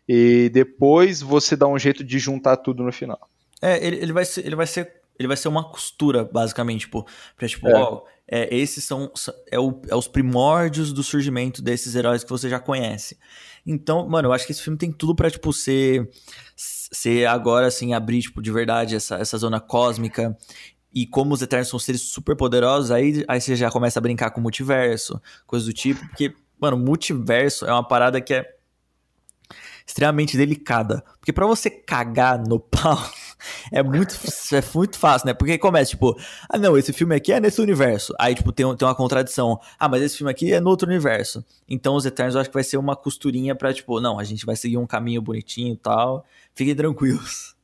E 0.08 0.50
depois 0.54 1.22
você 1.22 1.58
dá 1.58 1.68
um 1.68 1.78
jeito 1.78 2.04
de 2.06 2.18
juntar 2.18 2.56
tudo 2.56 2.82
no 2.82 2.92
final. 2.94 3.20
É, 3.62 3.86
ele, 3.86 3.98
ele 3.98 4.14
vai 4.14 4.26
ser. 4.26 4.46
Ele 4.46 4.56
vai 4.56 4.68
ser. 4.68 5.02
Ele 5.20 5.28
vai 5.28 5.38
ser 5.38 5.48
uma 5.48 5.68
costura, 5.68 6.24
basicamente, 6.26 6.82
tipo, 6.82 7.04
pra, 7.36 7.48
tipo, 7.48 7.68
é. 7.68 7.74
ó, 7.74 8.04
é, 8.28 8.56
esses 8.56 8.84
são 8.84 9.12
é, 9.50 9.58
o, 9.60 9.82
é 9.88 9.96
os 9.96 10.08
primórdios 10.08 10.94
do 10.94 11.02
surgimento 11.02 11.60
desses 11.60 11.96
heróis 11.96 12.24
que 12.24 12.30
você 12.30 12.48
já 12.48 12.60
conhece. 12.60 13.18
Então, 13.66 14.08
mano, 14.08 14.28
eu 14.28 14.34
acho 14.34 14.46
que 14.46 14.52
esse 14.52 14.62
filme 14.62 14.78
tem 14.78 14.92
tudo 14.92 15.16
para 15.16 15.32
tipo, 15.32 15.52
ser, 15.52 16.08
ser 16.56 17.26
agora, 17.26 17.68
assim, 17.68 17.94
abrir, 17.94 18.22
tipo, 18.22 18.44
de 18.44 18.52
verdade 18.52 18.96
essa, 18.96 19.16
essa 19.16 19.38
zona 19.38 19.60
cósmica. 19.60 20.38
E 20.94 21.08
como 21.08 21.34
os 21.34 21.42
Eternos 21.42 21.70
são 21.70 21.80
seres 21.80 22.02
super 22.02 22.36
poderosos, 22.36 22.92
aí, 22.92 23.24
aí 23.28 23.42
você 23.42 23.56
já 23.56 23.72
começa 23.72 24.00
a 24.00 24.02
brincar 24.02 24.32
com 24.32 24.40
o 24.40 24.44
multiverso, 24.44 25.22
coisa 25.46 25.66
do 25.66 25.74
tipo. 25.74 26.00
Porque, 26.08 26.34
mano, 26.60 26.78
multiverso 26.78 27.66
é 27.66 27.72
uma 27.72 27.88
parada 27.88 28.22
que 28.22 28.34
é 28.34 28.46
extremamente 29.86 30.36
delicada. 30.36 31.04
Porque 31.20 31.32
para 31.32 31.46
você 31.46 31.70
cagar 31.70 32.38
no 32.40 32.60
pau 32.60 32.98
é 33.72 33.84
muito, 33.84 34.16
é 34.52 34.64
muito 34.76 34.98
fácil, 34.98 35.28
né? 35.28 35.34
Porque 35.34 35.58
começa, 35.58 35.92
tipo, 35.92 36.18
ah, 36.50 36.58
não, 36.58 36.78
esse 36.78 36.92
filme 36.92 37.16
aqui 37.16 37.32
é 37.32 37.40
nesse 37.40 37.62
universo. 37.62 38.14
Aí, 38.20 38.36
tipo, 38.36 38.52
tem, 38.52 38.66
tem 38.76 38.88
uma 38.88 38.96
contradição. 38.96 39.60
Ah, 39.80 39.88
mas 39.88 40.02
esse 40.02 40.18
filme 40.18 40.32
aqui 40.32 40.54
é 40.54 40.60
no 40.60 40.70
outro 40.70 40.88
universo. 40.88 41.44
Então, 41.68 41.96
os 41.96 42.06
Eternos 42.06 42.36
eu 42.36 42.42
acho 42.42 42.50
que 42.50 42.54
vai 42.54 42.64
ser 42.64 42.78
uma 42.78 42.96
costurinha 42.96 43.56
pra, 43.56 43.74
tipo, 43.74 44.00
não, 44.00 44.20
a 44.20 44.24
gente 44.24 44.46
vai 44.46 44.56
seguir 44.56 44.78
um 44.78 44.88
caminho 44.88 45.22
bonitinho 45.22 45.74
e 45.74 45.78
tal. 45.78 46.26
Fiquem 46.56 46.76
tranquilos. 46.76 47.56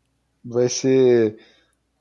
Vai 0.44 0.70
ser. 0.70 1.38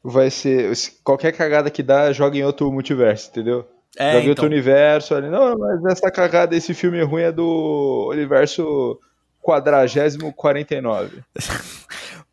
Vai 0.02 0.30
ser. 0.30 0.72
Qualquer 1.04 1.32
cagada 1.32 1.70
que 1.70 1.82
dá, 1.82 2.12
joga 2.12 2.36
em 2.36 2.44
outro 2.44 2.70
multiverso, 2.72 3.30
entendeu? 3.30 3.66
É, 3.96 4.12
joga 4.12 4.18
então... 4.18 4.24
em 4.24 4.28
outro 4.28 4.46
então. 4.46 4.56
universo. 4.56 5.14
Ali. 5.14 5.28
Não, 5.28 5.56
mas 5.56 5.84
essa 5.86 6.10
cagada, 6.10 6.56
esse 6.56 6.74
filme 6.74 7.02
ruim 7.02 7.22
é 7.22 7.32
do 7.32 8.08
universo 8.10 8.98
quadragésimo 9.40 10.32
49. 10.32 11.22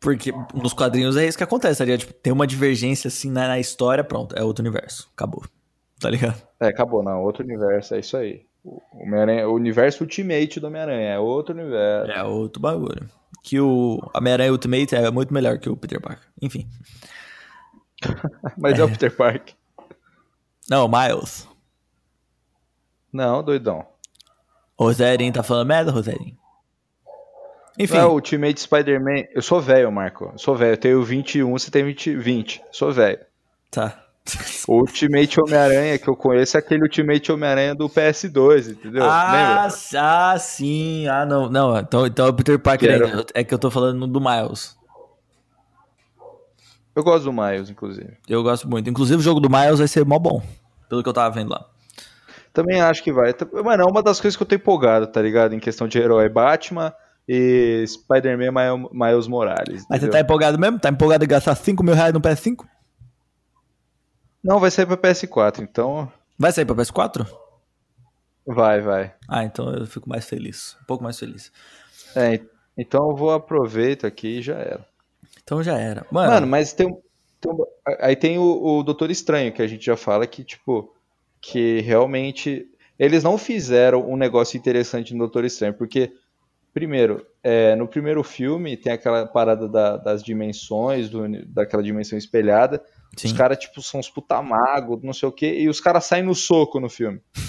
Porque 0.00 0.32
nos 0.54 0.72
quadrinhos 0.72 1.16
é 1.16 1.26
isso 1.26 1.36
que 1.36 1.44
acontece, 1.44 1.78
tá 1.78 1.84
ligado? 1.84 2.00
Tipo, 2.00 2.14
tem 2.14 2.32
uma 2.32 2.46
divergência 2.46 3.08
assim 3.08 3.30
na, 3.30 3.46
na, 3.46 3.58
história, 3.60 4.02
pronto, 4.02 4.34
é 4.34 4.42
outro 4.42 4.64
universo. 4.64 5.10
Acabou. 5.12 5.44
Tá 6.00 6.08
ligado? 6.08 6.40
É, 6.58 6.68
acabou, 6.68 7.02
não. 7.02 7.22
Outro 7.22 7.44
universo, 7.44 7.94
é 7.94 8.00
isso 8.00 8.16
aí. 8.16 8.46
O, 8.64 8.80
o 8.92 9.54
universo 9.54 10.02
Ultimate 10.02 10.58
do 10.58 10.66
Homem-Aranha, 10.66 11.10
é 11.10 11.18
outro 11.18 11.54
universo. 11.54 12.12
É 12.12 12.22
outro 12.24 12.62
bagulho. 12.62 13.08
Que 13.42 13.60
o 13.60 14.00
Homem-Aranha 14.14 14.52
Ultimate 14.52 14.94
é 14.94 15.10
muito 15.10 15.34
melhor 15.34 15.58
que 15.58 15.68
o 15.68 15.76
Peter 15.76 16.00
Parker. 16.00 16.26
Enfim. 16.40 16.66
Mas 18.56 18.78
é. 18.78 18.82
é 18.82 18.84
o 18.84 18.88
Peter 18.88 19.14
Parker. 19.14 19.54
Não, 20.68 20.88
Miles. 20.88 21.46
Não, 23.12 23.42
doidão. 23.42 23.86
Roserinho 24.78 25.32
tá 25.32 25.42
falando 25.42 25.68
merda, 25.68 25.90
Roserinho? 25.90 26.39
Enfim. 27.80 27.96
Não, 27.96 28.12
Ultimate 28.12 28.60
Spider-Man. 28.60 29.24
Eu 29.34 29.40
sou 29.40 29.58
velho, 29.58 29.90
Marco. 29.90 30.28
Eu 30.34 30.38
sou 30.38 30.54
velho. 30.54 30.74
Eu 30.74 30.76
tenho 30.76 31.02
21, 31.02 31.50
você 31.50 31.70
tem 31.70 31.82
20. 31.82 32.14
20. 32.14 32.62
Sou 32.70 32.92
velho. 32.92 33.18
Tá. 33.70 34.04
O 34.68 34.80
Ultimate 34.80 35.40
Homem-Aranha 35.40 35.98
que 35.98 36.06
eu 36.06 36.14
conheço 36.14 36.58
é 36.58 36.60
aquele 36.60 36.82
Ultimate 36.82 37.32
Homem-Aranha 37.32 37.74
do 37.74 37.88
PS2, 37.88 38.72
entendeu? 38.72 39.02
Ah, 39.02 39.66
ah, 39.96 40.38
sim. 40.38 41.08
Ah, 41.08 41.24
não. 41.24 41.48
Não, 41.48 41.78
então, 41.78 42.06
então 42.06 42.26
é 42.26 42.28
o 42.28 42.34
Peter 42.34 42.58
Parker 42.58 42.90
ainda. 42.90 43.24
É 43.32 43.42
que 43.42 43.54
eu 43.54 43.58
tô 43.58 43.70
falando 43.70 44.06
do 44.06 44.20
Miles. 44.20 44.76
Eu 46.94 47.02
gosto 47.02 47.24
do 47.24 47.32
Miles, 47.32 47.70
inclusive. 47.70 48.12
Eu 48.28 48.42
gosto 48.42 48.68
muito. 48.68 48.90
Inclusive, 48.90 49.18
o 49.18 49.24
jogo 49.24 49.40
do 49.40 49.48
Miles 49.48 49.78
vai 49.78 49.88
ser 49.88 50.04
mó 50.04 50.18
bom. 50.18 50.42
Pelo 50.86 51.02
que 51.02 51.08
eu 51.08 51.14
tava 51.14 51.34
vendo 51.34 51.48
lá. 51.48 51.64
Também 52.52 52.82
acho 52.82 53.02
que 53.02 53.10
vai. 53.10 53.34
Mano, 53.64 53.84
é 53.84 53.86
uma 53.86 54.02
das 54.02 54.20
coisas 54.20 54.36
que 54.36 54.42
eu 54.42 54.46
tô 54.46 54.54
empolgado, 54.54 55.06
tá 55.06 55.22
ligado? 55.22 55.54
Em 55.54 55.58
questão 55.58 55.88
de 55.88 55.98
herói. 55.98 56.28
Batman 56.28 56.92
e 57.32 57.86
Spider-Man 57.86 58.88
Miles 58.90 59.28
Morales. 59.28 59.86
Mas 59.88 59.98
entendeu? 59.98 60.00
você 60.00 60.10
tá 60.10 60.20
empolgado 60.20 60.58
mesmo? 60.58 60.80
Tá 60.80 60.88
empolgado 60.88 61.24
em 61.24 61.28
gastar 61.28 61.54
5 61.54 61.80
mil 61.84 61.94
reais 61.94 62.12
no 62.12 62.20
PS5? 62.20 62.66
Não, 64.42 64.58
vai 64.58 64.68
sair 64.68 64.84
pra 64.84 64.96
PS4, 64.96 65.60
então. 65.60 66.10
Vai 66.36 66.50
sair 66.50 66.64
pra 66.64 66.74
PS4? 66.74 67.24
Vai, 68.44 68.80
vai. 68.80 69.14
Ah, 69.28 69.44
então 69.44 69.72
eu 69.72 69.86
fico 69.86 70.08
mais 70.08 70.24
feliz. 70.24 70.76
Um 70.82 70.86
pouco 70.86 71.04
mais 71.04 71.20
feliz. 71.20 71.52
É, 72.16 72.40
então 72.76 73.10
eu 73.10 73.14
vou 73.14 73.30
aproveitar 73.30 74.08
aqui 74.08 74.38
e 74.38 74.42
já 74.42 74.56
era. 74.56 74.84
Então 75.44 75.62
já 75.62 75.78
era. 75.78 76.04
Mano, 76.10 76.32
Mano 76.32 76.46
mas 76.48 76.72
tem, 76.72 76.88
tem 77.40 77.52
Aí 78.00 78.16
tem 78.16 78.38
o, 78.38 78.78
o 78.78 78.82
Doutor 78.82 79.08
Estranho, 79.08 79.52
que 79.52 79.62
a 79.62 79.68
gente 79.68 79.86
já 79.86 79.96
fala 79.96 80.26
que, 80.26 80.42
tipo, 80.42 80.92
que 81.40 81.78
realmente. 81.82 82.66
Eles 82.98 83.22
não 83.22 83.38
fizeram 83.38 84.10
um 84.10 84.16
negócio 84.16 84.58
interessante 84.58 85.12
no 85.12 85.20
Doutor 85.20 85.44
Estranho, 85.44 85.74
porque 85.74 86.12
Primeiro, 86.72 87.26
é, 87.42 87.74
no 87.74 87.88
primeiro 87.88 88.22
filme 88.22 88.76
tem 88.76 88.92
aquela 88.92 89.26
parada 89.26 89.68
da, 89.68 89.96
das 89.96 90.22
dimensões, 90.22 91.08
do, 91.08 91.24
daquela 91.46 91.82
dimensão 91.82 92.16
espelhada. 92.16 92.82
Sim. 93.16 93.28
Os 93.28 93.32
caras, 93.32 93.58
tipo, 93.58 93.82
são 93.82 93.98
os 93.98 94.08
puta 94.08 94.40
mago, 94.40 95.00
não 95.02 95.12
sei 95.12 95.28
o 95.28 95.32
quê, 95.32 95.58
e 95.58 95.68
os 95.68 95.80
caras 95.80 96.04
saem 96.04 96.22
no 96.22 96.34
soco 96.34 96.78
no 96.78 96.88
filme. 96.88 97.20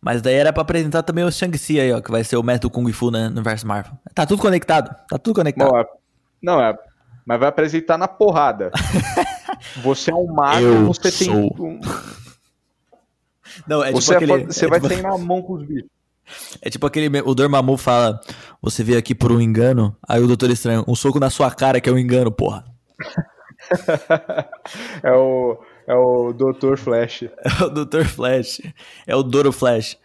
Mas 0.00 0.20
daí 0.20 0.34
era 0.34 0.52
pra 0.52 0.62
apresentar 0.62 1.02
também 1.02 1.24
o 1.24 1.32
Shang-Chi 1.32 1.80
aí, 1.80 1.90
ó, 1.92 2.00
que 2.00 2.10
vai 2.10 2.22
ser 2.22 2.36
o 2.36 2.42
mestre 2.42 2.68
do 2.68 2.70
Kung 2.70 2.92
Fu 2.92 3.10
né, 3.10 3.28
no 3.28 3.36
universo 3.36 3.66
Marvel. 3.66 3.94
Tá 4.14 4.26
tudo 4.26 4.40
conectado, 4.40 4.94
tá 5.08 5.18
tudo 5.18 5.34
conectado. 5.36 5.70
Não, 5.70 5.80
é, 5.80 5.86
não, 6.42 6.62
é 6.62 6.76
mas 7.24 7.40
vai 7.40 7.48
apresentar 7.48 7.96
na 7.96 8.06
porrada. 8.06 8.70
você 9.82 10.10
é 10.10 10.14
um 10.14 10.26
mago, 10.26 10.62
Eu 10.62 10.86
você 10.86 11.10
sou. 11.10 11.26
tem 11.34 11.66
um... 11.66 11.80
Não, 13.66 13.82
é 13.82 13.86
tipo 13.86 14.00
você, 14.00 14.14
aquele, 14.14 14.32
é, 14.32 14.44
você 14.46 14.66
é 14.66 14.68
vai 14.68 14.80
tipo... 14.80 14.92
sair 14.92 15.02
na 15.02 15.16
mão 15.16 15.40
com 15.40 15.54
os 15.54 15.66
bichos. 15.66 15.90
É 16.60 16.70
tipo 16.70 16.86
aquele. 16.86 17.20
O 17.20 17.34
Dormammu 17.34 17.76
fala: 17.76 18.20
Você 18.62 18.82
veio 18.82 18.98
aqui 18.98 19.14
por 19.14 19.32
um 19.32 19.40
engano. 19.40 19.96
Aí 20.06 20.22
o 20.22 20.26
Doutor 20.26 20.50
Estranho, 20.50 20.84
um 20.86 20.94
soco 20.94 21.18
na 21.18 21.30
sua 21.30 21.50
cara 21.50 21.80
que 21.80 21.88
é 21.88 21.92
um 21.92 21.98
engano, 21.98 22.30
porra. 22.30 22.64
é 25.02 25.12
o. 25.12 25.58
É 25.86 25.94
o 25.94 26.32
Doutor 26.32 26.78
Flash. 26.78 27.24
É 27.44 27.64
o 27.64 27.68
Doutor 27.68 28.06
Flash. 28.06 28.60
É 29.06 29.14
o 29.14 29.22
Doro 29.22 29.52
Flash. 29.52 29.98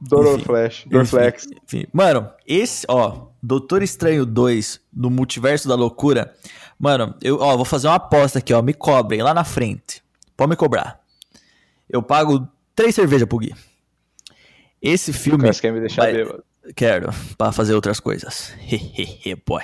Doro 0.00 0.36
enfim, 0.36 0.44
Flash. 0.44 0.84
Dorflex. 0.86 1.46
Enfim, 1.46 1.56
enfim. 1.64 1.86
Mano, 1.92 2.30
esse, 2.46 2.86
ó, 2.88 3.26
Doutor 3.42 3.82
Estranho 3.82 4.24
2 4.24 4.80
no 4.92 5.10
Multiverso 5.10 5.68
da 5.68 5.74
Loucura. 5.74 6.34
Mano, 6.78 7.14
eu, 7.22 7.38
ó, 7.38 7.56
vou 7.56 7.66
fazer 7.66 7.88
uma 7.88 7.96
aposta 7.96 8.38
aqui, 8.38 8.54
ó. 8.54 8.62
Me 8.62 8.72
cobrem 8.72 9.22
lá 9.22 9.34
na 9.34 9.44
frente. 9.44 10.02
Pode 10.36 10.50
me 10.50 10.56
cobrar. 10.56 11.00
Eu 11.88 12.02
pago 12.02 12.48
três 12.74 12.94
cervejas 12.94 13.28
pro 13.28 13.38
Gui. 13.38 13.54
Esse 14.82 15.12
filme. 15.12 15.46
Você 15.46 15.60
quer 15.60 15.72
me 15.72 15.80
deixar 15.80 16.02
vai... 16.02 16.12
bêbado? 16.12 16.44
Quero, 16.76 17.10
pra 17.36 17.52
fazer 17.52 17.74
outras 17.74 17.98
coisas. 17.98 18.52
Hehehe, 18.60 19.34
boy. 19.46 19.62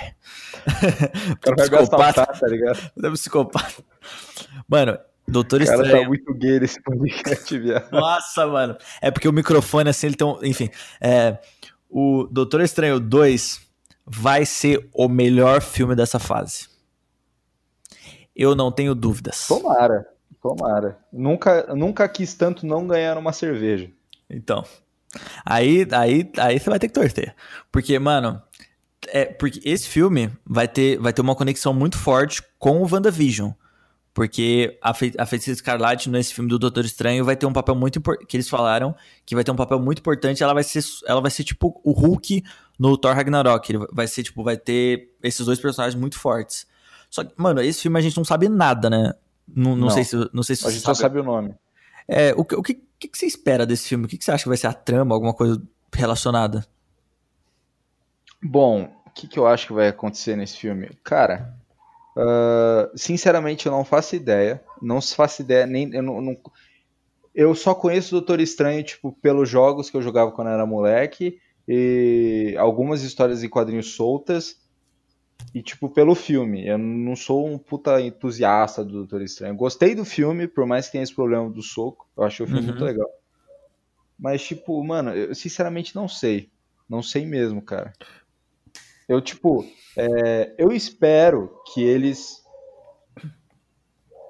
O 1.31 1.37
cara 1.39 1.55
vai 1.55 1.69
gastar 1.69 2.25
tá 2.25 2.47
ligado? 2.47 2.91
É 3.01 3.09
psicopata. 3.11 3.83
Mano, 4.67 4.97
Doutor 5.27 5.61
Estranho. 5.61 5.81
O 5.81 5.85
cara 5.85 6.01
tá 6.01 6.07
muito 6.07 6.33
gay 6.33 6.59
nesse 6.59 6.81
podcast, 6.81 7.57
viado. 7.59 7.91
Nossa, 7.91 8.47
mano. 8.47 8.77
É 9.01 9.11
porque 9.11 9.27
o 9.27 9.33
microfone, 9.33 9.89
assim, 9.89 10.07
ele 10.07 10.15
tem 10.15 10.27
um... 10.27 10.43
Enfim, 10.43 10.69
é... 11.01 11.37
O 11.89 12.27
Doutor 12.29 12.61
Estranho 12.61 12.99
2 12.99 13.61
vai 14.05 14.45
ser 14.45 14.89
o 14.93 15.07
melhor 15.07 15.61
filme 15.61 15.95
dessa 15.95 16.19
fase. 16.19 16.67
Eu 18.35 18.55
não 18.55 18.71
tenho 18.71 18.93
dúvidas. 18.93 19.47
Tomara, 19.47 20.07
tomara. 20.41 20.97
Nunca, 21.11 21.73
nunca 21.75 22.07
quis 22.07 22.33
tanto 22.33 22.65
não 22.65 22.87
ganhar 22.87 23.17
uma 23.17 23.31
cerveja. 23.31 23.89
Então, 24.29 24.65
Aí, 25.45 25.87
aí, 25.91 26.31
aí 26.37 26.59
você 26.59 26.69
vai 26.69 26.79
ter 26.79 26.87
que 26.87 26.93
torcer. 26.93 27.35
Porque, 27.71 27.97
mano, 27.99 28.41
é, 29.07 29.25
porque 29.25 29.61
esse 29.63 29.87
filme 29.87 30.31
vai 30.45 30.67
ter, 30.67 30.97
vai 30.99 31.13
ter 31.13 31.21
uma 31.21 31.35
conexão 31.35 31.73
muito 31.73 31.97
forte 31.97 32.41
com 32.57 32.81
o 32.81 32.87
WandaVision. 32.91 33.51
Porque 34.13 34.79
a, 34.81 34.95
Fe 34.95 35.13
a 35.15 35.27
Feiticeira 35.27 35.55
Escarlate, 35.55 36.09
nesse 36.09 36.33
filme 36.33 36.49
do 36.49 36.57
Doutor 36.57 36.83
Estranho, 36.83 37.23
vai 37.23 37.35
ter 37.35 37.45
um 37.45 37.53
papel 37.53 37.75
muito 37.75 37.99
importante. 37.99 38.27
Que 38.27 38.35
eles 38.35 38.49
falaram 38.49 38.95
que 39.23 39.35
vai 39.35 39.43
ter 39.43 39.51
um 39.51 39.55
papel 39.55 39.79
muito 39.79 39.99
importante. 39.99 40.41
Ela 40.41 40.55
vai 40.55 40.63
ser, 40.63 40.83
ela 41.05 41.21
vai 41.21 41.29
ser 41.29 41.43
tipo 41.43 41.79
o 41.83 41.91
Hulk 41.91 42.43
no 42.79 42.97
Thor 42.97 43.13
Ragnarok. 43.13 43.71
Ele 43.71 43.85
vai 43.93 44.07
ser, 44.07 44.23
tipo, 44.23 44.43
vai 44.43 44.57
ter 44.57 45.15
esses 45.21 45.45
dois 45.45 45.59
personagens 45.59 45.99
muito 45.99 46.17
fortes. 46.17 46.65
Só 47.11 47.23
que, 47.23 47.31
mano, 47.37 47.61
esse 47.61 47.83
filme 47.83 47.99
a 47.99 48.01
gente 48.01 48.17
não 48.17 48.25
sabe 48.25 48.49
nada, 48.49 48.89
né? 48.89 49.13
Não, 49.47 49.75
não, 49.75 49.77
não. 49.85 49.89
sei 49.91 50.03
se, 50.03 50.15
não 50.33 50.41
sei 50.41 50.55
se 50.55 50.67
A 50.67 50.71
gente 50.71 50.81
sabe. 50.81 50.97
só 50.97 51.03
sabe 51.03 51.19
o 51.19 51.23
nome. 51.23 51.53
É, 52.07 52.33
o, 52.33 52.41
o 52.41 52.63
que, 52.63 52.75
que, 52.99 53.07
que 53.07 53.17
você 53.17 53.25
espera 53.25 53.65
desse 53.65 53.89
filme? 53.89 54.05
O 54.05 54.07
que, 54.07 54.17
você 54.19 54.31
acha 54.31 54.43
que 54.43 54.49
vai 54.49 54.57
ser 54.57 54.67
a 54.67 54.73
trama, 54.73 55.13
alguma 55.13 55.33
coisa 55.33 55.61
relacionada? 55.93 56.65
Bom, 58.41 58.97
que, 59.17 59.27
que 59.27 59.39
eu 59.39 59.47
acho 59.47 59.67
que 59.67 59.73
vai 59.73 59.87
acontecer 59.87 60.35
nesse 60.35 60.57
filme? 60.57 60.91
Cara, 61.03 61.51
uh, 62.15 62.95
sinceramente 62.95 63.65
eu 63.65 63.71
não 63.71 63.83
faço 63.83 64.15
ideia. 64.15 64.63
Não 64.79 65.01
faço 65.01 65.41
ideia, 65.41 65.65
nem. 65.65 65.91
Eu, 65.93 66.03
não, 66.03 66.21
não, 66.21 66.37
eu 67.33 67.55
só 67.55 67.73
conheço 67.73 68.15
o 68.15 68.19
Doutor 68.19 68.39
Estranho, 68.39 68.83
tipo, 68.83 69.11
pelos 69.11 69.49
jogos 69.49 69.89
que 69.89 69.97
eu 69.97 70.01
jogava 70.01 70.31
quando 70.31 70.49
eu 70.49 70.53
era 70.53 70.65
moleque. 70.65 71.39
E 71.67 72.55
algumas 72.57 73.01
histórias 73.01 73.43
em 73.43 73.49
quadrinhos 73.49 73.95
soltas. 73.95 74.55
E, 75.53 75.61
tipo, 75.61 75.89
pelo 75.89 76.13
filme. 76.13 76.67
Eu 76.67 76.77
não 76.77 77.15
sou 77.15 77.47
um 77.47 77.57
puta 77.57 77.99
entusiasta 78.01 78.83
do 78.83 78.91
Doutor 78.93 79.21
Estranho. 79.21 79.55
Gostei 79.55 79.95
do 79.95 80.05
filme, 80.05 80.47
por 80.47 80.65
mais 80.65 80.85
que 80.85 80.93
tenha 80.93 81.03
esse 81.03 81.15
problema 81.15 81.49
do 81.49 81.61
soco. 81.61 82.07
Eu 82.15 82.23
achei 82.23 82.45
o 82.45 82.47
filme 82.47 82.61
uhum. 82.61 82.67
muito 82.67 82.83
legal. 82.83 83.09
Mas, 84.19 84.43
tipo, 84.43 84.83
mano, 84.83 85.11
eu 85.11 85.33
sinceramente 85.35 85.95
não 85.95 86.07
sei. 86.07 86.49
Não 86.89 87.01
sei 87.01 87.25
mesmo, 87.25 87.61
cara. 87.61 87.93
Eu, 89.07 89.21
tipo, 89.21 89.65
é, 89.95 90.53
eu 90.57 90.71
espero 90.71 91.51
que 91.73 91.83
eles 91.83 92.45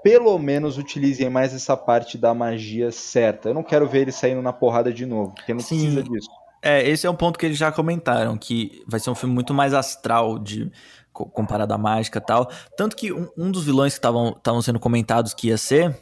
pelo 0.04 0.38
menos 0.40 0.78
utilizem 0.78 1.30
mais 1.30 1.54
essa 1.54 1.76
parte 1.76 2.18
da 2.18 2.34
magia 2.34 2.92
certa. 2.92 3.50
Eu 3.50 3.54
não 3.54 3.64
quero 3.64 3.88
ver 3.88 4.04
eles 4.04 4.16
saindo 4.16 4.42
na 4.42 4.54
porrada 4.54 4.94
de 4.94 5.06
novo, 5.06 5.34
porque 5.36 5.54
não 5.54 5.60
Sim. 5.60 5.80
precisa 5.80 6.04
disso. 6.04 6.30
É, 6.62 6.88
esse 6.88 7.06
é 7.06 7.10
um 7.10 7.16
ponto 7.16 7.38
que 7.38 7.46
eles 7.46 7.58
já 7.58 7.72
comentaram, 7.72 8.38
que 8.38 8.84
vai 8.88 9.00
ser 9.00 9.10
um 9.10 9.16
filme 9.16 9.34
muito 9.34 9.54
mais 9.54 9.74
astral 9.74 10.40
de 10.40 10.72
comparado 11.12 11.74
à 11.74 11.78
mágica 11.78 12.20
e 12.20 12.22
tal. 12.22 12.50
Tanto 12.76 12.96
que 12.96 13.12
um, 13.12 13.28
um 13.38 13.52
dos 13.52 13.64
vilões 13.64 13.94
que 13.94 14.00
estavam 14.00 14.62
sendo 14.62 14.80
comentados 14.80 15.34
que 15.34 15.48
ia 15.48 15.58
ser. 15.58 15.96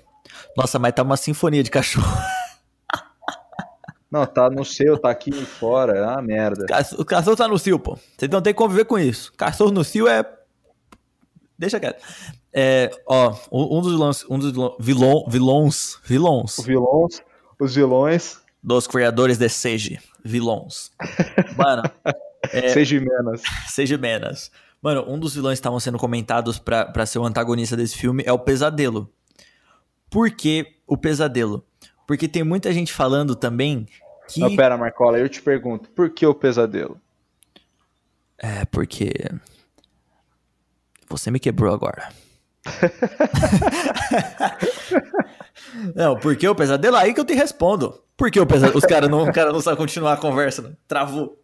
Nossa, 0.58 0.78
mas 0.80 0.94
tá 0.94 1.04
uma 1.04 1.18
sinfonia 1.18 1.64
de 1.64 1.72
cachorro. 1.72 2.08
Não, 4.12 4.26
tá 4.26 4.50
no 4.50 4.64
seu, 4.64 4.98
tá 4.98 5.10
aqui 5.10 5.32
fora. 5.32 5.98
É 5.98 6.02
uma 6.02 6.22
merda. 6.22 6.66
O 6.98 7.04
cachorro 7.04 7.36
tá 7.36 7.48
no 7.48 7.60
cio, 7.60 7.78
pô. 7.78 7.98
Você 8.18 8.28
não 8.28 8.42
tem 8.42 8.54
que 8.54 8.58
conviver 8.58 8.86
com 8.86 8.98
isso. 8.98 9.34
Cachorro 9.34 9.72
no 9.72 9.84
cio 9.84 10.08
é. 10.08 10.24
Deixa 11.58 11.80
quieto. 11.80 12.02
É, 12.54 12.90
ó, 13.06 13.36
um 13.52 13.82
dos 13.82 13.92
vilões. 13.92 14.26
Um 14.30 14.40
dos 14.40 14.52
vilões. 14.80 15.26
Vilões. 15.28 16.00
Vilões. 16.04 16.58
Os 16.58 16.66
vilões. 16.66 17.24
Os 17.60 17.76
vilões. 17.76 18.40
Dos 18.64 18.88
criadores 18.88 19.38
de 19.38 19.50
Sage. 19.50 20.00
Vilões. 20.26 20.92
Mano. 21.56 21.84
É, 22.52 22.70
Sage 22.74 23.00
Menas. 23.00 23.44
Sage 23.70 23.96
Menas. 23.96 24.52
Mano, 24.82 25.06
um 25.08 25.20
dos 25.20 25.36
vilões 25.36 25.58
que 25.58 25.60
estavam 25.60 25.80
sendo 25.80 26.00
comentados 26.00 26.58
para 26.58 27.06
ser 27.06 27.20
o 27.20 27.26
antagonista 27.26 27.78
desse 27.78 27.96
filme 27.96 28.24
é 28.26 28.34
o 28.34 28.40
Pesadelo. 28.40 29.14
Por 30.10 30.32
que 30.32 30.78
o 30.88 30.98
Pesadelo? 30.98 31.64
Porque 32.08 32.28
tem 32.28 32.44
muita 32.44 32.74
gente 32.74 32.92
falando 32.92 33.36
também 33.36 33.88
que. 34.28 34.40
Não, 34.40 34.56
pera, 34.56 34.78
Marcola, 34.78 35.20
eu 35.20 35.30
te 35.30 35.42
pergunto, 35.42 35.90
por 35.90 36.10
que 36.10 36.26
o 36.26 36.34
Pesadelo? 36.34 37.00
É, 38.38 38.66
porque. 38.66 39.12
Você 41.08 41.30
me 41.30 41.40
quebrou 41.40 41.74
agora. 41.74 42.10
não, 45.96 46.18
por 46.18 46.36
que 46.36 46.48
o 46.48 46.56
pesadelo? 46.56 46.96
Aí 46.96 47.14
que 47.14 47.20
eu 47.20 47.26
te 47.26 47.34
respondo. 47.34 48.02
Por 48.18 48.32
que 48.32 48.40
o 48.40 48.46
pesadelo? 48.46 48.78
Os 48.78 48.86
caras 48.86 49.10
não, 49.10 49.32
cara 49.32 49.52
não 49.52 49.62
sabem 49.62 49.78
continuar 49.78 50.14
a 50.14 50.18
conversa, 50.18 50.62
né? 50.62 50.74
travou. 50.88 51.38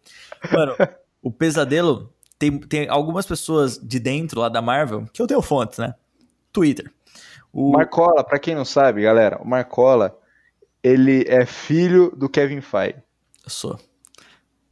Mano, 0.50 0.74
o 1.22 1.30
pesadelo 1.30 2.12
tem, 2.38 2.58
tem 2.58 2.88
algumas 2.88 3.26
pessoas 3.26 3.78
de 3.78 4.00
dentro 4.00 4.40
lá 4.40 4.48
da 4.48 4.60
Marvel, 4.62 5.06
que 5.12 5.20
eu 5.22 5.26
tenho 5.26 5.42
fontes, 5.42 5.78
né? 5.78 5.94
Twitter. 6.52 6.90
O... 7.52 7.72
Marcola, 7.72 8.24
pra 8.24 8.38
quem 8.38 8.54
não 8.54 8.64
sabe, 8.64 9.02
galera, 9.02 9.38
o 9.40 9.46
Marcola, 9.46 10.18
ele 10.82 11.24
é 11.28 11.46
filho 11.46 12.12
do 12.16 12.28
Kevin 12.28 12.60
Feige. 12.60 12.96
Eu 13.44 13.50
sou. 13.50 13.78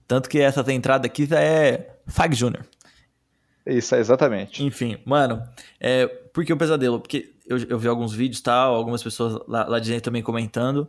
Tanto 0.08 0.28
que 0.28 0.40
essa 0.40 0.64
entrada 0.72 1.06
aqui 1.06 1.26
já 1.26 1.40
é 1.40 1.96
Feige 2.06 2.36
Jr. 2.36 2.64
Isso, 3.66 3.94
exatamente. 3.94 4.64
Enfim, 4.64 4.98
mano, 5.04 5.42
é, 5.78 6.06
por 6.06 6.44
que 6.44 6.52
o 6.52 6.56
pesadelo? 6.56 7.00
Porque 7.00 7.34
eu, 7.46 7.58
eu 7.68 7.78
vi 7.78 7.88
alguns 7.88 8.12
vídeos 8.12 8.40
tal, 8.40 8.74
algumas 8.74 9.02
pessoas 9.02 9.42
lá, 9.46 9.66
lá 9.66 9.78
de 9.78 9.90
dentro 9.90 10.04
também 10.04 10.22
comentando 10.22 10.88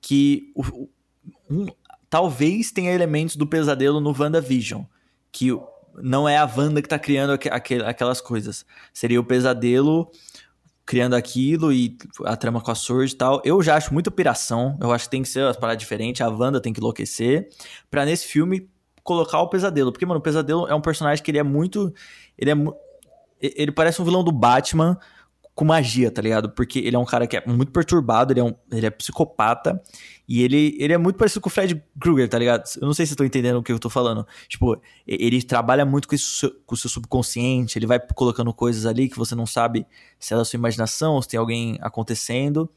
que 0.00 0.52
o, 0.54 0.88
um, 1.50 1.66
talvez 2.08 2.70
tenha 2.70 2.92
elementos 2.92 3.36
do 3.36 3.46
pesadelo 3.46 4.00
no 4.00 4.14
WandaVision. 4.18 4.84
Que 5.32 5.50
não 5.96 6.28
é 6.28 6.36
a 6.36 6.44
Wanda 6.44 6.80
que 6.80 6.88
tá 6.88 6.98
criando 6.98 7.32
aqu 7.32 7.48
aquelas 7.84 8.20
coisas. 8.20 8.64
Seria 8.92 9.20
o 9.20 9.24
pesadelo 9.24 10.10
criando 10.84 11.14
aquilo 11.14 11.72
e 11.72 11.98
a 12.24 12.36
trama 12.36 12.60
com 12.60 12.70
a 12.70 12.74
Sword 12.74 13.12
e 13.12 13.16
tal. 13.16 13.42
Eu 13.44 13.60
já 13.60 13.74
acho 13.74 13.92
muita 13.92 14.10
piração. 14.10 14.78
Eu 14.80 14.92
acho 14.92 15.04
que 15.06 15.10
tem 15.10 15.22
que 15.22 15.28
ser 15.28 15.44
as 15.44 15.56
paradas 15.56 15.80
diferentes. 15.80 16.20
A 16.20 16.28
Wanda 16.28 16.60
tem 16.60 16.72
que 16.72 16.80
enlouquecer. 16.80 17.48
Pra 17.90 18.04
nesse 18.04 18.26
filme 18.26 18.68
colocar 19.06 19.40
o 19.40 19.48
pesadelo. 19.48 19.92
Porque, 19.92 20.04
mano, 20.04 20.18
o 20.18 20.22
pesadelo 20.22 20.66
é 20.66 20.74
um 20.74 20.80
personagem 20.80 21.24
que 21.24 21.30
ele 21.30 21.38
é 21.38 21.42
muito. 21.42 21.92
Ele 22.36 22.50
é. 22.50 22.54
Ele 23.40 23.72
parece 23.72 24.00
um 24.00 24.04
vilão 24.04 24.24
do 24.24 24.32
Batman 24.32 24.98
com 25.56 25.64
magia, 25.64 26.10
tá 26.10 26.20
ligado? 26.20 26.50
Porque 26.50 26.78
ele 26.78 26.94
é 26.94 26.98
um 26.98 27.04
cara 27.04 27.26
que 27.26 27.34
é 27.34 27.42
muito 27.46 27.72
perturbado, 27.72 28.30
ele 28.30 28.40
é, 28.40 28.44
um, 28.44 28.54
ele 28.70 28.84
é 28.84 28.90
psicopata, 28.90 29.82
e 30.28 30.42
ele, 30.42 30.76
ele 30.78 30.92
é 30.92 30.98
muito 30.98 31.16
parecido 31.16 31.40
com 31.40 31.48
o 31.48 31.50
Fred 31.50 31.82
Krueger, 31.98 32.28
tá 32.28 32.38
ligado? 32.38 32.64
Eu 32.76 32.86
não 32.86 32.92
sei 32.92 33.06
se 33.06 33.14
eu 33.14 33.16
tô 33.16 33.24
entendendo 33.24 33.56
o 33.56 33.62
que 33.62 33.72
eu 33.72 33.78
tô 33.78 33.88
falando. 33.88 34.26
Tipo, 34.48 34.78
ele 35.06 35.42
trabalha 35.42 35.86
muito 35.86 36.06
com, 36.08 36.14
isso, 36.14 36.54
com 36.66 36.74
o 36.74 36.76
seu 36.76 36.90
subconsciente, 36.90 37.78
ele 37.78 37.86
vai 37.86 37.98
colocando 37.98 38.52
coisas 38.52 38.84
ali 38.84 39.08
que 39.08 39.16
você 39.16 39.34
não 39.34 39.46
sabe 39.46 39.86
se 40.18 40.34
é 40.34 40.36
da 40.36 40.44
sua 40.44 40.58
imaginação, 40.58 41.14
ou 41.14 41.22
se 41.22 41.28
tem 41.28 41.40
alguém 41.40 41.78
acontecendo. 41.80 42.68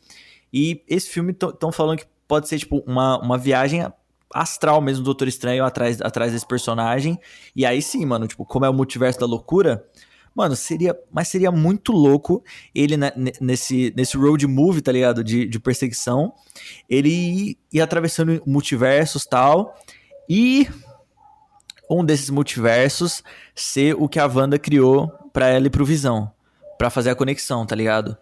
E 0.51 0.81
esse 0.87 1.09
filme 1.09 1.33
estão 1.33 1.73
falando 1.73 1.97
que 1.97 2.05
pode 2.29 2.47
ser, 2.47 2.59
tipo, 2.59 2.81
uma, 2.87 3.19
uma 3.19 3.37
viagem 3.37 3.85
astral 4.33 4.81
mesmo 4.81 5.03
do 5.03 5.05
Doutor 5.05 5.27
Estranho 5.27 5.63
atrás, 5.63 6.01
atrás 6.01 6.31
desse 6.31 6.47
personagem. 6.47 7.19
E 7.55 7.65
aí 7.65 7.81
sim, 7.81 8.05
mano, 8.05 8.27
tipo, 8.27 8.45
como 8.45 8.65
é 8.65 8.69
o 8.69 8.73
multiverso 8.73 9.19
da 9.19 9.25
loucura, 9.25 9.85
Mano, 10.35 10.55
seria. 10.55 10.97
Mas 11.11 11.27
seria 11.27 11.51
muito 11.51 11.91
louco 11.91 12.43
ele 12.73 12.95
né, 12.95 13.11
nesse, 13.41 13.93
nesse 13.97 14.15
road 14.15 14.45
movie, 14.47 14.81
tá 14.81 14.91
ligado? 14.91 15.23
De, 15.23 15.45
de 15.45 15.59
perseguição. 15.59 16.33
Ele 16.89 17.09
ir, 17.09 17.57
ir 17.73 17.81
atravessando 17.81 18.41
multiversos 18.45 19.23
e 19.23 19.29
tal. 19.29 19.75
E 20.29 20.69
um 21.89 22.05
desses 22.05 22.29
multiversos 22.29 23.23
ser 23.55 23.95
o 23.95 24.07
que 24.07 24.19
a 24.19 24.27
Wanda 24.27 24.59
criou 24.59 25.11
para 25.33 25.47
ela 25.47 25.67
e 25.67 25.69
pro 25.69 25.83
Visão. 25.83 26.31
para 26.77 26.89
fazer 26.89 27.09
a 27.09 27.15
conexão, 27.15 27.65
tá 27.65 27.75
ligado? 27.75 28.15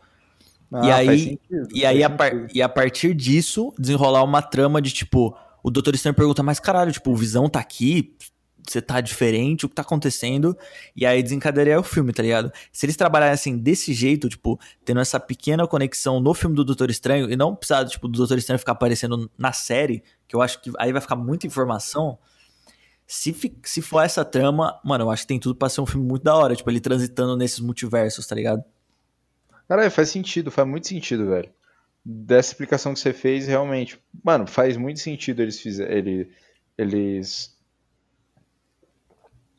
Ah, 0.73 0.87
e 0.87 0.91
aí, 0.91 1.19
sentido, 1.19 1.67
e, 1.73 1.85
aí 1.85 2.03
a 2.03 2.09
par, 2.09 2.47
e 2.53 2.61
a 2.61 2.67
partir 2.67 3.13
disso, 3.13 3.73
desenrolar 3.77 4.23
uma 4.23 4.41
trama 4.41 4.81
de 4.81 4.91
tipo. 4.91 5.37
O 5.67 5.69
Doutor 5.69 5.93
Estranho 5.95 6.15
pergunta, 6.15 6.41
mas 6.41 6.61
caralho, 6.61 6.93
tipo, 6.93 7.11
o 7.11 7.15
Visão 7.17 7.49
tá 7.49 7.59
aqui, 7.59 8.15
você 8.65 8.81
tá 8.81 9.01
diferente, 9.01 9.65
o 9.65 9.69
que 9.69 9.75
tá 9.75 9.81
acontecendo, 9.81 10.57
e 10.95 11.05
aí 11.05 11.21
desencadearia 11.21 11.77
o 11.77 11.83
filme, 11.83 12.13
tá 12.13 12.23
ligado? 12.23 12.53
Se 12.71 12.85
eles 12.85 12.95
trabalhassem 12.95 13.57
desse 13.57 13.93
jeito, 13.93 14.29
tipo, 14.29 14.57
tendo 14.85 15.01
essa 15.01 15.19
pequena 15.19 15.67
conexão 15.67 16.21
no 16.21 16.33
filme 16.33 16.55
do 16.55 16.63
Doutor 16.63 16.89
Estranho, 16.89 17.29
e 17.29 17.35
não 17.35 17.53
precisar, 17.53 17.83
tipo, 17.83 18.07
do 18.07 18.17
Doutor 18.17 18.37
Estranho 18.37 18.57
ficar 18.57 18.71
aparecendo 18.71 19.29
na 19.37 19.51
série, 19.51 20.01
que 20.25 20.33
eu 20.37 20.41
acho 20.41 20.61
que 20.61 20.71
aí 20.79 20.93
vai 20.93 21.01
ficar 21.01 21.17
muita 21.17 21.45
informação. 21.45 22.17
Se, 23.05 23.35
se 23.61 23.81
for 23.81 23.99
essa 23.99 24.23
trama, 24.23 24.79
mano, 24.85 25.03
eu 25.03 25.11
acho 25.11 25.23
que 25.23 25.27
tem 25.27 25.39
tudo 25.39 25.53
pra 25.53 25.67
ser 25.67 25.81
um 25.81 25.85
filme 25.85 26.07
muito 26.07 26.23
da 26.23 26.33
hora, 26.33 26.55
tipo, 26.55 26.69
ele 26.69 26.79
transitando 26.79 27.35
nesses 27.35 27.59
multiversos, 27.59 28.25
tá 28.25 28.33
ligado? 28.35 28.63
Cara, 29.67 29.91
faz 29.91 30.07
sentido, 30.07 30.49
faz 30.49 30.65
muito 30.65 30.87
sentido, 30.87 31.27
velho. 31.27 31.49
Dessa 32.09 32.51
explicação 32.51 32.93
que 32.93 33.01
você 33.01 33.11
fez, 33.11 33.47
realmente, 33.47 33.99
mano, 34.23 34.47
faz 34.47 34.77
muito 34.77 35.01
sentido 35.01 35.41
eles 35.41 35.59
fizerem. 35.59 35.97
Ele, 35.97 36.31
eles 36.77 37.53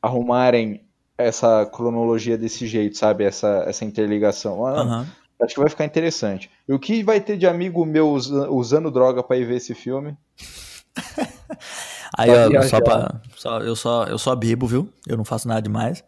arrumarem 0.00 0.88
essa 1.18 1.66
cronologia 1.66 2.38
desse 2.38 2.66
jeito, 2.66 2.96
sabe? 2.96 3.24
Essa, 3.24 3.64
essa 3.66 3.84
interligação. 3.84 4.64
Ah, 4.64 4.82
uhum. 4.82 5.06
Acho 5.42 5.54
que 5.54 5.60
vai 5.60 5.68
ficar 5.68 5.84
interessante. 5.84 6.50
E 6.66 6.72
o 6.72 6.78
que 6.78 7.02
vai 7.02 7.20
ter 7.20 7.36
de 7.36 7.46
amigo 7.46 7.84
meu 7.84 8.08
usando 8.08 8.90
droga 8.90 9.22
para 9.22 9.36
ir 9.36 9.44
ver 9.44 9.56
esse 9.56 9.74
filme? 9.74 10.16
aí, 12.16 12.30
ó, 12.30 12.62
só 12.62 12.80
pra, 12.80 13.20
só, 13.36 13.58
eu, 13.60 13.76
só, 13.76 14.04
eu 14.04 14.16
só 14.16 14.34
bebo, 14.34 14.66
viu? 14.66 14.88
Eu 15.06 15.18
não 15.18 15.24
faço 15.24 15.46
nada 15.46 15.60
demais. 15.60 16.02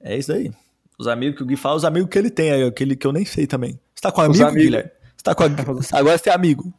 É 0.00 0.16
isso 0.16 0.32
aí. 0.32 0.52
Os 0.96 1.08
amigos 1.08 1.36
que 1.36 1.42
o 1.42 1.46
Gui 1.46 1.56
fala, 1.56 1.74
os 1.74 1.84
amigos 1.84 2.08
que 2.10 2.18
ele 2.18 2.30
tem 2.30 2.52
aí, 2.52 2.62
aquele 2.62 2.94
que 2.94 3.06
eu 3.06 3.12
nem 3.12 3.24
sei 3.24 3.46
também. 3.46 3.72
Você 3.94 4.02
tá 4.02 4.12
com 4.12 4.20
amigo, 4.20 4.44
amigos... 4.44 4.62
Guilherme? 4.62 4.99
Você 5.20 5.24
tá 5.24 5.34
com 5.34 5.44
Agora 5.92 6.16
você 6.16 6.30
é 6.30 6.32
amigo. 6.32 6.72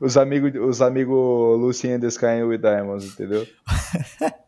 Os 0.00 0.16
amigos 0.16 0.52
os 0.60 0.82
amigo 0.82 1.54
Lucy 1.54 1.92
and 1.92 2.00
the 2.00 2.08
Sky 2.08 2.42
with 2.42 2.58
Diamonds, 2.58 3.04
entendeu? 3.04 3.46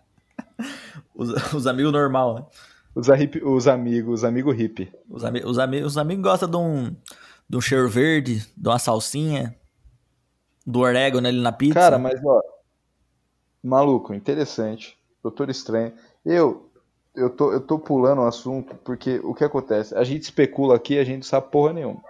Os, 1.15 1.55
os 1.55 1.67
amigos 1.69 1.93
normal, 1.93 2.35
né? 2.35 2.45
Os, 2.93 3.07
hip, 3.07 3.41
os 3.45 3.69
amigos, 3.69 4.15
os 4.15 4.25
amigos 4.25 4.57
hippie. 4.57 4.93
Os, 5.09 5.23
ami, 5.23 5.43
os, 5.45 5.61
ami, 5.61 5.83
os 5.83 5.97
amigos 5.97 6.25
gostam 6.25 6.51
de 6.51 6.57
um, 6.57 6.97
de 7.49 7.57
um 7.57 7.61
cheiro 7.61 7.89
verde, 7.89 8.45
de 8.57 8.69
uma 8.69 8.81
salsinha, 8.81 9.55
do 10.67 10.81
orégano 10.81 11.29
ali 11.29 11.41
na 11.41 11.53
pizza. 11.53 11.75
Cara, 11.75 11.99
mas 11.99 12.21
ó, 12.25 12.41
maluco, 13.63 14.13
interessante. 14.13 14.99
Doutor 15.23 15.51
Estranho. 15.51 15.93
Eu, 16.25 16.69
eu 17.15 17.31
tô, 17.31 17.53
eu 17.53 17.61
tô 17.61 17.79
pulando 17.79 18.23
o 18.23 18.27
assunto 18.27 18.75
porque 18.85 19.21
o 19.23 19.35
que 19.35 19.45
acontece? 19.45 19.95
A 19.95 20.03
gente 20.03 20.25
especula 20.25 20.75
aqui, 20.75 20.99
a 20.99 21.05
gente 21.05 21.19
não 21.19 21.23
sabe 21.23 21.49
porra 21.53 21.73
nenhuma. 21.73 22.03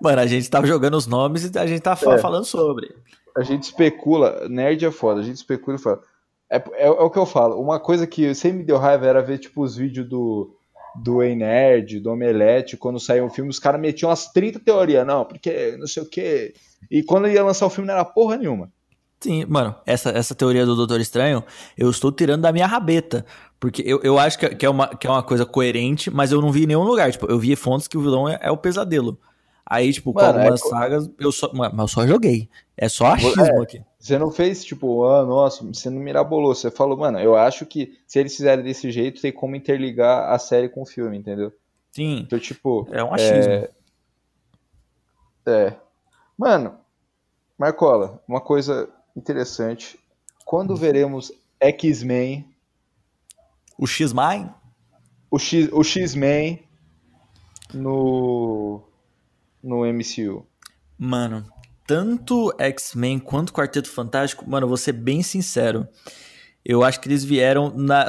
Mano, 0.00 0.20
a 0.20 0.26
gente 0.26 0.48
tava 0.48 0.66
jogando 0.66 0.94
os 0.94 1.06
nomes 1.06 1.44
e 1.44 1.58
a 1.58 1.66
gente 1.66 1.80
tá 1.80 1.92
é. 1.92 2.18
falando 2.18 2.44
sobre. 2.44 2.94
A 3.36 3.42
gente 3.42 3.64
especula, 3.64 4.48
nerd 4.48 4.84
é 4.84 4.90
foda, 4.90 5.20
a 5.20 5.24
gente 5.24 5.36
especula 5.36 5.76
e 5.76 5.80
fala 5.80 6.00
É, 6.50 6.56
é, 6.56 6.86
é, 6.86 6.90
o 6.90 7.10
que 7.10 7.18
eu 7.18 7.26
falo. 7.26 7.60
Uma 7.60 7.80
coisa 7.80 8.06
que 8.06 8.34
sempre 8.34 8.58
me 8.58 8.64
deu 8.64 8.78
raiva 8.78 9.06
era 9.06 9.22
ver, 9.22 9.38
tipo, 9.38 9.62
os 9.62 9.76
vídeos 9.76 10.08
do, 10.08 10.54
do 10.94 11.22
Ei 11.22 11.34
Nerd, 11.34 12.00
do 12.00 12.10
Omelete, 12.10 12.76
quando 12.76 13.00
saiu 13.00 13.24
um 13.24 13.30
filme, 13.30 13.50
os 13.50 13.58
caras 13.58 13.80
metiam 13.80 14.10
umas 14.10 14.28
30 14.28 14.60
teorias, 14.60 15.06
não, 15.06 15.24
porque 15.24 15.76
não 15.78 15.86
sei 15.86 16.02
o 16.02 16.08
quê. 16.08 16.54
E 16.90 17.02
quando 17.02 17.28
ia 17.28 17.42
lançar 17.42 17.66
o 17.66 17.70
filme 17.70 17.88
não 17.88 17.94
era 17.94 18.04
porra 18.04 18.36
nenhuma. 18.36 18.70
Sim, 19.20 19.46
mano, 19.48 19.74
essa, 19.86 20.10
essa 20.10 20.34
teoria 20.34 20.66
do 20.66 20.76
Doutor 20.76 21.00
Estranho, 21.00 21.42
eu 21.78 21.88
estou 21.88 22.12
tirando 22.12 22.42
da 22.42 22.52
minha 22.52 22.66
rabeta. 22.66 23.24
Porque 23.58 23.82
eu, 23.86 23.98
eu 24.02 24.18
acho 24.18 24.38
que, 24.38 24.46
que, 24.50 24.66
é 24.66 24.68
uma, 24.68 24.88
que 24.88 25.06
é 25.06 25.10
uma 25.10 25.22
coisa 25.22 25.46
coerente, 25.46 26.10
mas 26.10 26.30
eu 26.30 26.42
não 26.42 26.52
vi 26.52 26.64
em 26.64 26.66
nenhum 26.66 26.82
lugar. 26.82 27.10
Tipo, 27.10 27.30
eu 27.30 27.38
vi 27.38 27.56
fontes 27.56 27.88
que 27.88 27.96
o 27.96 28.02
vilão 28.02 28.28
é, 28.28 28.38
é 28.42 28.50
o 28.50 28.56
pesadelo. 28.58 29.18
Aí, 29.66 29.92
tipo, 29.92 30.12
com 30.12 30.20
Mano, 30.20 30.38
algumas 30.38 30.62
é... 30.62 30.68
sagas, 30.68 31.10
eu 31.18 31.32
só, 31.32 31.50
mas 31.54 31.72
eu 31.78 31.88
só 31.88 32.06
joguei. 32.06 32.48
É 32.76 32.88
só 32.88 33.06
achismo 33.06 33.42
é, 33.42 33.62
aqui. 33.62 33.82
Você 33.98 34.18
não 34.18 34.30
fez, 34.30 34.64
tipo, 34.64 35.04
ah, 35.04 35.24
nossa, 35.24 35.64
você 35.64 35.88
não 35.88 36.00
mirabolou. 36.00 36.54
Você 36.54 36.70
falou, 36.70 36.98
mano, 36.98 37.18
eu 37.18 37.34
acho 37.34 37.64
que 37.64 37.98
se 38.06 38.18
eles 38.18 38.36
fizerem 38.36 38.64
desse 38.64 38.90
jeito, 38.90 39.22
tem 39.22 39.32
como 39.32 39.56
interligar 39.56 40.30
a 40.30 40.38
série 40.38 40.68
com 40.68 40.82
o 40.82 40.86
filme, 40.86 41.16
entendeu? 41.16 41.52
Sim. 41.92 42.20
Então, 42.26 42.38
tipo. 42.38 42.86
É 42.90 43.02
um 43.02 43.14
achismo. 43.14 43.52
É. 43.52 43.70
é. 45.46 45.76
Mano, 46.36 46.76
Marcola, 47.56 48.22
uma 48.28 48.40
coisa 48.40 48.90
interessante. 49.16 49.98
Quando 50.44 50.76
veremos 50.76 51.32
X-Men? 51.58 52.46
O 53.78 53.86
X-Men? 53.86 54.50
O 55.30 55.38
X-Men 55.38 56.62
no 57.72 58.82
no 59.64 59.84
MCU? 59.84 60.46
Mano, 60.98 61.44
tanto 61.86 62.54
X-Men 62.58 63.18
quanto 63.18 63.52
Quarteto 63.52 63.90
Fantástico, 63.90 64.48
mano, 64.48 64.68
vou 64.68 64.76
ser 64.76 64.92
bem 64.92 65.22
sincero. 65.22 65.88
Eu 66.64 66.82
acho 66.82 66.98
que 66.98 67.08
eles 67.08 67.22
vieram 67.22 67.70
na. 67.76 68.06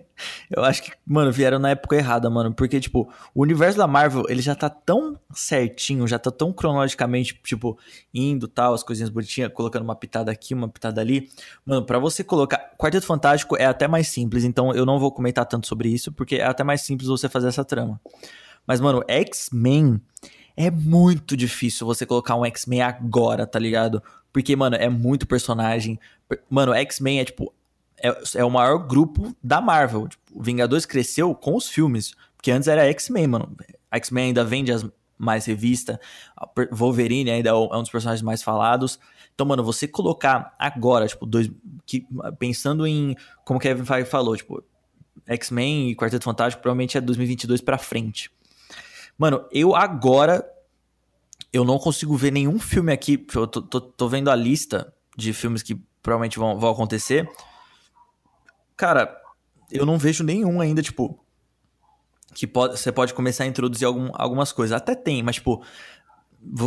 eu 0.54 0.62
acho 0.62 0.82
que, 0.82 0.92
mano, 1.06 1.32
vieram 1.32 1.58
na 1.58 1.70
época 1.70 1.96
errada, 1.96 2.28
mano. 2.28 2.52
Porque, 2.52 2.78
tipo, 2.78 3.10
o 3.34 3.42
universo 3.42 3.78
da 3.78 3.86
Marvel, 3.86 4.24
ele 4.28 4.42
já 4.42 4.54
tá 4.54 4.68
tão 4.68 5.18
certinho, 5.32 6.06
já 6.06 6.18
tá 6.18 6.30
tão 6.30 6.52
cronologicamente, 6.52 7.40
tipo, 7.42 7.78
indo 8.12 8.46
tal, 8.46 8.74
as 8.74 8.82
coisinhas 8.82 9.08
bonitinhas, 9.08 9.50
colocando 9.54 9.84
uma 9.84 9.96
pitada 9.96 10.30
aqui, 10.30 10.52
uma 10.52 10.68
pitada 10.68 11.00
ali. 11.00 11.30
Mano, 11.64 11.86
para 11.86 11.98
você 11.98 12.22
colocar. 12.22 12.74
Quarteto 12.76 13.06
Fantástico 13.06 13.56
é 13.56 13.64
até 13.64 13.88
mais 13.88 14.08
simples, 14.08 14.44
então 14.44 14.74
eu 14.74 14.84
não 14.84 14.98
vou 14.98 15.10
comentar 15.10 15.46
tanto 15.46 15.66
sobre 15.66 15.88
isso, 15.88 16.12
porque 16.12 16.36
é 16.36 16.44
até 16.44 16.62
mais 16.62 16.82
simples 16.82 17.08
você 17.08 17.26
fazer 17.26 17.48
essa 17.48 17.64
trama. 17.64 17.98
Mas, 18.66 18.82
mano, 18.82 19.02
X-Men 19.08 19.98
é 20.56 20.70
muito 20.70 21.36
difícil 21.36 21.86
você 21.86 22.06
colocar 22.06 22.36
um 22.36 22.44
X-Men 22.44 22.82
agora, 22.82 23.46
tá 23.46 23.58
ligado? 23.58 24.02
Porque, 24.32 24.54
mano, 24.54 24.76
é 24.76 24.88
muito 24.88 25.26
personagem. 25.26 25.98
Mano, 26.48 26.72
X-Men 26.72 27.20
é 27.20 27.24
tipo. 27.24 27.52
É, 28.02 28.08
é, 28.34 28.44
o 28.44 28.50
maior 28.50 28.78
grupo 28.78 29.34
da 29.42 29.60
Marvel. 29.60 30.08
Tipo, 30.08 30.22
o 30.32 30.42
Vingadores 30.42 30.84
cresceu 30.84 31.34
com 31.34 31.56
os 31.56 31.68
filmes. 31.68 32.14
Porque 32.36 32.50
antes 32.50 32.68
era 32.68 32.84
X-Men, 32.86 33.26
mano. 33.28 33.56
X-Men 33.90 34.26
ainda 34.26 34.44
vende 34.44 34.72
as 34.72 34.84
mais 35.16 35.46
revista. 35.46 36.00
Wolverine 36.70 37.30
ainda 37.30 37.50
é, 37.50 37.52
é 37.52 37.54
um 37.54 37.80
dos 37.80 37.90
personagens 37.90 38.22
mais 38.22 38.42
falados. 38.42 38.98
Então, 39.34 39.46
mano, 39.46 39.64
você 39.64 39.88
colocar 39.88 40.54
agora, 40.58 41.06
tipo, 41.06 41.26
dois, 41.26 41.50
que, 41.86 42.06
pensando 42.38 42.86
em 42.86 43.16
como 43.44 43.58
Kevin 43.58 43.84
Feige 43.84 44.08
falou, 44.08 44.36
tipo, 44.36 44.62
X-Men 45.26 45.90
e 45.90 45.96
Quarteto 45.96 46.24
Fantástico 46.24 46.62
provavelmente 46.62 46.96
é 46.96 47.00
2022 47.00 47.60
para 47.60 47.78
frente. 47.78 48.30
Mano, 49.18 49.44
eu 49.50 49.74
agora. 49.74 50.48
Eu 51.52 51.64
não 51.64 51.78
consigo 51.78 52.16
ver 52.16 52.32
nenhum 52.32 52.58
filme 52.58 52.92
aqui. 52.92 53.24
Eu 53.34 53.46
tô, 53.46 53.62
tô, 53.62 53.80
tô 53.80 54.08
vendo 54.08 54.28
a 54.28 54.34
lista 54.34 54.92
de 55.16 55.32
filmes 55.32 55.62
que 55.62 55.80
provavelmente 56.02 56.38
vão, 56.38 56.58
vão 56.58 56.70
acontecer. 56.70 57.30
Cara, 58.76 59.16
eu 59.70 59.86
não 59.86 59.96
vejo 59.96 60.24
nenhum 60.24 60.60
ainda, 60.60 60.82
tipo. 60.82 61.18
Que 62.34 62.46
pode, 62.46 62.78
você 62.78 62.90
pode 62.90 63.14
começar 63.14 63.44
a 63.44 63.46
introduzir 63.46 63.86
algum, 63.86 64.10
algumas 64.14 64.52
coisas. 64.52 64.76
Até 64.76 64.94
tem, 64.94 65.22
mas, 65.22 65.36
tipo. 65.36 65.62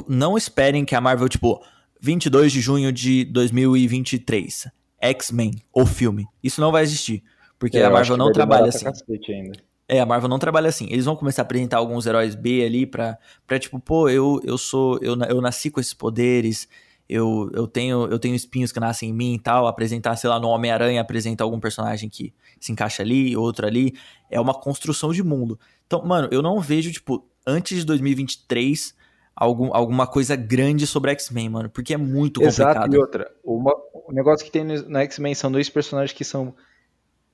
Não 0.08 0.38
esperem 0.38 0.86
que 0.86 0.96
a 0.96 1.02
Marvel, 1.02 1.28
tipo. 1.30 1.62
22 2.00 2.52
de 2.52 2.62
junho 2.62 2.92
de 2.92 3.26
2023. 3.26 4.68
X-Men, 5.00 5.62
o 5.74 5.86
filme. 5.86 6.28
Isso 6.44 6.62
não 6.62 6.72
vai 6.72 6.84
existir. 6.84 7.24
Porque 7.60 7.78
é, 7.78 7.86
a 7.86 7.90
Marvel 7.90 8.18
não 8.18 8.32
trabalha 8.32 8.70
assim. 8.70 8.86
Ainda. 9.30 9.67
É, 9.90 10.00
a 10.00 10.06
Marvel 10.06 10.28
não 10.28 10.40
trabalha 10.40 10.68
assim. 10.68 10.88
Eles 10.90 11.06
vão 11.06 11.16
começar 11.16 11.44
a 11.44 11.46
apresentar 11.46 11.78
alguns 11.78 12.06
heróis 12.06 12.36
B 12.36 12.66
ali 12.66 12.86
pra, 12.86 13.18
pra 13.46 13.58
tipo, 13.58 13.80
pô, 13.80 14.10
eu, 14.10 14.42
eu 14.44 14.58
sou. 14.58 15.00
Eu, 15.02 15.18
eu 15.30 15.40
nasci 15.40 15.70
com 15.70 15.80
esses 15.80 15.94
poderes, 15.94 16.68
eu, 17.08 17.50
eu, 17.54 17.66
tenho, 17.68 18.06
eu 18.08 18.20
tenho 18.20 18.36
espinhos 18.36 18.72
que 18.72 18.80
nascem 18.80 19.10
em 19.10 19.14
mim 19.14 19.36
e 19.36 19.40
tal. 19.40 19.66
Apresentar, 19.66 20.16
sei 20.18 20.30
lá, 20.30 20.40
no 20.40 20.50
Homem-Aranha, 20.50 21.00
apresentar 21.00 21.46
algum 21.46 21.60
personagem 21.60 22.10
que 22.10 22.34
se 22.60 22.72
encaixa 22.72 23.02
ali, 23.02 23.38
outro 23.38 23.66
ali. 23.66 23.94
É 24.30 24.40
uma 24.42 24.54
construção 24.54 25.14
de 25.14 25.24
mundo. 25.24 25.58
Então, 25.86 26.04
mano, 26.06 26.28
eu 26.32 26.42
não 26.42 26.60
vejo, 26.60 26.92
tipo, 26.92 27.26
antes 27.46 27.78
de 27.78 27.86
2023, 27.86 28.94
algum, 29.34 29.74
alguma 29.74 30.06
coisa 30.06 30.36
grande 30.36 30.86
sobre 30.86 31.12
X-Men, 31.12 31.50
mano, 31.50 31.70
porque 31.70 31.94
é 31.94 31.98
muito 31.98 32.42
complicado. 32.42 32.76
Exato, 32.76 32.96
e 32.96 32.98
outra. 32.98 33.32
Uma, 33.42 33.74
o 33.94 34.12
negócio 34.12 34.46
que 34.46 34.52
tem 34.52 34.66
no 34.66 34.98
X-Men 34.98 35.34
são 35.34 35.50
dois 35.50 35.70
personagens 35.70 36.12
que 36.12 36.26
são 36.26 36.54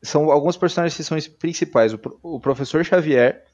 são 0.03 0.29
alguns 0.29 0.57
personagens 0.57 0.95
que 0.95 1.03
são 1.03 1.17
os 1.17 1.27
principais. 1.27 1.93
O, 1.93 1.99
o 2.21 2.39
professor 2.39 2.83
Xavier, 2.83 3.45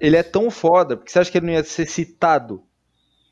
ele 0.00 0.16
é 0.16 0.22
tão 0.22 0.50
foda, 0.50 0.96
porque 0.96 1.10
você 1.10 1.18
acha 1.18 1.30
que 1.30 1.38
ele 1.38 1.46
não 1.46 1.52
ia 1.52 1.64
ser 1.64 1.86
citado 1.86 2.62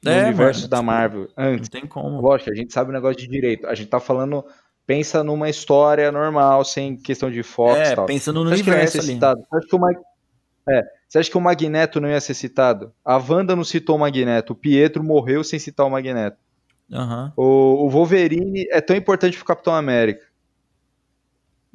no 0.03 0.11
é, 0.11 0.25
universo 0.25 0.63
mano, 0.63 0.71
da 0.71 0.83
Marvel 0.83 1.29
antes? 1.37 1.71
Não 1.71 1.81
tem 1.81 1.89
como. 1.89 2.21
Lógico, 2.21 2.51
a 2.51 2.55
gente 2.55 2.73
sabe 2.73 2.91
o 2.91 2.93
negócio 2.93 3.17
de 3.17 3.29
direito. 3.29 3.67
A 3.67 3.75
gente 3.75 3.89
tá 3.89 4.01
falando, 4.01 4.45
pensa 4.85 5.23
numa 5.23 5.49
história 5.49 6.11
normal, 6.11 6.65
sem 6.65 6.97
questão 6.97 7.31
de 7.31 7.43
foco 7.43 7.77
é, 7.77 7.93
e 7.93 7.97
tal. 7.97 8.07
pensando 8.07 8.43
no 8.43 8.51
você 8.51 8.55
universo 8.55 8.99
ali. 8.99 9.07
Citado? 9.07 9.41
Você 9.41 9.57
acha 9.57 9.69
que 9.69 9.77
o 9.77 9.79
Mag... 9.79 9.97
É, 10.69 10.83
você 11.09 11.19
acha 11.19 11.31
que 11.31 11.39
o 11.39 11.41
Magneto 11.41 12.01
não 12.01 12.09
ia 12.09 12.21
ser 12.21 12.35
citado? 12.35 12.93
A 13.05 13.17
Wanda 13.17 13.55
não 13.55 13.63
citou 13.63 13.97
o 13.97 13.99
Magneto, 13.99 14.55
o 14.55 14.57
Pietro 14.57 15.05
morreu 15.05 15.45
sem 15.45 15.59
citar 15.59 15.87
o 15.87 15.91
Magneto. 15.91 16.39
Uhum. 16.91 17.33
O, 17.37 17.87
o 17.87 17.91
Wolverine 17.91 18.67
é 18.71 18.81
tão 18.81 18.97
importante 18.97 19.37
pro 19.37 19.47
Capitão 19.47 19.75
América. 19.75 20.34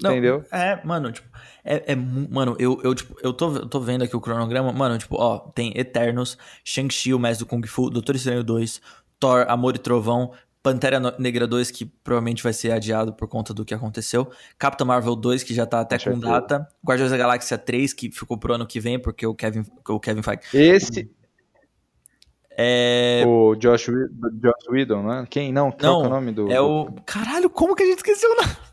Não, 0.01 0.11
Entendeu? 0.11 0.43
É, 0.51 0.79
mano, 0.85 1.11
tipo, 1.11 1.27
é, 1.63 1.91
é 1.91 1.95
mano, 1.95 2.55
eu, 2.57 2.79
eu, 2.83 2.95
tipo, 2.95 3.17
eu 3.21 3.33
tô, 3.33 3.53
eu 3.53 3.65
tô 3.67 3.81
vendo 3.81 4.03
aqui 4.03 4.15
o 4.15 4.21
cronograma, 4.21 4.71
mano, 4.71 4.97
tipo, 4.97 5.17
ó, 5.17 5.39
tem 5.39 5.73
Eternos, 5.75 6.37
Shang-Chi, 6.63 7.13
o 7.13 7.19
Mestre 7.19 7.45
do 7.45 7.49
Kung 7.49 7.65
Fu, 7.67 7.89
Doutor 7.89 8.15
Estranho 8.15 8.43
2, 8.43 8.81
Thor, 9.19 9.45
Amor 9.49 9.75
e 9.75 9.77
Trovão, 9.77 10.31
Pantera 10.63 10.99
Negra 11.19 11.45
2, 11.45 11.69
que 11.71 11.85
provavelmente 11.85 12.41
vai 12.41 12.53
ser 12.53 12.71
adiado 12.71 13.13
por 13.13 13.27
conta 13.27 13.53
do 13.53 13.65
que 13.65 13.73
aconteceu, 13.73 14.29
Capitão 14.57 14.87
Marvel 14.87 15.17
2, 15.17 15.43
que 15.43 15.53
já 15.53 15.65
tá 15.65 15.81
até 15.81 15.99
com, 15.99 16.11
com 16.11 16.19
data, 16.19 16.65
Guardiões 16.85 17.11
da 17.11 17.17
Galáxia 17.17 17.57
3, 17.57 17.93
que 17.93 18.09
ficou 18.09 18.37
pro 18.37 18.53
ano 18.53 18.65
que 18.65 18.79
vem, 18.79 18.97
porque 18.97 19.27
o 19.27 19.35
Kevin, 19.35 19.65
o 19.87 19.99
Kevin 19.99 20.21
Feige... 20.21 20.41
Esse... 20.53 21.11
É... 22.61 23.23
O 23.25 23.55
Josh, 23.55 23.85
Josh 23.85 24.67
Whedon, 24.69 25.03
né? 25.03 25.27
Quem? 25.29 25.51
Não, 25.51 25.71
qual 25.71 25.93
não, 25.93 26.03
é 26.03 26.07
o 26.07 26.09
nome 26.09 26.31
do... 26.33 26.51
É 26.51 26.59
o... 26.59 26.89
Caralho, 27.05 27.49
como 27.49 27.73
que 27.73 27.83
a 27.83 27.85
gente 27.85 27.99
esqueceu 27.99 28.29
o 28.31 28.35
nome? 28.35 28.68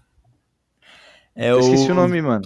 É 1.37 1.51
Eu 1.51 1.61
esqueci 1.61 1.89
o... 1.89 1.93
o 1.93 1.95
nome, 1.95 2.21
mano. 2.23 2.43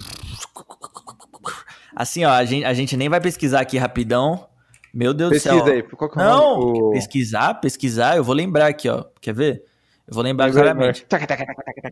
Assim, 1.95 2.23
ó, 2.25 2.29
a 2.31 2.43
gente, 2.45 2.65
a 2.65 2.73
gente 2.73 2.95
nem 2.97 3.09
vai 3.09 3.19
pesquisar 3.21 3.61
aqui 3.61 3.77
rapidão. 3.77 4.47
Meu 4.93 5.13
Deus 5.13 5.31
Pesquisa 5.31 5.55
do 5.55 5.63
céu. 5.65 5.73
aí, 5.73 5.83
qual 5.83 6.09
que 6.11 6.19
é 6.19 6.21
o 6.21 6.25
Não, 6.25 6.59
nome? 6.59 6.93
pesquisar, 6.95 7.53
pesquisar, 7.55 8.17
eu 8.17 8.23
vou 8.23 8.35
lembrar 8.35 8.67
aqui, 8.67 8.89
ó. 8.89 9.05
Quer 9.21 9.33
ver? 9.33 9.63
Eu 10.07 10.13
vou 10.13 10.23
lembrar 10.23 10.51
claramente. 10.51 11.05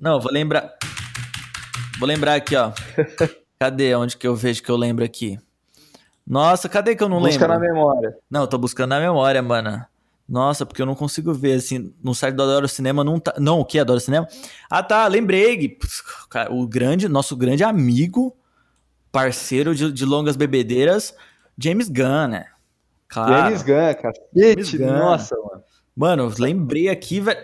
Não, 0.01 0.15
eu 0.15 0.19
vou 0.19 0.31
lembrar. 0.31 0.73
Vou 1.97 2.07
lembrar 2.07 2.35
aqui, 2.35 2.55
ó. 2.55 2.71
Cadê? 3.59 3.95
Onde 3.95 4.17
que 4.17 4.27
eu 4.27 4.35
vejo 4.35 4.61
que 4.63 4.69
eu 4.69 4.75
lembro 4.77 5.03
aqui? 5.05 5.39
Nossa, 6.25 6.69
cadê 6.69 6.95
que 6.95 7.03
eu 7.03 7.09
não 7.09 7.19
Busca 7.19 7.31
lembro? 7.47 7.47
Busca 7.47 7.59
na 7.59 7.73
memória. 7.73 8.15
Não, 8.29 8.41
eu 8.41 8.47
tô 8.47 8.57
buscando 8.57 8.89
na 8.89 8.99
memória, 8.99 9.41
mano. 9.41 9.83
Nossa, 10.29 10.63
porque 10.63 10.79
eu 10.79 10.85
não 10.85 10.93
consigo 10.93 11.33
ver, 11.33 11.53
assim, 11.53 11.91
no 12.03 12.13
site 12.13 12.35
do 12.35 12.43
Adoro 12.43 12.67
Cinema 12.67 13.03
não 13.03 13.19
tá... 13.19 13.33
Não, 13.39 13.59
o 13.59 13.65
que? 13.65 13.79
Adoro 13.79 13.99
Cinema? 13.99 14.27
Ah, 14.69 14.83
tá, 14.83 15.07
lembrei. 15.07 15.77
O 16.51 16.67
grande, 16.67 17.09
nosso 17.09 17.35
grande 17.35 17.63
amigo, 17.63 18.37
parceiro 19.11 19.73
de, 19.73 19.91
de 19.91 20.05
longas 20.05 20.35
bebedeiras, 20.35 21.15
James 21.57 21.89
Gunn, 21.89 22.27
né? 22.27 22.45
Claro. 23.07 23.33
James 23.33 23.63
Gunn, 23.63 23.95
cacete, 23.95 24.29
James 24.35 24.73
Gunn. 24.75 24.99
nossa, 24.99 25.35
mano. 25.35 25.63
Mano, 25.95 26.33
lembrei 26.37 26.89
aqui, 26.89 27.19
velho. 27.19 27.41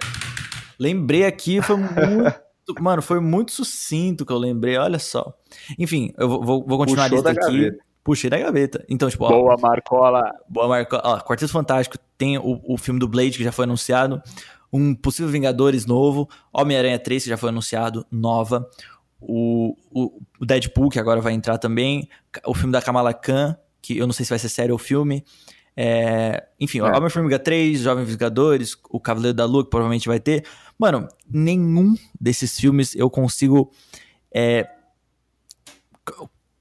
Lembrei 0.79 1.25
aqui, 1.25 1.61
foi 1.63 1.77
muito... 1.77 1.95
mano, 2.79 3.01
foi 3.01 3.19
muito 3.19 3.51
sucinto 3.51 4.25
que 4.25 4.31
eu 4.31 4.37
lembrei, 4.37 4.77
olha 4.77 4.99
só. 4.99 5.33
Enfim, 5.79 6.13
eu 6.19 6.29
vou, 6.29 6.63
vou 6.63 6.77
continuar 6.77 7.09
Puxou 7.09 7.27
lista 7.27 7.31
aqui. 7.31 7.61
Gaveta. 7.63 7.85
Puxei 8.05 8.29
da 8.29 8.37
gaveta. 8.37 8.85
Então, 8.87 9.09
tipo, 9.09 9.27
Boa, 9.27 9.55
ó, 9.55 9.59
Marcola. 9.59 10.31
Boa, 10.47 10.67
Marcola. 10.67 11.01
Ó, 11.03 11.19
Quarteto 11.21 11.51
Fantástico 11.51 11.97
tem 12.15 12.37
o, 12.37 12.61
o 12.63 12.77
filme 12.77 12.99
do 12.99 13.07
Blade, 13.07 13.35
que 13.35 13.43
já 13.43 13.51
foi 13.51 13.63
anunciado. 13.63 14.21
Um 14.71 14.93
possível 14.93 15.31
Vingadores 15.31 15.87
novo. 15.87 16.29
Homem-Aranha 16.53 16.99
3, 16.99 17.23
que 17.23 17.29
já 17.29 17.35
foi 17.35 17.49
anunciado, 17.49 18.05
nova. 18.11 18.69
O, 19.19 19.75
o, 19.91 20.21
o, 20.39 20.45
Deadpool, 20.45 20.91
que 20.91 20.99
agora 20.99 21.19
vai 21.19 21.33
entrar 21.33 21.57
também. 21.57 22.07
O 22.45 22.53
filme 22.53 22.71
da 22.71 22.79
Kamala 22.79 23.11
Khan, 23.11 23.57
que 23.81 23.97
eu 23.97 24.05
não 24.05 24.13
sei 24.13 24.23
se 24.23 24.29
vai 24.29 24.37
ser 24.37 24.49
sério 24.49 24.73
ou 24.73 24.77
filme. 24.77 25.25
É, 25.75 26.43
enfim, 26.59 26.81
é. 26.81 26.83
Homem-Formiga 26.83 27.39
3, 27.39 27.79
Jovens 27.79 28.07
Vingadores, 28.07 28.77
o 28.87 28.99
Cavaleiro 28.99 29.35
da 29.35 29.45
Lua, 29.45 29.63
que 29.63 29.71
provavelmente 29.71 30.07
vai 30.07 30.19
ter. 30.19 30.45
Mano, 30.77 31.07
nenhum 31.27 31.95
desses 32.21 32.59
filmes 32.59 32.95
eu 32.95 33.09
consigo 33.09 33.71
é, 34.31 34.69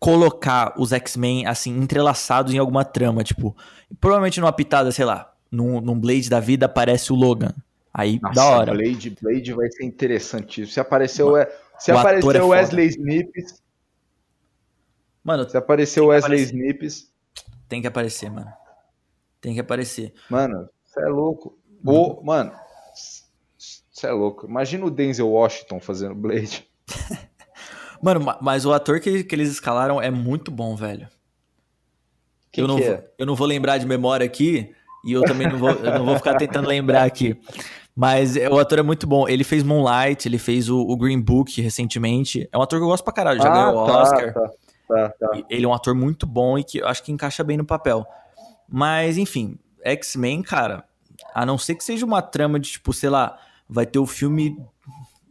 colocar 0.05 0.75
os 0.77 0.93
X-Men, 0.93 1.47
assim, 1.47 1.75
entrelaçados 1.79 2.53
em 2.53 2.59
alguma 2.59 2.85
trama. 2.85 3.25
Tipo, 3.25 3.57
provavelmente 3.99 4.39
numa 4.39 4.53
pitada, 4.53 4.93
sei 4.93 5.07
lá, 5.07 5.35
num, 5.51 5.81
num 5.81 5.99
Blade 5.99 6.29
da 6.29 6.41
vida 6.41 6.67
aparece 6.67 7.11
o 7.11 7.17
Logan. 7.17 7.55
Aí, 7.93 8.21
Nossa, 8.21 8.35
da 8.35 8.45
hora. 8.45 8.75
Blade, 8.75 9.17
Blade 9.23 9.55
vai 9.55 9.71
ser 9.71 9.85
interessante. 9.85 10.67
Se 10.67 10.79
apareceu, 10.79 11.31
Mano, 11.31 11.47
se 11.79 11.91
o 11.91 11.97
ator 11.97 12.11
apareceu 12.11 12.45
é. 12.45 12.47
Wesley 12.49 12.89
Snipes, 12.89 13.63
Mano, 15.23 15.49
se 15.49 15.57
apareceu 15.57 16.03
Tem 16.03 16.11
que 16.11 16.15
Wesley 16.15 16.43
aparecer. 16.43 16.55
Snipes, 16.55 17.13
tem 17.67 17.81
que 17.81 17.87
aparecer, 17.87 18.31
mano. 18.31 18.53
Tem 19.41 19.55
que 19.55 19.61
aparecer. 19.61 20.13
mano, 20.29 20.69
você 20.85 21.01
é 21.01 21.09
louco. 21.09 21.59
O, 21.83 22.23
mano, 22.23 22.53
você 23.91 24.07
é 24.07 24.13
louco. 24.13 24.47
Imagina 24.47 24.85
o 24.85 24.91
Denzel 24.91 25.31
Washington 25.31 25.81
fazendo 25.81 26.15
Blade. 26.15 26.69
Mano, 28.05 28.21
ma- 28.21 28.39
mas 28.39 28.67
o 28.67 28.73
ator 28.75 29.01
que, 29.01 29.25
que 29.25 29.35
eles 29.35 29.49
escalaram 29.51 30.01
é 30.01 30.11
muito 30.11 30.51
bom, 30.51 30.77
velho. 30.77 31.09
Que 32.53 32.61
eu, 32.61 32.69
não 32.69 32.77
que 32.77 32.83
vou, 32.83 32.93
é? 32.93 33.05
eu 33.19 33.25
não 33.25 33.35
vou 33.35 33.47
lembrar 33.47 33.79
de 33.79 33.87
memória 33.87 34.27
aqui, 34.27 34.75
e 35.03 35.13
eu 35.13 35.23
também 35.23 35.49
não 35.49 35.57
vou, 35.59 35.71
eu 35.71 35.99
não 35.99 36.05
vou 36.05 36.15
ficar 36.17 36.35
tentando 36.37 36.69
lembrar 36.69 37.05
aqui. 37.05 37.41
Mas 37.97 38.37
é, 38.37 38.47
o 38.51 38.59
ator 38.59 38.79
é 38.81 38.83
muito 38.83 39.07
bom. 39.07 39.27
Ele 39.27 39.43
fez 39.43 39.63
Moonlight, 39.63 40.29
ele 40.29 40.37
fez 40.37 40.69
o, 40.69 40.79
o 40.79 40.95
Green 40.99 41.19
Book 41.19 41.63
recentemente. 41.63 42.47
É 42.53 42.59
um 42.59 42.61
ator 42.61 42.79
que 42.79 42.85
eu 42.85 42.89
gosto 42.89 43.05
pra 43.05 43.13
caralho, 43.13 43.41
já 43.41 43.49
ganhou 43.49 43.83
o 43.83 43.87
tá, 43.87 44.03
Oscar. 44.03 44.35
Tá, 44.35 44.51
tá, 44.87 45.09
tá. 45.09 45.43
Ele 45.49 45.65
é 45.65 45.69
um 45.69 45.73
ator 45.73 45.95
muito 45.95 46.27
bom 46.27 46.59
e 46.59 46.65
que 46.65 46.79
eu 46.79 46.87
acho 46.87 47.03
que 47.03 47.11
encaixa 47.11 47.43
bem 47.43 47.57
no 47.57 47.65
papel. 47.65 48.07
Mas, 48.69 49.17
enfim, 49.17 49.59
X-Men, 49.83 50.43
cara, 50.43 50.85
a 51.35 51.47
não 51.47 51.57
ser 51.57 51.75
que 51.75 51.85
seja 51.85 52.05
uma 52.05 52.21
trama 52.21 52.61
de, 52.61 52.73
tipo, 52.73 52.93
sei 52.93 53.09
lá, 53.09 53.39
vai 53.67 53.87
ter 53.87 53.99
o 53.99 54.07
filme. 54.07 54.59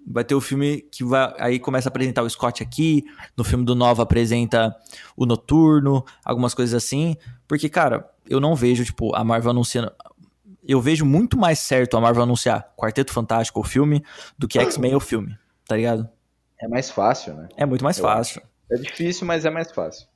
Vai 0.06 0.24
ter 0.24 0.36
o 0.36 0.42
filme 0.42 0.82
que 0.92 1.04
vai. 1.04 1.34
Aí 1.38 1.60
começa 1.60 1.88
a 1.88 1.92
apresentar 1.92 2.24
o 2.24 2.30
Scott 2.30 2.62
aqui. 2.62 3.04
No 3.38 3.44
filme 3.44 3.64
do 3.64 3.76
Nova 3.76 4.04
apresenta 4.04 4.76
o 5.16 5.26
Noturno, 5.26 6.04
algumas 6.26 6.54
coisas 6.54 6.74
assim. 6.74 7.16
Porque, 7.48 7.70
cara, 7.70 8.10
eu 8.28 8.40
não 8.40 8.56
vejo, 8.56 8.84
tipo, 8.84 9.16
a 9.16 9.24
Marvel 9.24 9.52
anunciando. 9.52 9.92
Eu 10.66 10.82
vejo 10.82 11.06
muito 11.06 11.38
mais 11.38 11.60
certo 11.60 11.98
a 11.98 12.02
Marvel 12.02 12.24
anunciar 12.24 12.74
Quarteto 12.78 13.12
Fantástico 13.12 13.60
o 13.60 13.64
filme 13.64 14.04
do 14.38 14.48
que 14.48 14.60
X-Men 14.60 14.96
o 14.96 15.00
filme, 15.00 15.38
tá 15.68 15.76
ligado? 15.76 16.10
É 16.60 16.68
mais 16.68 16.90
fácil, 16.90 17.34
né? 17.34 17.50
É 17.58 17.66
muito 17.66 17.84
mais 17.84 17.98
Eu 17.98 18.04
fácil. 18.04 18.42
É 18.72 18.76
difícil, 18.76 19.28
mas 19.28 19.46
é 19.46 19.50
mais 19.50 19.72
fácil. 19.72 20.08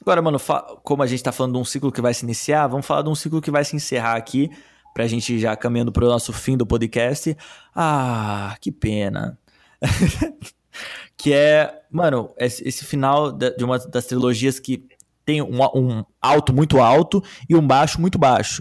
Agora, 0.00 0.22
mano, 0.22 0.38
como 0.82 1.02
a 1.02 1.06
gente 1.06 1.22
tá 1.22 1.32
falando 1.32 1.54
de 1.54 1.58
um 1.58 1.64
ciclo 1.64 1.90
que 1.90 2.00
vai 2.00 2.14
se 2.14 2.24
iniciar, 2.24 2.66
vamos 2.66 2.86
falar 2.86 3.02
de 3.02 3.08
um 3.08 3.14
ciclo 3.14 3.40
que 3.40 3.50
vai 3.50 3.64
se 3.64 3.74
encerrar 3.74 4.14
aqui, 4.14 4.50
pra 4.98 5.06
gente 5.06 5.38
já 5.38 5.54
caminhando 5.54 5.92
pro 5.92 6.08
nosso 6.08 6.32
fim 6.32 6.56
do 6.56 6.66
podcast. 6.66 7.36
Ah, 7.72 8.56
que 8.60 8.72
pena. 8.72 9.38
que 11.16 11.32
é, 11.32 11.72
mano, 11.88 12.34
esse, 12.36 12.84
final 12.84 13.30
de 13.30 13.62
uma 13.62 13.78
das 13.78 14.06
trilogias 14.06 14.58
que 14.58 14.88
tem 15.24 15.40
um, 15.40 15.62
um 15.72 16.04
alto 16.20 16.52
muito 16.52 16.80
alto 16.80 17.22
e 17.48 17.54
um 17.54 17.64
baixo 17.64 18.00
muito 18.00 18.18
baixo, 18.18 18.60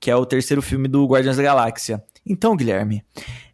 que 0.00 0.10
é 0.10 0.16
o 0.16 0.26
terceiro 0.26 0.60
filme 0.60 0.88
do 0.88 1.06
Guardiões 1.06 1.36
da 1.36 1.44
Galáxia. 1.44 2.02
Então, 2.26 2.56
Guilherme, 2.56 3.04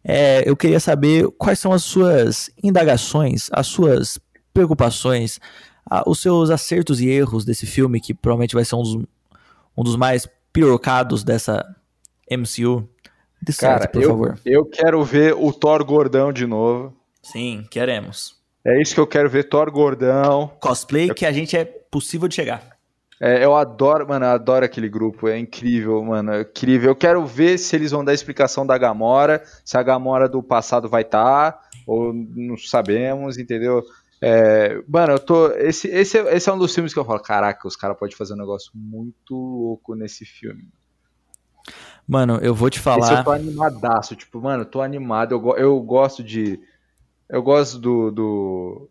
é, 0.03 0.41
eu 0.43 0.57
queria 0.57 0.79
saber 0.79 1.27
quais 1.37 1.59
são 1.59 1.71
as 1.71 1.83
suas 1.83 2.49
indagações, 2.63 3.47
as 3.51 3.67
suas 3.67 4.17
preocupações, 4.51 5.39
ah, 5.87 6.01
os 6.07 6.19
seus 6.19 6.49
acertos 6.49 6.99
e 6.99 7.07
erros 7.09 7.45
desse 7.45 7.67
filme, 7.67 8.01
que 8.01 8.11
provavelmente 8.11 8.55
vai 8.55 8.65
ser 8.65 8.73
um 8.73 8.81
dos, 8.81 8.95
um 9.77 9.83
dos 9.83 9.95
mais 9.95 10.27
pirocados 10.51 11.23
dessa 11.23 11.63
MCU. 12.29 12.87
De 13.41 13.51
certo, 13.51 13.79
Cara, 13.81 13.91
por 13.91 14.01
eu, 14.01 14.09
favor. 14.09 14.39
eu 14.45 14.65
quero 14.65 15.03
ver 15.03 15.33
o 15.33 15.51
Thor 15.51 15.83
gordão 15.83 16.31
de 16.31 16.45
novo. 16.47 16.95
Sim, 17.21 17.65
queremos. 17.69 18.41
É 18.65 18.81
isso 18.81 18.93
que 18.93 18.99
eu 19.01 19.07
quero 19.07 19.29
ver, 19.29 19.43
Thor 19.49 19.69
gordão. 19.69 20.51
Cosplay 20.61 21.13
que 21.13 21.25
a 21.25 21.31
gente 21.31 21.57
é 21.57 21.65
possível 21.65 22.27
de 22.29 22.35
chegar. 22.35 22.73
É, 23.19 23.43
eu 23.43 23.55
adoro, 23.55 24.07
mano, 24.07 24.25
eu 24.25 24.29
adoro 24.31 24.65
aquele 24.65 24.89
grupo, 24.89 25.27
é 25.27 25.37
incrível, 25.37 26.03
mano, 26.03 26.31
é 26.33 26.41
incrível. 26.41 26.89
Eu 26.91 26.95
quero 26.95 27.25
ver 27.25 27.57
se 27.57 27.75
eles 27.75 27.91
vão 27.91 28.03
dar 28.03 28.11
a 28.11 28.15
explicação 28.15 28.65
da 28.65 28.77
Gamora, 28.77 29.43
se 29.63 29.77
a 29.77 29.83
Gamora 29.83 30.27
do 30.27 30.41
passado 30.41 30.89
vai 30.89 31.03
estar, 31.03 31.59
ou 31.85 32.13
não 32.13 32.57
sabemos, 32.57 33.37
entendeu? 33.37 33.83
É, 34.21 34.81
mano, 34.87 35.13
eu 35.13 35.19
tô. 35.19 35.51
Esse, 35.51 35.87
esse, 35.89 36.17
é- 36.17 36.35
esse 36.35 36.49
é 36.49 36.53
um 36.53 36.57
dos 36.57 36.73
filmes 36.73 36.93
que 36.93 36.99
eu 36.99 37.05
falo, 37.05 37.19
caraca, 37.19 37.67
os 37.67 37.75
caras 37.75 37.97
podem 37.97 38.15
fazer 38.15 38.33
um 38.33 38.37
negócio 38.37 38.71
muito 38.73 39.35
louco 39.35 39.95
nesse 39.95 40.23
filme. 40.25 40.69
Mano, 42.07 42.37
eu 42.41 42.53
vou 42.53 42.69
te 42.69 42.79
Esse 42.79 42.89
eu 42.89 42.93
falar. 42.93 43.23
tô 43.23 43.31
animadaço, 43.31 44.15
tipo, 44.15 44.41
mano, 44.41 44.63
eu 44.63 44.65
tô 44.65 44.81
animado, 44.81 45.31
eu, 45.33 45.57
eu 45.57 45.79
gosto 45.81 46.23
de. 46.23 46.59
Eu 47.29 47.41
gosto 47.41 47.79
do, 47.79 48.11
do. 48.11 48.89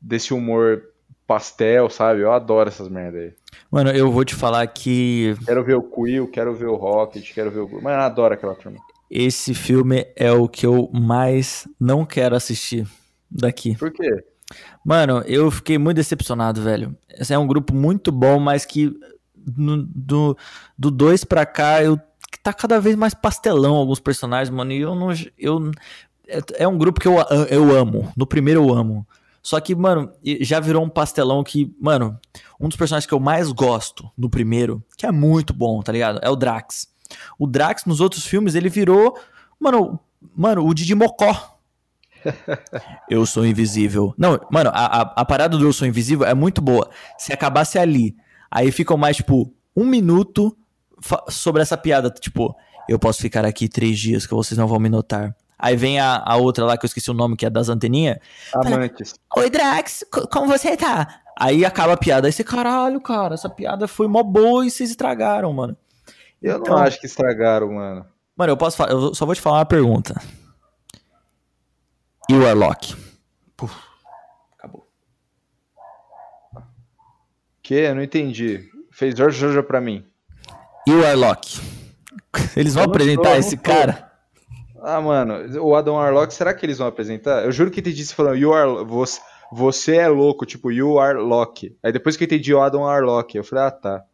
desse 0.00 0.32
humor 0.34 0.82
pastel, 1.26 1.90
sabe? 1.90 2.20
Eu 2.20 2.32
adoro 2.32 2.68
essas 2.68 2.88
merda 2.88 3.18
aí. 3.18 3.32
Mano, 3.70 3.90
eu 3.90 4.10
vou 4.12 4.24
te 4.24 4.34
falar 4.34 4.66
que 4.68 5.34
Quero 5.44 5.64
ver 5.64 5.74
o 5.74 5.82
Quill, 5.82 6.28
quero 6.30 6.54
ver 6.54 6.66
o 6.66 6.76
Rocket, 6.76 7.32
quero 7.34 7.50
ver 7.50 7.60
o. 7.60 7.68
Mano, 7.82 7.96
eu 7.96 8.00
adoro 8.00 8.34
aquela 8.34 8.54
turma. 8.54 8.78
esse 9.10 9.54
filme 9.54 10.06
é 10.14 10.30
o 10.30 10.46
que 10.48 10.66
eu 10.66 10.88
mais 10.92 11.66
não 11.80 12.04
quero 12.04 12.36
assistir 12.36 12.86
daqui. 13.30 13.76
Por 13.76 13.90
quê? 13.90 14.24
Mano, 14.84 15.22
eu 15.26 15.50
fiquei 15.50 15.78
muito 15.78 15.96
decepcionado, 15.96 16.62
velho. 16.62 16.96
Esse 17.18 17.34
é 17.34 17.38
um 17.38 17.46
grupo 17.46 17.74
muito 17.74 18.12
bom, 18.12 18.38
mas 18.38 18.64
que 18.64 18.92
do 19.44 20.36
2 20.78 21.24
pra 21.24 21.44
cá 21.44 21.82
eu 21.82 21.98
tá 22.42 22.52
cada 22.52 22.80
vez 22.80 22.96
mais 22.96 23.14
pastelão 23.14 23.74
alguns 23.74 24.00
personagens, 24.00 24.54
mano. 24.54 24.72
E 24.72 24.80
eu 24.80 24.94
não. 24.94 25.08
Eu, 25.38 25.70
é, 26.28 26.40
é 26.58 26.68
um 26.68 26.78
grupo 26.78 27.00
que 27.00 27.08
eu, 27.08 27.16
eu 27.48 27.76
amo. 27.76 28.12
No 28.16 28.26
primeiro 28.26 28.62
eu 28.62 28.74
amo. 28.74 29.06
Só 29.42 29.60
que, 29.60 29.76
mano, 29.76 30.10
já 30.40 30.58
virou 30.58 30.84
um 30.84 30.88
pastelão 30.88 31.44
que, 31.44 31.72
mano, 31.80 32.18
um 32.58 32.66
dos 32.66 32.76
personagens 32.76 33.06
que 33.06 33.14
eu 33.14 33.20
mais 33.20 33.52
gosto 33.52 34.10
no 34.18 34.28
primeiro, 34.28 34.82
que 34.96 35.06
é 35.06 35.12
muito 35.12 35.54
bom, 35.54 35.80
tá 35.82 35.92
ligado? 35.92 36.18
É 36.20 36.28
o 36.28 36.34
Drax. 36.34 36.88
O 37.38 37.46
Drax 37.46 37.84
nos 37.84 38.00
outros 38.00 38.26
filmes, 38.26 38.56
ele 38.56 38.68
virou, 38.68 39.16
mano, 39.60 40.00
mano, 40.34 40.66
o 40.66 40.74
Didi 40.74 40.96
Mocó. 40.96 41.58
Eu 43.08 43.24
sou 43.24 43.46
invisível. 43.46 44.12
Não, 44.18 44.36
mano, 44.50 44.70
a, 44.74 44.84
a, 44.84 45.00
a 45.02 45.24
parada 45.24 45.56
do 45.56 45.64
Eu 45.64 45.72
sou 45.72 45.86
invisível 45.86 46.26
é 46.26 46.34
muito 46.34 46.60
boa. 46.60 46.90
Se 47.16 47.32
acabasse 47.32 47.78
ali, 47.78 48.16
aí 48.50 48.72
ficam 48.72 48.96
mais, 48.96 49.16
tipo, 49.16 49.54
um 49.76 49.84
minuto 49.84 50.56
sobre 51.28 51.62
essa 51.62 51.76
piada. 51.76 52.10
Tipo, 52.10 52.54
eu 52.88 52.98
posso 52.98 53.20
ficar 53.20 53.44
aqui 53.44 53.68
três 53.68 53.98
dias 53.98 54.26
que 54.26 54.34
vocês 54.34 54.56
não 54.58 54.66
vão 54.66 54.78
me 54.78 54.88
notar. 54.88 55.34
Aí 55.58 55.74
vem 55.76 55.98
a, 55.98 56.22
a 56.24 56.36
outra 56.36 56.64
lá 56.66 56.76
que 56.76 56.84
eu 56.84 56.88
esqueci 56.88 57.10
o 57.10 57.14
nome, 57.14 57.36
que 57.36 57.46
é 57.46 57.50
das 57.50 57.68
anteninhas. 57.68 58.18
Amantes. 58.54 59.14
Oi, 59.36 59.48
Drax, 59.48 60.04
co- 60.12 60.28
como 60.28 60.46
você 60.48 60.76
tá? 60.76 61.20
Aí 61.38 61.64
acaba 61.64 61.94
a 61.94 61.96
piada. 61.96 62.28
Aí 62.28 62.32
você, 62.32 62.44
caralho, 62.44 63.00
cara, 63.00 63.34
essa 63.34 63.48
piada 63.48 63.88
foi 63.88 64.06
mó 64.06 64.22
boa 64.22 64.66
e 64.66 64.70
vocês 64.70 64.90
estragaram, 64.90 65.52
mano. 65.52 65.76
Eu 66.42 66.58
Então- 66.58 66.76
não 66.76 66.82
acho 66.82 67.00
que 67.00 67.06
estragaram, 67.06 67.72
mano. 67.72 68.06
Mano, 68.36 68.52
eu 68.52 68.56
posso 68.56 68.82
eu 68.82 69.14
só 69.14 69.24
vou 69.24 69.34
te 69.34 69.40
falar 69.40 69.58
uma 69.60 69.64
pergunta. 69.66 70.20
E 72.28 72.34
o 72.34 72.42
Warlock? 72.42 72.94
Puf, 73.56 73.74
acabou. 74.58 74.86
Que? 77.62 77.74
Eu 77.74 77.94
não 77.94 78.02
entendi. 78.02 78.68
Fez 78.90 79.16
Jorge 79.16 79.38
Jojo 79.38 79.62
pra 79.62 79.80
mim. 79.80 80.04
E 80.86 80.92
o 80.92 81.00
Warlock? 81.02 81.60
Eles 82.56 82.74
vão 82.74 82.84
apresentar 82.84 83.32
tô, 83.32 83.36
esse 83.36 83.56
tô. 83.56 83.62
cara? 83.62 84.10
Ah, 84.82 85.00
mano, 85.00 85.34
o 85.62 85.74
Adam 85.74 85.94
Warlock, 85.96 86.32
será 86.32 86.54
que 86.54 86.64
eles 86.64 86.78
vão 86.78 86.86
apresentar? 86.86 87.44
Eu 87.44 87.50
juro 87.50 87.70
que 87.72 87.80
entendi 87.80 88.04
você 88.04 88.14
falando, 88.14 88.36
you 88.36 88.52
are, 88.52 88.84
você, 88.84 89.20
você 89.50 89.96
é 89.96 90.06
louco, 90.06 90.46
tipo, 90.46 90.70
you 90.70 91.00
are 91.00 91.18
Loki. 91.18 91.76
Aí 91.82 91.90
depois 91.90 92.16
que 92.16 92.22
eu 92.22 92.26
entendi 92.26 92.54
o 92.54 92.60
Adam 92.60 92.82
Warlock, 92.82 93.36
eu 93.36 93.42
falei, 93.42 93.64
ah, 93.64 93.70
tá. 93.72 94.04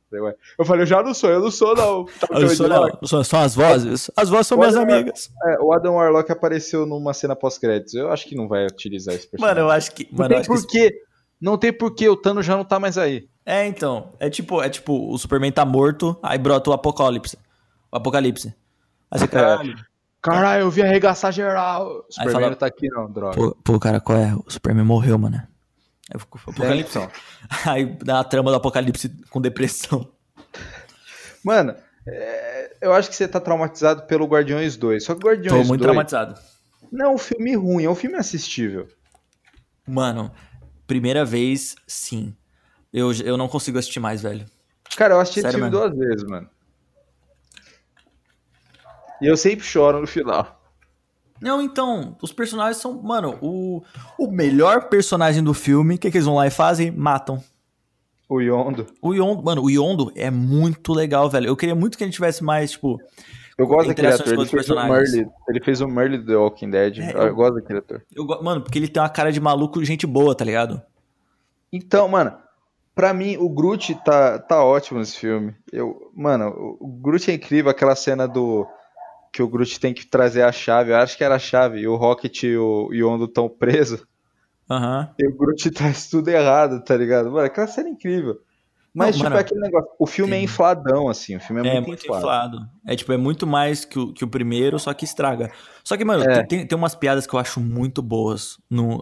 Eu 0.58 0.64
falei, 0.64 0.82
eu 0.82 0.86
já 0.86 1.02
não 1.02 1.12
sou, 1.12 1.30
eu 1.30 1.40
não 1.40 1.50
sou, 1.50 1.74
não. 1.74 2.04
Tá 2.20 2.28
Eu 2.38 2.48
sou, 2.50 2.68
não, 2.68 2.88
são, 3.04 3.22
são 3.24 3.40
as 3.40 3.54
vozes. 3.54 4.10
As 4.16 4.28
vozes 4.30 4.46
são 4.46 4.56
minhas 4.56 4.76
Olha, 4.76 4.94
amigas. 4.94 5.30
É, 5.44 5.58
o 5.60 5.72
Adam 5.74 5.94
Warlock 5.94 6.30
apareceu 6.32 6.86
numa 6.86 7.12
cena 7.12 7.34
pós-créditos. 7.36 7.94
Eu 7.94 8.10
acho 8.10 8.26
que 8.26 8.34
não 8.34 8.46
vai 8.48 8.64
utilizar 8.66 9.14
esse 9.14 9.26
personagem. 9.26 9.56
Mano, 9.62 9.68
eu 9.68 9.70
acho 9.74 9.90
que. 9.92 10.08
Não 10.10 10.18
Mano, 10.18 10.28
tem 10.30 10.38
acho 10.38 10.48
que 10.48 10.54
esse- 10.54 10.66
porquê. 10.66 10.94
Não 11.40 11.58
tem 11.58 11.72
porquê, 11.72 12.08
o 12.08 12.16
Thanos 12.16 12.46
já 12.46 12.56
não 12.56 12.64
tá 12.64 12.78
mais 12.78 12.96
aí. 12.96 13.26
É, 13.44 13.66
então. 13.66 14.12
É 14.20 14.30
tipo, 14.30 14.62
é 14.62 14.68
tipo, 14.68 15.12
o 15.12 15.18
Superman 15.18 15.50
tá 15.52 15.64
morto, 15.64 16.16
aí 16.22 16.38
brota 16.38 16.70
o 16.70 16.72
apocalipse. 16.72 17.36
O 17.90 17.96
apocalipse. 17.96 18.54
Aí 19.10 19.18
você, 19.18 19.28
caralho. 19.28 19.74
Caralho, 20.22 20.62
eu 20.62 20.70
vi 20.70 20.82
arregaçar 20.82 21.32
geral. 21.32 22.04
O 22.08 22.12
Superman 22.12 22.40
fala- 22.42 22.56
tá 22.56 22.66
aqui, 22.66 22.88
não, 22.88 23.10
droga. 23.10 23.34
Pô, 23.36 23.56
pô, 23.64 23.80
cara, 23.80 24.00
qual 24.00 24.16
é? 24.16 24.32
O 24.34 24.50
Superman 24.50 24.84
morreu, 24.84 25.18
mano. 25.18 25.42
Aí 26.14 26.20
ficou 26.20 26.40
o 26.46 26.50
apocalipse. 26.50 26.98
É, 26.98 27.02
então. 27.02 27.72
Aí 27.72 27.86
dá 28.04 28.20
a 28.20 28.24
trama 28.24 28.50
do 28.50 28.56
apocalipse 28.56 29.08
com 29.30 29.40
depressão. 29.40 30.08
Mano, 31.44 31.74
é, 32.06 32.76
eu 32.80 32.92
acho 32.94 33.08
que 33.10 33.16
você 33.16 33.26
tá 33.26 33.40
traumatizado 33.40 34.04
pelo 34.04 34.26
Guardiões 34.26 34.76
2. 34.76 35.02
Só 35.04 35.14
que 35.14 35.26
Guardiões 35.26 35.62
Tô 35.62 35.68
muito 35.68 35.80
2 35.80 35.82
traumatizado. 35.82 36.38
não 36.92 37.06
é 37.06 37.08
um 37.08 37.18
filme 37.18 37.56
ruim, 37.56 37.84
é 37.84 37.90
um 37.90 37.94
filme 37.94 38.16
assistível. 38.16 38.86
Mano, 39.86 40.30
primeira 40.86 41.24
vez, 41.24 41.74
sim. 41.86 42.34
Eu, 42.92 43.12
eu 43.12 43.36
não 43.36 43.48
consigo 43.48 43.78
assistir 43.78 44.00
mais, 44.00 44.20
velho. 44.22 44.44
Cara, 44.96 45.14
eu 45.14 45.20
assisti 45.20 45.40
esse 45.40 45.50
Sério 45.50 45.64
filme 45.64 45.70
mesmo? 45.70 45.94
duas 45.94 46.08
vezes, 46.08 46.24
mano. 46.28 46.48
E 49.20 49.26
eu 49.26 49.36
sempre 49.36 49.64
choro 49.64 50.00
no 50.00 50.06
final. 50.06 50.60
Não, 51.40 51.60
então, 51.60 52.16
os 52.22 52.32
personagens 52.32 52.76
são. 52.76 53.00
Mano, 53.02 53.38
o, 53.40 53.82
o 54.18 54.30
melhor 54.30 54.88
personagem 54.88 55.42
do 55.42 55.54
filme, 55.54 55.94
o 55.94 55.98
que, 55.98 56.10
que 56.10 56.16
eles 56.16 56.26
vão 56.26 56.36
lá 56.36 56.46
e 56.46 56.50
fazem? 56.50 56.90
Matam. 56.90 57.42
O 58.28 58.40
Yondo. 58.40 58.86
O 59.00 59.12
Yondo, 59.12 59.42
mano, 59.42 59.62
o 59.62 59.70
Yondo 59.70 60.12
é 60.14 60.30
muito 60.30 60.92
legal, 60.92 61.28
velho. 61.28 61.46
Eu 61.48 61.56
queria 61.56 61.74
muito 61.74 61.98
que 61.98 62.04
ele 62.04 62.12
tivesse 62.12 62.42
mais, 62.42 62.72
tipo. 62.72 63.00
Eu 63.58 63.66
gosto 63.66 63.88
daquele 63.88 64.08
ator, 64.08 64.32
ele 64.32 64.46
fez, 64.46 64.70
o. 64.70 64.74
Merle, 64.74 65.30
ele 65.48 65.60
fez 65.62 65.80
o 65.80 65.88
Merle 65.88 66.18
do 66.18 66.26
The 66.26 66.36
Walking 66.36 66.70
Dead. 66.70 66.98
É, 66.98 67.12
eu... 67.12 67.22
eu- 67.22 67.34
gosto 67.34 67.54
daquele 67.56 67.78
ator. 67.80 68.02
Eu, 68.14 68.24
mano, 68.42 68.62
porque 68.62 68.78
ele 68.78 68.88
tem 68.88 69.02
uma 69.02 69.08
cara 69.08 69.30
de 69.30 69.40
maluco, 69.40 69.84
gente 69.84 70.06
boa, 70.06 70.34
tá 70.34 70.44
ligado? 70.44 70.80
Então, 71.72 72.08
mano, 72.08 72.34
pra 72.94 73.12
mim, 73.14 73.36
o 73.38 73.48
Groot 73.48 73.94
tá, 74.04 74.38
tá 74.38 74.64
ótimo 74.64 74.98
nesse 74.98 75.16
filme. 75.18 75.54
Eu, 75.72 76.10
mano, 76.14 76.76
o- 76.80 76.86
Groot 76.88 77.30
é 77.30 77.34
incrível, 77.34 77.70
aquela 77.70 77.94
cena 77.96 78.26
do. 78.28 78.66
Que 79.32 79.42
o 79.42 79.48
Groot 79.48 79.80
tem 79.80 79.94
que 79.94 80.06
trazer 80.06 80.42
a 80.42 80.52
chave, 80.52 80.92
eu 80.92 80.96
acho 80.96 81.16
que 81.16 81.24
era 81.24 81.36
a 81.36 81.38
chave, 81.38 81.80
e 81.80 81.88
o 81.88 81.96
Rocket 81.96 82.42
e 82.42 82.56
o 82.56 82.90
Yondo 82.92 83.24
estão 83.24 83.48
presos. 83.48 84.04
Aham. 84.70 85.10
E 85.18 85.26
o 85.26 85.34
Groot 85.34 85.70
traz 85.72 86.08
tudo 86.08 86.28
errado, 86.28 86.82
tá 86.84 86.96
ligado? 86.96 87.30
Mano, 87.30 87.46
aquela 87.46 87.66
cena 87.66 87.88
é 87.88 87.92
incrível. 87.92 88.38
Mas, 88.94 89.06
Não, 89.06 89.12
tipo, 89.12 89.24
mano, 89.24 89.36
é 89.36 89.40
aquele 89.40 89.60
negócio. 89.60 89.88
O 89.98 90.06
filme 90.06 90.32
é 90.32 90.36
tem- 90.36 90.44
infladão, 90.44 91.08
assim. 91.08 91.36
O 91.36 91.40
filme 91.40 91.66
é, 91.66 91.70
É, 91.70 91.74
muito, 91.76 91.86
muito 91.88 92.04
inflado. 92.04 92.18
inflado. 92.56 92.70
É 92.86 92.94
tipo, 92.94 93.10
é 93.12 93.16
muito 93.16 93.46
mais 93.46 93.86
que 93.86 93.98
o, 93.98 94.12
que 94.12 94.22
o 94.22 94.28
primeiro, 94.28 94.78
só 94.78 94.92
que 94.92 95.06
estraga. 95.06 95.50
Só 95.82 95.96
que, 95.96 96.04
mano, 96.04 96.22
É. 96.24 96.44
tem, 96.44 96.66
tem 96.66 96.76
umas 96.76 96.94
piadas 96.94 97.26
que 97.26 97.32
eu 97.34 97.38
acho 97.38 97.58
muito 97.58 98.02
boas 98.02 98.58
no, 98.68 99.00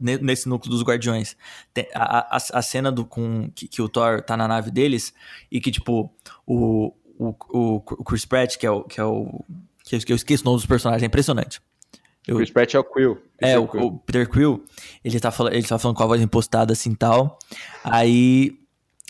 ne- 0.00 0.18
nesse 0.18 0.48
núcleo 0.48 0.70
dos 0.72 0.82
Guardiões. 0.82 1.36
Tem 1.72 1.86
a, 1.94 2.36
a, 2.36 2.36
a 2.36 2.62
cena 2.62 2.90
do, 2.90 3.04
com, 3.04 3.48
que, 3.54 3.68
que 3.68 3.80
o 3.80 3.88
Thor 3.88 4.20
tá 4.22 4.36
na 4.36 4.48
nave 4.48 4.72
deles 4.72 5.14
e 5.52 5.60
que, 5.60 5.70
tipo, 5.70 6.12
o, 6.44 6.92
o, 7.16 7.34
o, 7.50 7.80
Chris 8.04 8.24
Pratt, 8.24 8.56
que 8.56 8.66
é 8.66 8.70
o. 8.72 8.82
Que 8.82 9.00
é 9.00 9.04
o 9.04 9.44
que 9.84 9.94
eu, 9.96 10.00
que 10.00 10.12
eu 10.12 10.16
esqueço 10.16 10.42
o 10.42 10.46
nome 10.46 10.56
dos 10.58 10.66
personagens, 10.66 11.02
é 11.02 11.06
impressionante. 11.06 11.62
O 12.28 12.34
Chris 12.36 12.50
Pratt 12.50 12.74
é 12.74 12.78
o 12.78 12.84
Quill. 12.84 13.12
Esse 13.40 13.52
É, 13.52 13.58
o, 13.58 13.66
Quill. 13.68 13.86
o 13.86 13.98
Peter 14.00 14.28
Quill, 14.28 14.62
ele 15.02 15.18
tá, 15.20 15.30
falando, 15.30 15.54
ele 15.54 15.66
tá 15.66 15.78
falando 15.78 15.96
com 15.96 16.02
a 16.02 16.06
voz 16.06 16.20
impostada 16.20 16.72
assim 16.72 16.92
tal. 16.94 17.38
Aí. 17.84 18.58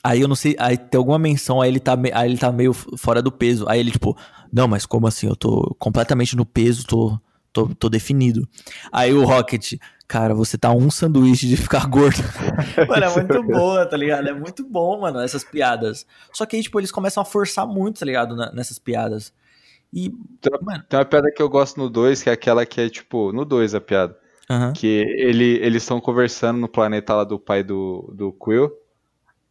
Aí 0.03 0.21
eu 0.21 0.29
não 0.29 0.37
sei. 0.37 0.55
Aí 0.59 0.77
tem 0.77 0.99
alguma 0.99 1.19
menção, 1.19 1.61
aí 1.61 1.69
ele 1.71 1.81
tá, 1.81 1.97
me- 1.97 2.13
aí 2.15 2.31
ele 2.31 2.39
tá 2.39 2.51
meio 2.53 2.73
fora 2.73 3.21
do 3.23 3.33
peso. 3.33 3.65
Aí 3.69 3.81
ele, 3.81 3.91
tipo, 3.91 4.17
não, 4.53 4.69
mas 4.69 4.87
como 4.87 5.07
assim? 5.07 5.27
Eu 5.27 5.37
tô 5.37 5.75
completamente 5.79 6.37
no 6.37 6.47
peso, 6.47 6.87
tô, 6.87 7.19
tô, 7.53 7.69
tô 7.75 7.89
definido. 7.89 8.49
Aí 8.93 9.13
o 9.13 9.25
Rocket, 9.25 9.75
cara, 10.07 10.35
você 10.35 10.57
tá 10.57 10.71
um 10.73 10.91
sanduíche 10.91 11.49
de 11.49 11.57
ficar 11.57 11.87
gordo. 11.89 12.19
mano, 12.89 13.05
é 13.05 13.15
muito 13.15 13.43
boa, 13.43 13.85
tá 13.87 13.97
ligado? 13.97 14.29
É 14.29 14.33
muito 14.33 14.65
bom, 14.65 15.01
mano, 15.01 15.19
essas 15.21 15.43
piadas. 15.45 16.07
Só 16.33 16.47
que 16.47 16.57
aí, 16.57 16.63
tipo, 16.63 16.79
eles 16.79 16.93
começam 16.93 17.21
a 17.21 17.27
forçar 17.27 17.67
muito, 17.67 17.99
tá 18.01 18.07
ligado? 18.07 18.37
na- 18.37 18.53
nessas 18.53 18.79
piadas. 18.79 19.33
E. 19.93 20.11
Tem- 20.41 20.59
Mano. 20.63 20.85
Tem 20.89 20.99
uma 20.99 21.05
piada 21.05 21.33
que 21.35 21.43
eu 21.43 21.49
gosto 21.49 21.79
no 21.79 21.89
2, 21.91 22.23
que 22.23 22.31
é 22.31 22.33
aquela 22.33 22.65
que 22.65 22.81
é, 22.81 22.89
tipo, 22.89 23.33
no 23.33 23.45
2 23.45 23.75
a 23.75 23.81
piada. 23.81 24.17
Que 24.73 24.87
ele, 25.19 25.59
eles 25.63 25.83
estão 25.83 26.01
conversando 26.01 26.59
no 26.59 26.69
planeta 26.69 27.15
lá 27.15 27.25
do 27.25 27.39
pai 27.39 27.63
do, 27.65 28.11
do 28.15 28.33
Quill. 28.33 28.71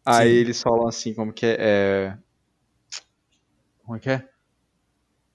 Aí 0.07 0.29
Sim. 0.29 0.35
eles 0.37 0.61
falam 0.61 0.87
assim, 0.87 1.13
como 1.13 1.33
que 1.33 1.45
é? 1.45 1.57
é... 1.59 2.17
Como 3.83 3.97
é 3.97 3.99
que 3.99 4.09
é? 4.09 4.23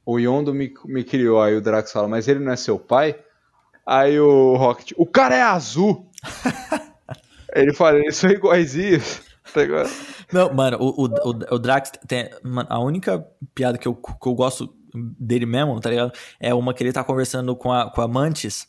O 0.04 0.18
Yondo 0.18 0.54
me, 0.54 0.72
me 0.86 1.04
criou, 1.04 1.42
aí 1.42 1.54
o 1.54 1.60
Drax 1.60 1.92
fala, 1.92 2.08
mas 2.08 2.26
ele 2.26 2.40
não 2.40 2.52
é 2.52 2.56
seu 2.56 2.78
pai? 2.78 3.22
Aí 3.84 4.18
o 4.18 4.56
Rocket, 4.56 4.92
o 4.96 5.04
cara 5.04 5.34
é 5.34 5.42
azul! 5.42 6.10
ele 7.54 7.74
fala, 7.74 7.98
eles 7.98 8.16
são 8.16 8.30
iguaizinhos. 8.30 9.20
Tá? 9.52 9.60
Não, 10.32 10.54
mano, 10.54 10.78
o, 10.80 11.04
o, 11.04 11.06
o, 11.06 11.54
o 11.54 11.58
Drax 11.58 11.92
tem. 12.08 12.30
mano, 12.42 12.66
a 12.70 12.78
única 12.78 13.22
piada 13.54 13.76
que 13.76 13.86
eu, 13.86 13.94
que 13.94 14.26
eu 14.26 14.34
gosto 14.34 14.74
dele 15.20 15.44
mesmo, 15.44 15.78
tá 15.78 15.90
ligado? 15.90 16.12
É 16.40 16.54
uma 16.54 16.72
que 16.72 16.82
ele 16.82 16.92
tá 16.92 17.04
conversando 17.04 17.54
com 17.54 17.70
a, 17.70 17.90
com 17.90 18.00
a 18.00 18.08
Mantis. 18.08 18.66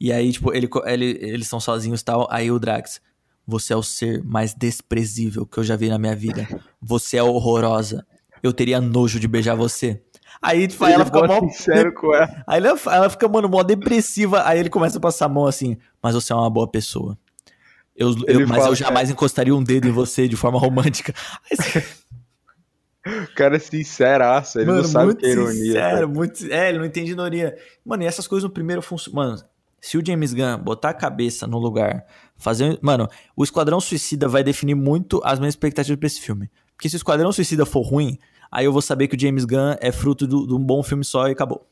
E 0.00 0.12
aí, 0.12 0.30
tipo, 0.30 0.54
ele, 0.54 0.68
ele, 0.84 1.04
eles 1.20 1.46
estão 1.46 1.58
sozinhos 1.58 2.00
e 2.00 2.04
tal. 2.04 2.28
Aí 2.30 2.50
o 2.50 2.58
Drax, 2.60 3.00
você 3.46 3.72
é 3.72 3.76
o 3.76 3.82
ser 3.82 4.22
mais 4.24 4.54
desprezível 4.54 5.44
que 5.46 5.58
eu 5.58 5.64
já 5.64 5.76
vi 5.76 5.88
na 5.88 5.98
minha 5.98 6.14
vida. 6.16 6.46
Você 6.80 7.16
é 7.16 7.22
horrorosa. 7.22 8.06
Eu 8.42 8.52
teria 8.52 8.80
nojo 8.80 9.20
de 9.20 9.28
beijar 9.28 9.54
você. 9.54 10.02
Aí, 10.40 10.66
tipo, 10.66 10.84
ela 10.86 11.04
fica 11.04 11.26
mó. 11.26 11.40
sincero 11.50 11.92
com 11.94 12.14
ela. 12.14 12.42
Aí 12.46 12.58
ela, 12.64 12.78
ela 12.86 13.10
fica, 13.10 13.28
mano, 13.28 13.48
mó 13.48 13.62
depressiva. 13.62 14.46
Aí 14.46 14.58
ele 14.58 14.70
começa 14.70 14.98
a 14.98 15.00
passar 15.00 15.26
a 15.26 15.28
mão 15.28 15.46
assim, 15.46 15.76
mas 16.02 16.14
você 16.14 16.32
é 16.32 16.36
uma 16.36 16.50
boa 16.50 16.66
pessoa. 16.68 17.16
Eu, 17.94 18.14
eu- 18.26 18.48
mas 18.48 18.58
fala, 18.58 18.70
eu 18.70 18.74
jamais 18.74 19.10
encostaria 19.10 19.54
um 19.54 19.62
dedo 19.62 19.86
em 19.86 19.92
você 19.92 20.26
de 20.26 20.34
forma 20.36 20.58
romântica. 20.58 21.14
Aí 21.50 21.82
O 23.24 23.34
cara 23.36 23.56
é 23.56 23.58
sinceraço, 23.58 24.58
ele 24.58 24.72
não 24.72 24.84
sabe 24.84 25.14
que 25.16 25.26
é 25.26 25.30
ironia. 25.30 25.52
sincero, 25.54 25.90
cara. 25.94 26.06
muito, 26.06 26.46
é, 26.52 26.68
ele 26.70 26.78
não 26.78 26.84
entende 26.86 27.10
ironia. 27.12 27.56
Mano, 27.84 28.02
e 28.02 28.06
essas 28.06 28.26
coisas 28.26 28.44
no 28.48 28.50
primeiro 28.52 28.80
funcionam. 28.80 29.22
Mano, 29.22 29.44
se 29.82 29.98
o 29.98 30.06
James 30.06 30.32
Gunn 30.32 30.58
botar 30.58 30.90
a 30.90 30.94
cabeça 30.94 31.44
no 31.46 31.58
lugar, 31.58 32.06
fazer. 32.36 32.78
Mano, 32.80 33.08
o 33.36 33.42
Esquadrão 33.42 33.80
Suicida 33.80 34.28
vai 34.28 34.44
definir 34.44 34.76
muito 34.76 35.20
as 35.24 35.40
minhas 35.40 35.54
expectativas 35.54 35.98
pra 35.98 36.06
esse 36.06 36.20
filme. 36.20 36.48
Porque 36.76 36.88
se 36.88 36.94
o 36.94 36.98
Esquadrão 36.98 37.32
Suicida 37.32 37.66
for 37.66 37.82
ruim, 37.82 38.16
aí 38.50 38.64
eu 38.64 38.72
vou 38.72 38.80
saber 38.80 39.08
que 39.08 39.16
o 39.16 39.20
James 39.20 39.44
Gunn 39.44 39.74
é 39.80 39.90
fruto 39.90 40.24
de 40.26 40.54
um 40.54 40.64
bom 40.64 40.84
filme 40.84 41.04
só 41.04 41.28
e 41.28 41.32
acabou. 41.32 41.68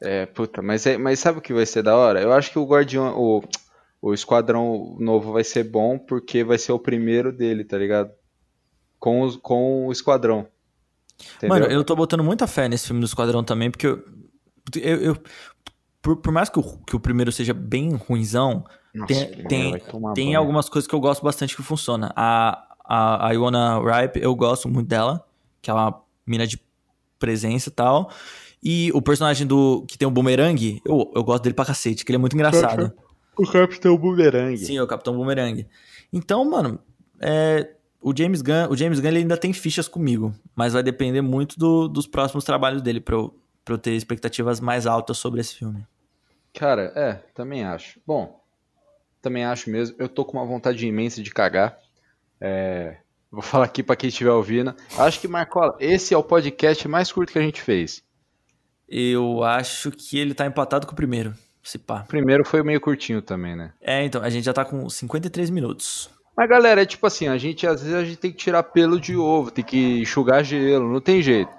É, 0.00 0.24
puta, 0.26 0.60
mas, 0.62 0.86
é- 0.86 0.96
mas 0.98 1.20
sabe 1.20 1.38
o 1.38 1.42
que 1.42 1.52
vai 1.54 1.66
ser 1.66 1.82
da 1.82 1.94
hora? 1.96 2.20
Eu 2.20 2.32
acho 2.32 2.50
que 2.50 2.58
o 2.58 2.66
Guardião, 2.66 3.14
o, 3.18 3.42
o 4.00 4.14
Esquadrão 4.14 4.96
Novo 4.98 5.32
vai 5.32 5.44
ser 5.44 5.64
bom 5.64 5.98
porque 5.98 6.42
vai 6.44 6.58
ser 6.58 6.72
o 6.72 6.78
primeiro 6.78 7.30
dele, 7.32 7.62
tá 7.64 7.76
ligado? 7.78 8.10
Com, 8.98 9.20
os, 9.22 9.36
com 9.36 9.86
o 9.86 9.92
Esquadrão. 9.92 10.46
Entendeu? 11.36 11.48
Mano, 11.48 11.66
eu 11.66 11.84
tô 11.84 11.94
botando 11.94 12.24
muita 12.24 12.46
fé 12.46 12.68
nesse 12.68 12.86
filme 12.86 13.00
do 13.00 13.06
Esquadrão 13.06 13.42
também, 13.44 13.70
porque 13.70 13.86
eu. 13.86 14.02
eu, 14.76 14.96
eu- 15.02 15.16
por, 16.06 16.16
por 16.18 16.32
mais 16.32 16.48
que 16.48 16.58
o, 16.60 16.62
que 16.86 16.94
o 16.94 17.00
primeiro 17.00 17.32
seja 17.32 17.52
bem 17.52 17.94
ruinzão, 17.94 18.64
Nossa, 18.94 19.12
tem- 19.12 19.44
tem- 19.48 19.72
tem 20.14 20.34
algumas 20.36 20.68
coisas 20.68 20.86
que 20.88 20.94
eu 20.94 21.00
gosto 21.00 21.20
bastante 21.24 21.56
que 21.56 21.62
funciona. 21.64 22.12
A, 22.14 22.64
a, 22.84 23.26
a 23.28 23.32
Iona 23.32 23.80
Ripe, 23.80 24.20
eu 24.22 24.32
gosto 24.36 24.68
muito 24.68 24.86
dela, 24.86 25.26
que 25.60 25.68
é 25.68 25.74
uma 25.74 26.00
mina 26.24 26.46
de 26.46 26.60
presença 27.18 27.70
e 27.70 27.72
tal. 27.72 28.08
E 28.62 28.92
o 28.94 29.02
personagem 29.02 29.44
do 29.46 29.84
que 29.88 29.98
tem 29.98 30.06
o 30.06 30.10
Boomerang, 30.12 30.80
eu, 30.84 31.10
eu 31.12 31.24
gosto 31.24 31.42
dele 31.42 31.54
pra 31.54 31.64
cacete, 31.64 32.04
que 32.04 32.10
ele 32.12 32.16
é 32.16 32.20
muito 32.20 32.34
engraçado. 32.34 32.92
O 33.36 33.44
Capitão 33.50 33.96
Boomerang. 33.98 34.56
Sim, 34.58 34.76
é 34.76 34.82
o 34.82 34.86
Capitão 34.86 35.16
Boomerang. 35.16 35.66
Então, 36.12 36.48
mano, 36.48 36.78
é, 37.20 37.68
o 38.00 38.16
James 38.16 38.42
Gunn, 38.42 38.68
o 38.70 38.76
James 38.76 39.00
Gunn 39.00 39.08
ele 39.08 39.18
ainda 39.18 39.36
tem 39.36 39.52
fichas 39.52 39.88
comigo, 39.88 40.32
mas 40.54 40.72
vai 40.72 40.84
depender 40.84 41.20
muito 41.20 41.58
do- 41.58 41.88
dos 41.88 42.06
próximos 42.06 42.44
trabalhos 42.44 42.80
dele 42.80 43.00
pra 43.00 43.16
eu, 43.16 43.34
pra 43.64 43.74
eu 43.74 43.78
ter 43.78 43.90
expectativas 43.96 44.60
mais 44.60 44.86
altas 44.86 45.18
sobre 45.18 45.40
esse 45.40 45.56
filme. 45.56 45.84
Cara, 46.56 46.90
é, 46.96 47.12
também 47.34 47.64
acho. 47.64 48.00
Bom, 48.06 48.40
também 49.20 49.44
acho 49.44 49.68
mesmo. 49.70 49.94
Eu 49.98 50.08
tô 50.08 50.24
com 50.24 50.38
uma 50.38 50.46
vontade 50.46 50.86
imensa 50.86 51.22
de 51.22 51.30
cagar. 51.30 51.78
É, 52.40 52.96
vou 53.30 53.42
falar 53.44 53.66
aqui 53.66 53.82
pra 53.82 53.94
quem 53.94 54.08
estiver 54.08 54.32
ouvindo. 54.32 54.74
Acho 54.98 55.20
que, 55.20 55.28
Marcola, 55.28 55.76
esse 55.78 56.14
é 56.14 56.16
o 56.16 56.22
podcast 56.22 56.88
mais 56.88 57.12
curto 57.12 57.32
que 57.32 57.38
a 57.38 57.42
gente 57.42 57.60
fez. 57.60 58.02
Eu 58.88 59.42
acho 59.44 59.90
que 59.90 60.18
ele 60.18 60.32
tá 60.32 60.46
empatado 60.46 60.86
com 60.86 60.92
o 60.92 60.96
primeiro, 60.96 61.34
se 61.62 61.76
pá. 61.76 62.02
O 62.04 62.08
primeiro 62.08 62.44
foi 62.44 62.62
meio 62.62 62.80
curtinho 62.80 63.20
também, 63.20 63.54
né? 63.54 63.72
É, 63.80 64.04
então, 64.04 64.22
a 64.22 64.30
gente 64.30 64.44
já 64.44 64.52
tá 64.52 64.64
com 64.64 64.88
53 64.88 65.50
minutos. 65.50 66.08
Mas 66.36 66.48
galera, 66.48 66.82
é 66.82 66.86
tipo 66.86 67.06
assim, 67.06 67.28
a 67.28 67.36
gente 67.36 67.66
às 67.66 67.82
vezes 67.82 67.96
a 67.96 68.04
gente 68.04 68.18
tem 68.18 68.30
que 68.30 68.36
tirar 68.36 68.62
pelo 68.62 69.00
de 69.00 69.16
ovo, 69.16 69.50
tem 69.50 69.64
que 69.64 70.00
enxugar 70.00 70.44
gelo, 70.44 70.92
não 70.92 71.00
tem 71.00 71.20
jeito. 71.20 71.50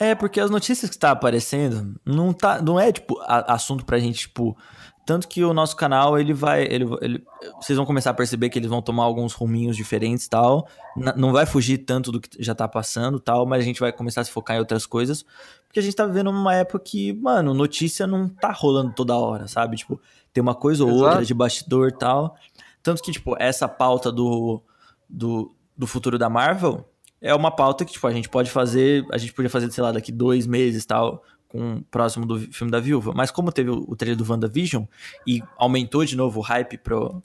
É, 0.00 0.14
porque 0.14 0.40
as 0.40 0.50
notícias 0.50 0.90
que 0.90 0.98
tá 0.98 1.10
aparecendo 1.10 1.94
não 2.06 2.32
tá, 2.32 2.60
não 2.62 2.80
é 2.80 2.90
tipo 2.90 3.20
a- 3.20 3.52
assunto 3.52 3.84
pra 3.84 3.98
gente, 3.98 4.20
tipo, 4.20 4.56
tanto 5.04 5.28
que 5.28 5.44
o 5.44 5.52
nosso 5.52 5.76
canal 5.76 6.18
ele 6.18 6.32
vai, 6.32 6.62
ele, 6.62 6.86
ele- 7.02 7.22
vocês 7.60 7.76
vão 7.76 7.84
começar 7.84 8.10
a 8.10 8.14
perceber 8.14 8.48
que 8.48 8.58
eles 8.58 8.70
vão 8.70 8.80
tomar 8.80 9.04
alguns 9.04 9.34
ruminhos 9.34 9.76
diferentes, 9.76 10.26
tal. 10.26 10.66
N- 10.96 11.12
não 11.16 11.32
vai 11.32 11.44
fugir 11.44 11.78
tanto 11.78 12.10
do 12.10 12.18
que 12.18 12.42
já 12.42 12.54
tá 12.54 12.66
passando, 12.66 13.20
tal, 13.20 13.44
mas 13.44 13.60
a 13.62 13.64
gente 13.64 13.78
vai 13.78 13.92
começar 13.92 14.22
a 14.22 14.24
se 14.24 14.30
focar 14.30 14.56
em 14.56 14.60
outras 14.60 14.86
coisas, 14.86 15.22
porque 15.66 15.78
a 15.80 15.82
gente 15.82 15.94
tá 15.94 16.06
vivendo 16.06 16.30
uma 16.30 16.54
época 16.54 16.78
que, 16.82 17.12
mano, 17.12 17.52
notícia 17.52 18.06
não 18.06 18.26
tá 18.26 18.52
rolando 18.52 18.94
toda 18.94 19.14
hora, 19.16 19.46
sabe? 19.48 19.76
Tipo, 19.76 20.00
tem 20.32 20.40
uma 20.40 20.54
coisa 20.54 20.82
ou 20.82 20.90
Exato. 20.90 21.04
outra 21.04 21.24
de 21.26 21.34
bastidor, 21.34 21.92
tal. 21.92 22.36
Tanto 22.82 23.02
que, 23.02 23.12
tipo, 23.12 23.36
essa 23.38 23.68
pauta 23.68 24.10
do, 24.10 24.62
do, 25.06 25.54
do 25.76 25.86
futuro 25.86 26.16
da 26.18 26.30
Marvel 26.30 26.86
é 27.20 27.34
uma 27.34 27.50
pauta 27.50 27.84
que, 27.84 27.92
tipo, 27.92 28.06
a 28.06 28.12
gente 28.12 28.28
pode 28.28 28.50
fazer, 28.50 29.04
a 29.12 29.18
gente 29.18 29.32
podia 29.32 29.50
fazer, 29.50 29.70
sei 29.70 29.82
lá, 29.82 29.92
daqui 29.92 30.10
dois 30.10 30.46
meses 30.46 30.86
tal, 30.86 31.22
com 31.48 31.82
próximo 31.90 32.24
do 32.24 32.38
filme 32.52 32.70
da 32.70 32.80
Viúva. 32.80 33.12
Mas 33.14 33.30
como 33.30 33.52
teve 33.52 33.70
o, 33.70 33.96
trailer 33.96 34.16
do 34.16 34.28
WandaVision 34.28 34.84
e 35.26 35.42
aumentou 35.56 36.04
de 36.04 36.16
novo 36.16 36.40
o 36.40 36.42
hype 36.42 36.78
pro, 36.78 37.22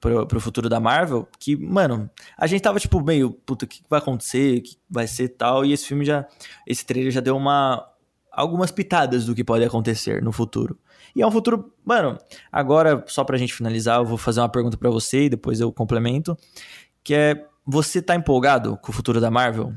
pro, 0.00 0.26
pro 0.26 0.40
futuro 0.40 0.68
da 0.68 0.80
Marvel, 0.80 1.28
que, 1.38 1.56
mano, 1.56 2.08
a 2.38 2.46
gente 2.46 2.62
tava, 2.62 2.78
tipo, 2.78 3.02
meio, 3.02 3.32
puta, 3.32 3.64
o 3.64 3.68
que 3.68 3.82
vai 3.90 3.98
acontecer, 3.98 4.58
o 4.58 4.62
que 4.62 4.76
vai 4.88 5.06
ser 5.06 5.28
tal, 5.28 5.64
e 5.64 5.72
esse 5.72 5.86
filme 5.86 6.04
já, 6.04 6.26
esse 6.66 6.86
trailer 6.86 7.12
já 7.12 7.20
deu 7.20 7.36
uma, 7.36 7.86
algumas 8.32 8.70
pitadas 8.70 9.26
do 9.26 9.34
que 9.34 9.44
pode 9.44 9.64
acontecer 9.64 10.22
no 10.22 10.32
futuro. 10.32 10.78
E 11.14 11.22
é 11.22 11.26
um 11.26 11.30
futuro, 11.30 11.72
mano, 11.84 12.18
agora, 12.50 13.04
só 13.06 13.24
pra 13.24 13.36
gente 13.38 13.54
finalizar, 13.54 13.98
eu 13.98 14.04
vou 14.04 14.18
fazer 14.18 14.40
uma 14.40 14.48
pergunta 14.48 14.76
pra 14.76 14.90
você 14.90 15.24
e 15.24 15.28
depois 15.28 15.60
eu 15.60 15.72
complemento, 15.72 16.36
que 17.02 17.14
é, 17.14 17.46
você 17.64 18.02
tá 18.02 18.14
empolgado 18.14 18.76
com 18.76 18.90
o 18.90 18.94
futuro 18.94 19.20
da 19.20 19.30
Marvel? 19.30 19.72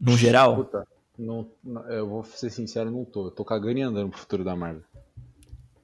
No 0.00 0.16
geral? 0.16 0.56
Puta, 0.56 0.86
não, 1.18 1.48
eu 1.88 2.08
vou 2.08 2.24
ser 2.24 2.50
sincero, 2.50 2.90
não 2.90 3.04
tô. 3.04 3.26
Eu 3.26 3.30
tô 3.30 3.44
cagando 3.44 3.78
e 3.78 3.82
andando 3.82 4.10
pro 4.10 4.20
futuro 4.20 4.44
da 4.44 4.54
Marvel. 4.54 4.82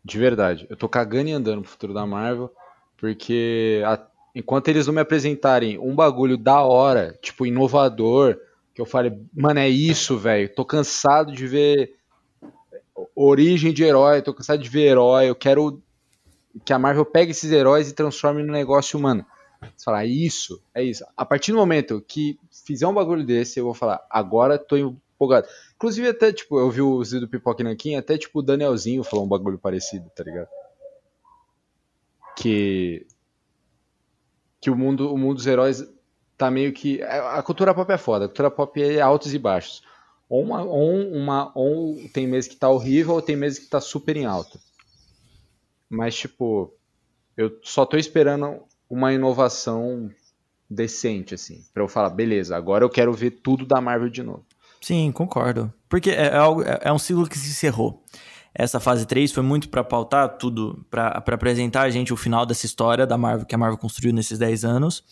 De 0.04 0.18
verdade. 0.18 0.66
Eu 0.68 0.76
tô 0.76 0.88
cagando 0.88 1.28
e 1.28 1.32
andando 1.32 1.62
pro 1.62 1.70
futuro 1.70 1.94
da 1.94 2.06
Marvel, 2.06 2.52
porque 2.96 3.82
a, 3.86 4.00
enquanto 4.34 4.68
eles 4.68 4.86
não 4.86 4.94
me 4.94 5.00
apresentarem 5.00 5.78
um 5.78 5.94
bagulho 5.94 6.36
da 6.36 6.62
hora, 6.62 7.18
tipo, 7.20 7.46
inovador, 7.46 8.38
que 8.74 8.80
eu 8.80 8.86
fale, 8.86 9.20
mano, 9.34 9.60
é 9.60 9.68
isso, 9.68 10.16
velho. 10.18 10.52
Tô 10.54 10.64
cansado 10.64 11.32
de 11.32 11.46
ver 11.46 11.96
origem 13.14 13.72
de 13.72 13.84
herói, 13.84 14.22
tô 14.22 14.34
cansado 14.34 14.62
de 14.62 14.68
ver 14.68 14.88
herói, 14.88 15.28
eu 15.28 15.34
quero 15.34 15.82
que 16.64 16.72
a 16.72 16.78
Marvel 16.78 17.04
pegue 17.04 17.30
esses 17.30 17.50
heróis 17.50 17.88
e 17.88 17.94
transforme 17.94 18.42
no 18.42 18.52
negócio 18.52 18.98
humano. 18.98 19.24
Você 19.60 19.84
fala, 19.84 20.04
isso, 20.04 20.62
é 20.74 20.82
isso. 20.82 21.04
A 21.16 21.24
partir 21.24 21.52
do 21.52 21.58
momento 21.58 22.00
que 22.00 22.38
fizer 22.64 22.86
um 22.86 22.94
bagulho 22.94 23.24
desse, 23.24 23.58
eu 23.58 23.64
vou 23.64 23.74
falar, 23.74 24.04
agora 24.08 24.58
tô 24.58 24.76
empolgado. 24.76 25.46
Inclusive, 25.74 26.08
até, 26.08 26.32
tipo, 26.32 26.58
eu 26.58 26.70
vi 26.70 26.80
o 26.80 27.04
Zido 27.04 27.28
Pipoca 27.28 27.62
Nanquim, 27.62 27.96
até, 27.96 28.16
tipo, 28.16 28.38
o 28.38 28.42
Danielzinho 28.42 29.04
falou 29.04 29.24
um 29.24 29.28
bagulho 29.28 29.58
parecido, 29.58 30.10
tá 30.16 30.24
ligado? 30.24 30.48
Que. 32.36 33.06
Que 34.60 34.70
o 34.70 34.76
mundo, 34.76 35.12
o 35.12 35.18
mundo 35.18 35.36
dos 35.36 35.46
heróis 35.46 35.86
tá 36.38 36.50
meio 36.50 36.72
que. 36.72 37.02
A 37.02 37.42
cultura 37.42 37.74
pop 37.74 37.90
é 37.92 37.98
foda, 37.98 38.24
a 38.24 38.28
cultura 38.28 38.50
pop 38.50 38.82
é 38.82 39.00
altos 39.00 39.34
e 39.34 39.38
baixos. 39.38 39.82
Ou, 40.28 40.42
uma, 40.42 40.62
ou, 40.62 40.94
uma, 41.08 41.52
ou 41.54 41.96
tem 42.14 42.26
meses 42.26 42.48
que 42.48 42.56
tá 42.56 42.68
horrível, 42.68 43.14
ou 43.14 43.22
tem 43.22 43.36
meses 43.36 43.58
que 43.58 43.68
tá 43.68 43.80
super 43.80 44.16
em 44.16 44.26
alta. 44.26 44.58
Mas, 45.88 46.14
tipo, 46.14 46.72
eu 47.36 47.58
só 47.62 47.84
tô 47.84 47.96
esperando 47.96 48.62
uma 48.90 49.12
inovação 49.14 50.10
decente, 50.68 51.34
assim, 51.34 51.64
para 51.72 51.82
eu 51.82 51.88
falar, 51.88 52.10
beleza, 52.10 52.56
agora 52.56 52.84
eu 52.84 52.90
quero 52.90 53.12
ver 53.12 53.30
tudo 53.30 53.64
da 53.64 53.80
Marvel 53.80 54.10
de 54.10 54.22
novo. 54.22 54.44
Sim, 54.80 55.12
concordo. 55.12 55.72
Porque 55.88 56.10
é, 56.10 56.26
é, 56.26 56.36
algo, 56.36 56.62
é, 56.62 56.78
é 56.82 56.92
um 56.92 56.98
ciclo 56.98 57.28
que 57.28 57.38
se 57.38 57.50
encerrou. 57.50 58.02
Essa 58.52 58.80
fase 58.80 59.06
3 59.06 59.30
foi 59.30 59.44
muito 59.44 59.68
para 59.68 59.84
pautar 59.84 60.36
tudo, 60.36 60.84
para 60.90 61.08
apresentar 61.08 61.82
a 61.82 61.90
gente 61.90 62.12
o 62.12 62.16
final 62.16 62.44
dessa 62.44 62.66
história 62.66 63.06
da 63.06 63.16
Marvel 63.16 63.46
que 63.46 63.54
a 63.54 63.58
Marvel 63.58 63.78
construiu 63.78 64.12
nesses 64.12 64.38
10 64.38 64.64
anos. 64.64 65.04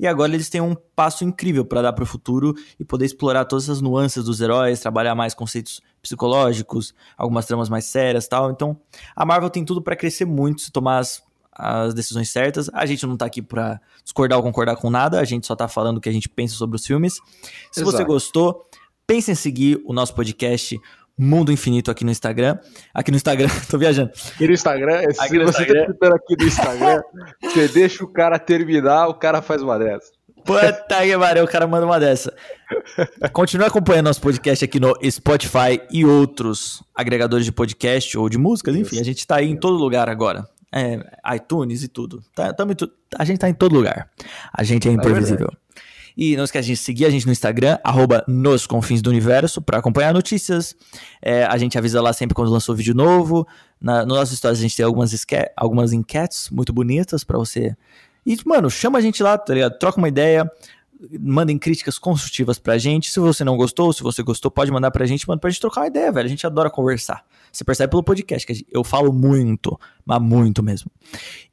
E 0.00 0.06
agora 0.06 0.32
eles 0.32 0.48
têm 0.48 0.62
um 0.62 0.74
passo 0.94 1.22
incrível 1.22 1.64
para 1.64 1.82
dar 1.82 1.92
para 1.92 2.04
o 2.04 2.06
futuro 2.06 2.54
e 2.80 2.84
poder 2.84 3.04
explorar 3.04 3.44
todas 3.44 3.68
as 3.68 3.82
nuances 3.82 4.24
dos 4.24 4.40
heróis, 4.40 4.80
trabalhar 4.80 5.14
mais 5.14 5.34
conceitos 5.34 5.82
psicológicos, 6.00 6.94
algumas 7.18 7.44
tramas 7.44 7.68
mais 7.68 7.84
sérias, 7.84 8.26
tal. 8.28 8.50
Então, 8.50 8.80
a 9.14 9.26
Marvel 9.26 9.50
tem 9.50 9.64
tudo 9.64 9.82
para 9.82 9.96
crescer 9.96 10.24
muito 10.24 10.62
se 10.62 10.72
tomar 10.72 10.98
as, 10.98 11.22
as 11.58 11.94
decisões 11.94 12.30
certas. 12.30 12.68
A 12.72 12.86
gente 12.86 13.06
não 13.06 13.16
tá 13.16 13.26
aqui 13.26 13.40
para 13.40 13.80
discordar 14.04 14.38
ou 14.38 14.44
concordar 14.44 14.76
com 14.76 14.90
nada, 14.90 15.18
a 15.18 15.24
gente 15.24 15.46
só 15.46 15.56
tá 15.56 15.66
falando 15.68 15.98
o 15.98 16.00
que 16.00 16.08
a 16.08 16.12
gente 16.12 16.28
pensa 16.28 16.54
sobre 16.54 16.76
os 16.76 16.86
filmes. 16.86 17.14
Se 17.72 17.80
Exato. 17.80 17.84
você 17.96 18.04
gostou, 18.04 18.68
pense 19.06 19.30
em 19.30 19.34
seguir 19.34 19.80
o 19.84 19.92
nosso 19.92 20.14
podcast 20.14 20.78
Mundo 21.18 21.50
Infinito 21.50 21.90
aqui 21.90 22.04
no 22.04 22.10
Instagram. 22.10 22.58
Aqui 22.92 23.10
no 23.10 23.16
Instagram, 23.16 23.48
tô 23.70 23.78
viajando. 23.78 24.10
Aqui 24.34 24.46
no 24.46 24.52
Instagram, 24.52 24.98
aqui 24.98 25.14
se 25.14 25.38
no 25.38 25.44
você 25.44 25.52
tá 25.52 25.62
Instagram. 25.62 25.74
tá 25.74 25.80
escutando 25.80 26.14
aqui 26.14 26.36
no 26.38 26.46
Instagram, 26.46 27.02
você 27.42 27.68
deixa 27.68 28.04
o 28.04 28.12
cara 28.12 28.38
terminar, 28.38 29.08
o 29.08 29.14
cara 29.14 29.40
faz 29.40 29.62
uma 29.62 29.78
dessa. 29.78 30.12
Puta 30.44 31.02
que 31.02 31.18
pariu, 31.18 31.42
o 31.42 31.48
cara 31.48 31.66
manda 31.66 31.84
uma 31.84 31.98
dessa. 31.98 32.32
Continue 33.32 33.66
acompanhando 33.66 34.06
nosso 34.06 34.20
podcast 34.20 34.64
aqui 34.64 34.78
no 34.78 34.94
Spotify 35.10 35.80
e 35.90 36.04
outros 36.04 36.84
agregadores 36.94 37.44
de 37.44 37.50
podcast 37.50 38.16
ou 38.16 38.28
de 38.28 38.38
músicas, 38.38 38.76
enfim, 38.76 39.00
a 39.00 39.04
gente 39.04 39.26
tá 39.26 39.36
aí 39.36 39.50
em 39.50 39.56
todo 39.56 39.76
lugar 39.76 40.08
agora. 40.08 40.48
É, 40.72 40.98
iTunes 41.34 41.82
e 41.82 41.88
tudo. 41.88 42.22
Tá, 42.34 42.54
a 43.16 43.24
gente 43.24 43.38
tá 43.38 43.48
em 43.48 43.54
todo 43.54 43.74
lugar. 43.74 44.10
A 44.52 44.62
gente 44.62 44.88
é, 44.88 44.92
imprevisível. 44.92 45.48
É 45.52 45.66
e 46.16 46.34
não 46.34 46.44
esquece 46.44 46.68
de 46.68 46.76
seguir 46.76 47.04
a 47.04 47.10
gente 47.10 47.26
no 47.26 47.32
Instagram, 47.32 47.78
arroba 47.84 48.24
nos 48.26 48.66
confins 48.66 49.02
do 49.02 49.10
universo, 49.10 49.60
para 49.60 49.78
acompanhar 49.78 50.14
notícias. 50.14 50.74
É, 51.20 51.44
a 51.44 51.58
gente 51.58 51.76
avisa 51.76 52.00
lá 52.00 52.12
sempre 52.12 52.34
quando 52.34 52.50
lançou 52.50 52.74
vídeo 52.74 52.94
novo. 52.94 53.46
Na, 53.78 53.98
nas 53.98 54.06
nossas 54.06 54.32
histórias 54.32 54.58
a 54.58 54.62
gente 54.62 54.74
tem 54.74 54.86
algumas, 54.86 55.14
algumas 55.54 55.92
enquetes 55.92 56.48
muito 56.48 56.72
bonitas 56.72 57.22
para 57.22 57.36
você. 57.36 57.76
E, 58.24 58.36
mano, 58.46 58.70
chama 58.70 58.98
a 58.98 59.02
gente 59.02 59.22
lá, 59.22 59.36
tá 59.36 59.52
ligado? 59.52 59.78
Troca 59.78 59.98
uma 59.98 60.08
ideia 60.08 60.50
mandem 61.20 61.58
críticas 61.58 61.98
construtivas 61.98 62.58
pra 62.58 62.78
gente. 62.78 63.10
Se 63.10 63.20
você 63.20 63.44
não 63.44 63.56
gostou, 63.56 63.92
se 63.92 64.02
você 64.02 64.22
gostou, 64.22 64.50
pode 64.50 64.70
mandar 64.70 64.90
pra 64.90 65.06
gente, 65.06 65.28
manda 65.28 65.40
pra 65.40 65.50
gente 65.50 65.60
trocar 65.60 65.82
uma 65.82 65.86
ideia, 65.86 66.10
velho. 66.10 66.26
A 66.26 66.28
gente 66.28 66.46
adora 66.46 66.70
conversar. 66.70 67.24
Você 67.52 67.64
percebe 67.64 67.90
pelo 67.90 68.02
podcast 68.02 68.46
que 68.46 68.66
eu 68.70 68.84
falo 68.84 69.12
muito, 69.12 69.78
mas 70.04 70.20
muito 70.20 70.62
mesmo. 70.62 70.90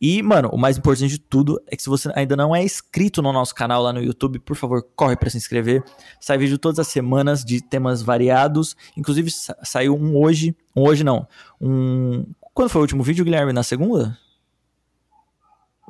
E, 0.02 0.22
mano, 0.22 0.50
o 0.52 0.58
mais 0.58 0.78
importante 0.78 1.12
de 1.12 1.20
tudo 1.20 1.62
é 1.68 1.76
que 1.76 1.84
se 1.84 1.90
você 1.90 2.12
ainda 2.16 2.36
não 2.36 2.56
é 2.56 2.64
inscrito 2.64 3.22
no 3.22 3.32
nosso 3.32 3.54
canal 3.56 3.82
lá 3.82 3.94
no 3.94 4.02
YouTube, 4.02 4.40
por 4.40 4.56
favor, 4.56 4.86
corre 4.96 5.16
para 5.16 5.30
se 5.30 5.38
inscrever. 5.38 5.84
Sai 6.20 6.38
vídeo 6.38 6.58
todas 6.58 6.80
as 6.80 6.88
semanas 6.88 7.44
de 7.44 7.62
temas 7.62 8.02
variados. 8.02 8.76
Inclusive, 8.98 9.32
saiu 9.64 9.96
um 9.96 10.18
hoje. 10.18 10.56
Um 10.76 10.84
hoje 10.84 11.04
não. 11.04 11.28
Um. 11.60 12.26
Quando 12.54 12.70
foi 12.70 12.82
o 12.82 12.84
último 12.84 13.04
vídeo, 13.04 13.26
Guilherme? 13.26 13.54
Na 13.54 13.64
segunda? 13.64 14.18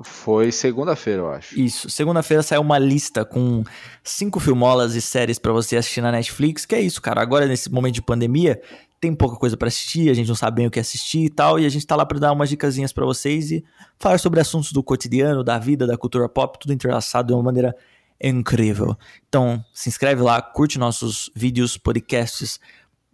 Foi 0.02 0.52
segunda-feira, 0.52 1.22
eu 1.22 1.30
acho. 1.30 1.60
Isso. 1.60 1.90
Segunda-feira 1.90 2.42
saiu 2.42 2.62
uma 2.62 2.80
lista 2.80 3.24
com 3.24 3.64
cinco 4.04 4.40
filmolas 4.40 4.96
e 4.96 5.02
séries 5.02 5.38
para 5.38 5.54
você 5.54 5.78
assistir 5.78 6.02
na 6.02 6.12
Netflix. 6.12 6.66
Que 6.66 6.76
é 6.76 6.82
isso, 6.82 7.00
cara. 7.02 7.22
Agora, 7.22 7.46
nesse 7.46 7.72
momento 7.72 7.94
de 7.96 8.02
pandemia, 8.02 8.60
tem 9.00 9.14
pouca 9.14 9.36
coisa 9.36 9.56
para 9.56 9.68
assistir, 9.68 10.10
a 10.10 10.14
gente 10.14 10.28
não 10.28 10.36
sabe 10.36 10.58
bem 10.58 10.68
o 10.68 10.72
que 10.72 10.80
assistir 10.80 11.26
e 11.26 11.30
tal. 11.30 11.60
E 11.60 11.66
a 11.66 11.70
gente 11.70 11.86
tá 11.86 11.96
lá 11.96 12.06
para 12.06 12.18
dar 12.18 12.32
umas 12.32 12.50
dicasinhas 12.50 12.92
para 12.92 13.06
vocês 13.06 13.52
e 13.52 13.64
falar 14.00 14.18
sobre 14.18 14.40
assuntos 14.40 14.72
do 14.72 14.82
cotidiano, 14.82 15.44
da 15.44 15.60
vida, 15.60 15.86
da 15.86 15.96
cultura 15.96 16.28
pop, 16.28 16.58
tudo 16.60 16.74
entrelaçado 16.74 17.28
de 17.28 17.34
uma 17.34 17.44
maneira 17.44 17.76
incrível. 18.22 18.98
Então, 19.28 19.64
se 19.74 19.90
inscreve 19.90 20.24
lá, 20.24 20.42
curte 20.42 20.80
nossos 20.80 21.30
vídeos, 21.36 21.78
podcasts, 21.78 22.60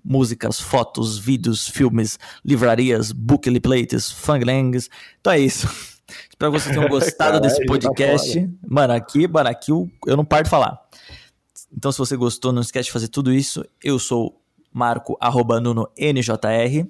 músicas, 0.03 0.61
fotos, 0.61 1.17
vídeos, 1.17 1.67
filmes, 1.67 2.17
livrarias, 2.45 3.11
bookly 3.11 3.59
plates, 3.59 4.09
fanglangs. 4.11 4.89
Então 5.19 5.33
é 5.33 5.39
isso. 5.39 5.67
Espero 6.29 6.51
que 6.51 6.59
vocês 6.59 6.75
tenham 6.75 6.89
gostado 6.89 7.39
desse 7.41 7.59
tá 7.59 7.65
podcast. 7.65 8.47
Tá 8.47 8.53
mano, 8.67 8.93
aqui, 8.93 9.27
mano, 9.27 9.49
aqui 9.49 9.71
eu, 9.71 9.89
eu 10.07 10.17
não 10.17 10.25
paro 10.25 10.43
de 10.43 10.49
falar. 10.49 10.79
Então, 11.71 11.91
se 11.91 11.97
você 11.97 12.15
gostou, 12.17 12.51
não 12.51 12.61
esquece 12.61 12.85
de 12.85 12.91
fazer 12.91 13.07
tudo 13.07 13.31
isso. 13.31 13.63
Eu 13.83 13.99
sou 13.99 14.41
Marco, 14.73 15.17
arroba 15.19 15.59
Nuno 15.59 15.89
NJR. 15.97 16.87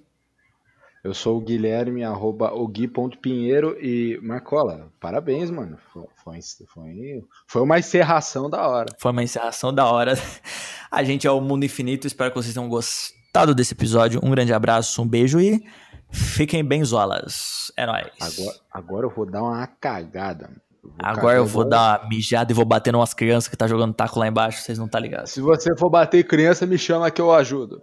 Eu 1.02 1.14
sou 1.14 1.38
o 1.38 1.42
Guilherme, 1.42 2.04
arroba 2.04 2.54
o 2.54 2.68
Gui.pinheiro 2.68 3.78
e 3.80 4.20
Marcola, 4.22 4.92
parabéns, 5.00 5.50
mano. 5.50 5.78
Foi, 5.94 6.04
foi, 6.24 6.40
foi, 6.68 7.24
foi 7.48 7.62
uma 7.62 7.80
encerração 7.80 8.50
da 8.50 8.68
hora. 8.68 8.94
Foi 8.98 9.12
uma 9.12 9.24
encerração 9.24 9.74
da 9.74 9.86
hora. 9.86 10.14
A 10.92 11.02
gente 11.04 11.26
é 11.26 11.32
o 11.32 11.40
Mundo 11.40 11.64
Infinito, 11.64 12.06
espero 12.06 12.32
que 12.32 12.38
vocês 12.38 12.54
tenham 12.54 12.68
gostado 12.68 13.56
desse 13.56 13.74
episódio. 13.74 14.20
Um 14.22 14.30
grande 14.30 14.52
abraço, 14.52 15.02
um 15.02 15.08
beijo 15.08 15.40
e 15.40 15.64
Fiquem 16.12 16.64
bem 16.64 16.84
zolas. 16.84 17.72
É 17.78 17.86
nóis. 17.86 18.08
Agora, 18.20 18.58
agora 18.72 19.06
eu 19.06 19.10
vou 19.10 19.26
dar 19.26 19.44
uma 19.44 19.68
cagada. 19.68 20.50
Eu 20.84 20.92
agora 21.00 21.38
eu 21.38 21.46
vou 21.46 21.66
dar 21.66 22.02
uma 22.02 22.10
mijada 22.10 22.52
e 22.52 22.56
vou 22.56 22.66
bater 22.66 22.96
umas 22.96 23.14
crianças 23.14 23.48
que 23.48 23.58
tá 23.58 23.68
jogando 23.68 23.94
taco 23.94 24.20
lá 24.20 24.28
embaixo, 24.28 24.62
vocês 24.62 24.78
não 24.78 24.88
tá 24.88 25.00
ligados. 25.00 25.32
Se 25.32 25.42
você 25.42 25.76
for 25.78 25.90
bater 25.90 26.24
criança, 26.24 26.66
me 26.66 26.78
chama 26.78 27.12
que 27.12 27.22
eu 27.22 27.32
ajudo. 27.32 27.82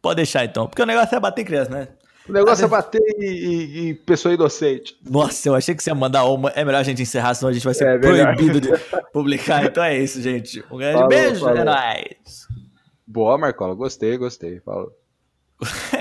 Pode 0.00 0.16
deixar 0.16 0.44
então, 0.44 0.66
porque 0.66 0.80
o 0.80 0.86
negócio 0.86 1.14
é 1.14 1.20
bater 1.20 1.44
criança, 1.44 1.70
né? 1.70 1.88
O 2.28 2.32
negócio 2.32 2.64
é 2.64 2.68
bater 2.68 3.00
em, 3.18 3.88
em, 3.88 3.94
pessoa 3.94 4.34
inocente. 4.34 4.96
Nossa, 5.02 5.48
eu 5.48 5.54
achei 5.54 5.74
que 5.74 5.82
você 5.82 5.90
ia 5.90 5.94
mandar 5.94 6.24
uma. 6.24 6.50
É 6.50 6.62
melhor 6.62 6.80
a 6.80 6.82
gente 6.82 7.00
encerrar, 7.00 7.34
senão 7.34 7.48
a 7.48 7.52
gente 7.52 7.64
vai 7.64 7.72
ser 7.72 7.86
é, 7.86 7.98
proibido 7.98 8.60
de 8.60 8.70
publicar. 9.12 9.64
Então 9.64 9.82
é 9.82 9.96
isso, 9.96 10.20
gente. 10.20 10.62
Um 10.70 10.76
grande 10.76 10.94
falou, 10.94 11.08
beijo, 11.08 11.40
falou. 11.40 11.56
é 11.56 11.64
nóis. 11.64 12.48
Boa, 13.06 13.38
Marcola. 13.38 13.74
Gostei, 13.74 14.18
gostei. 14.18 14.60
Falou. 14.60 14.92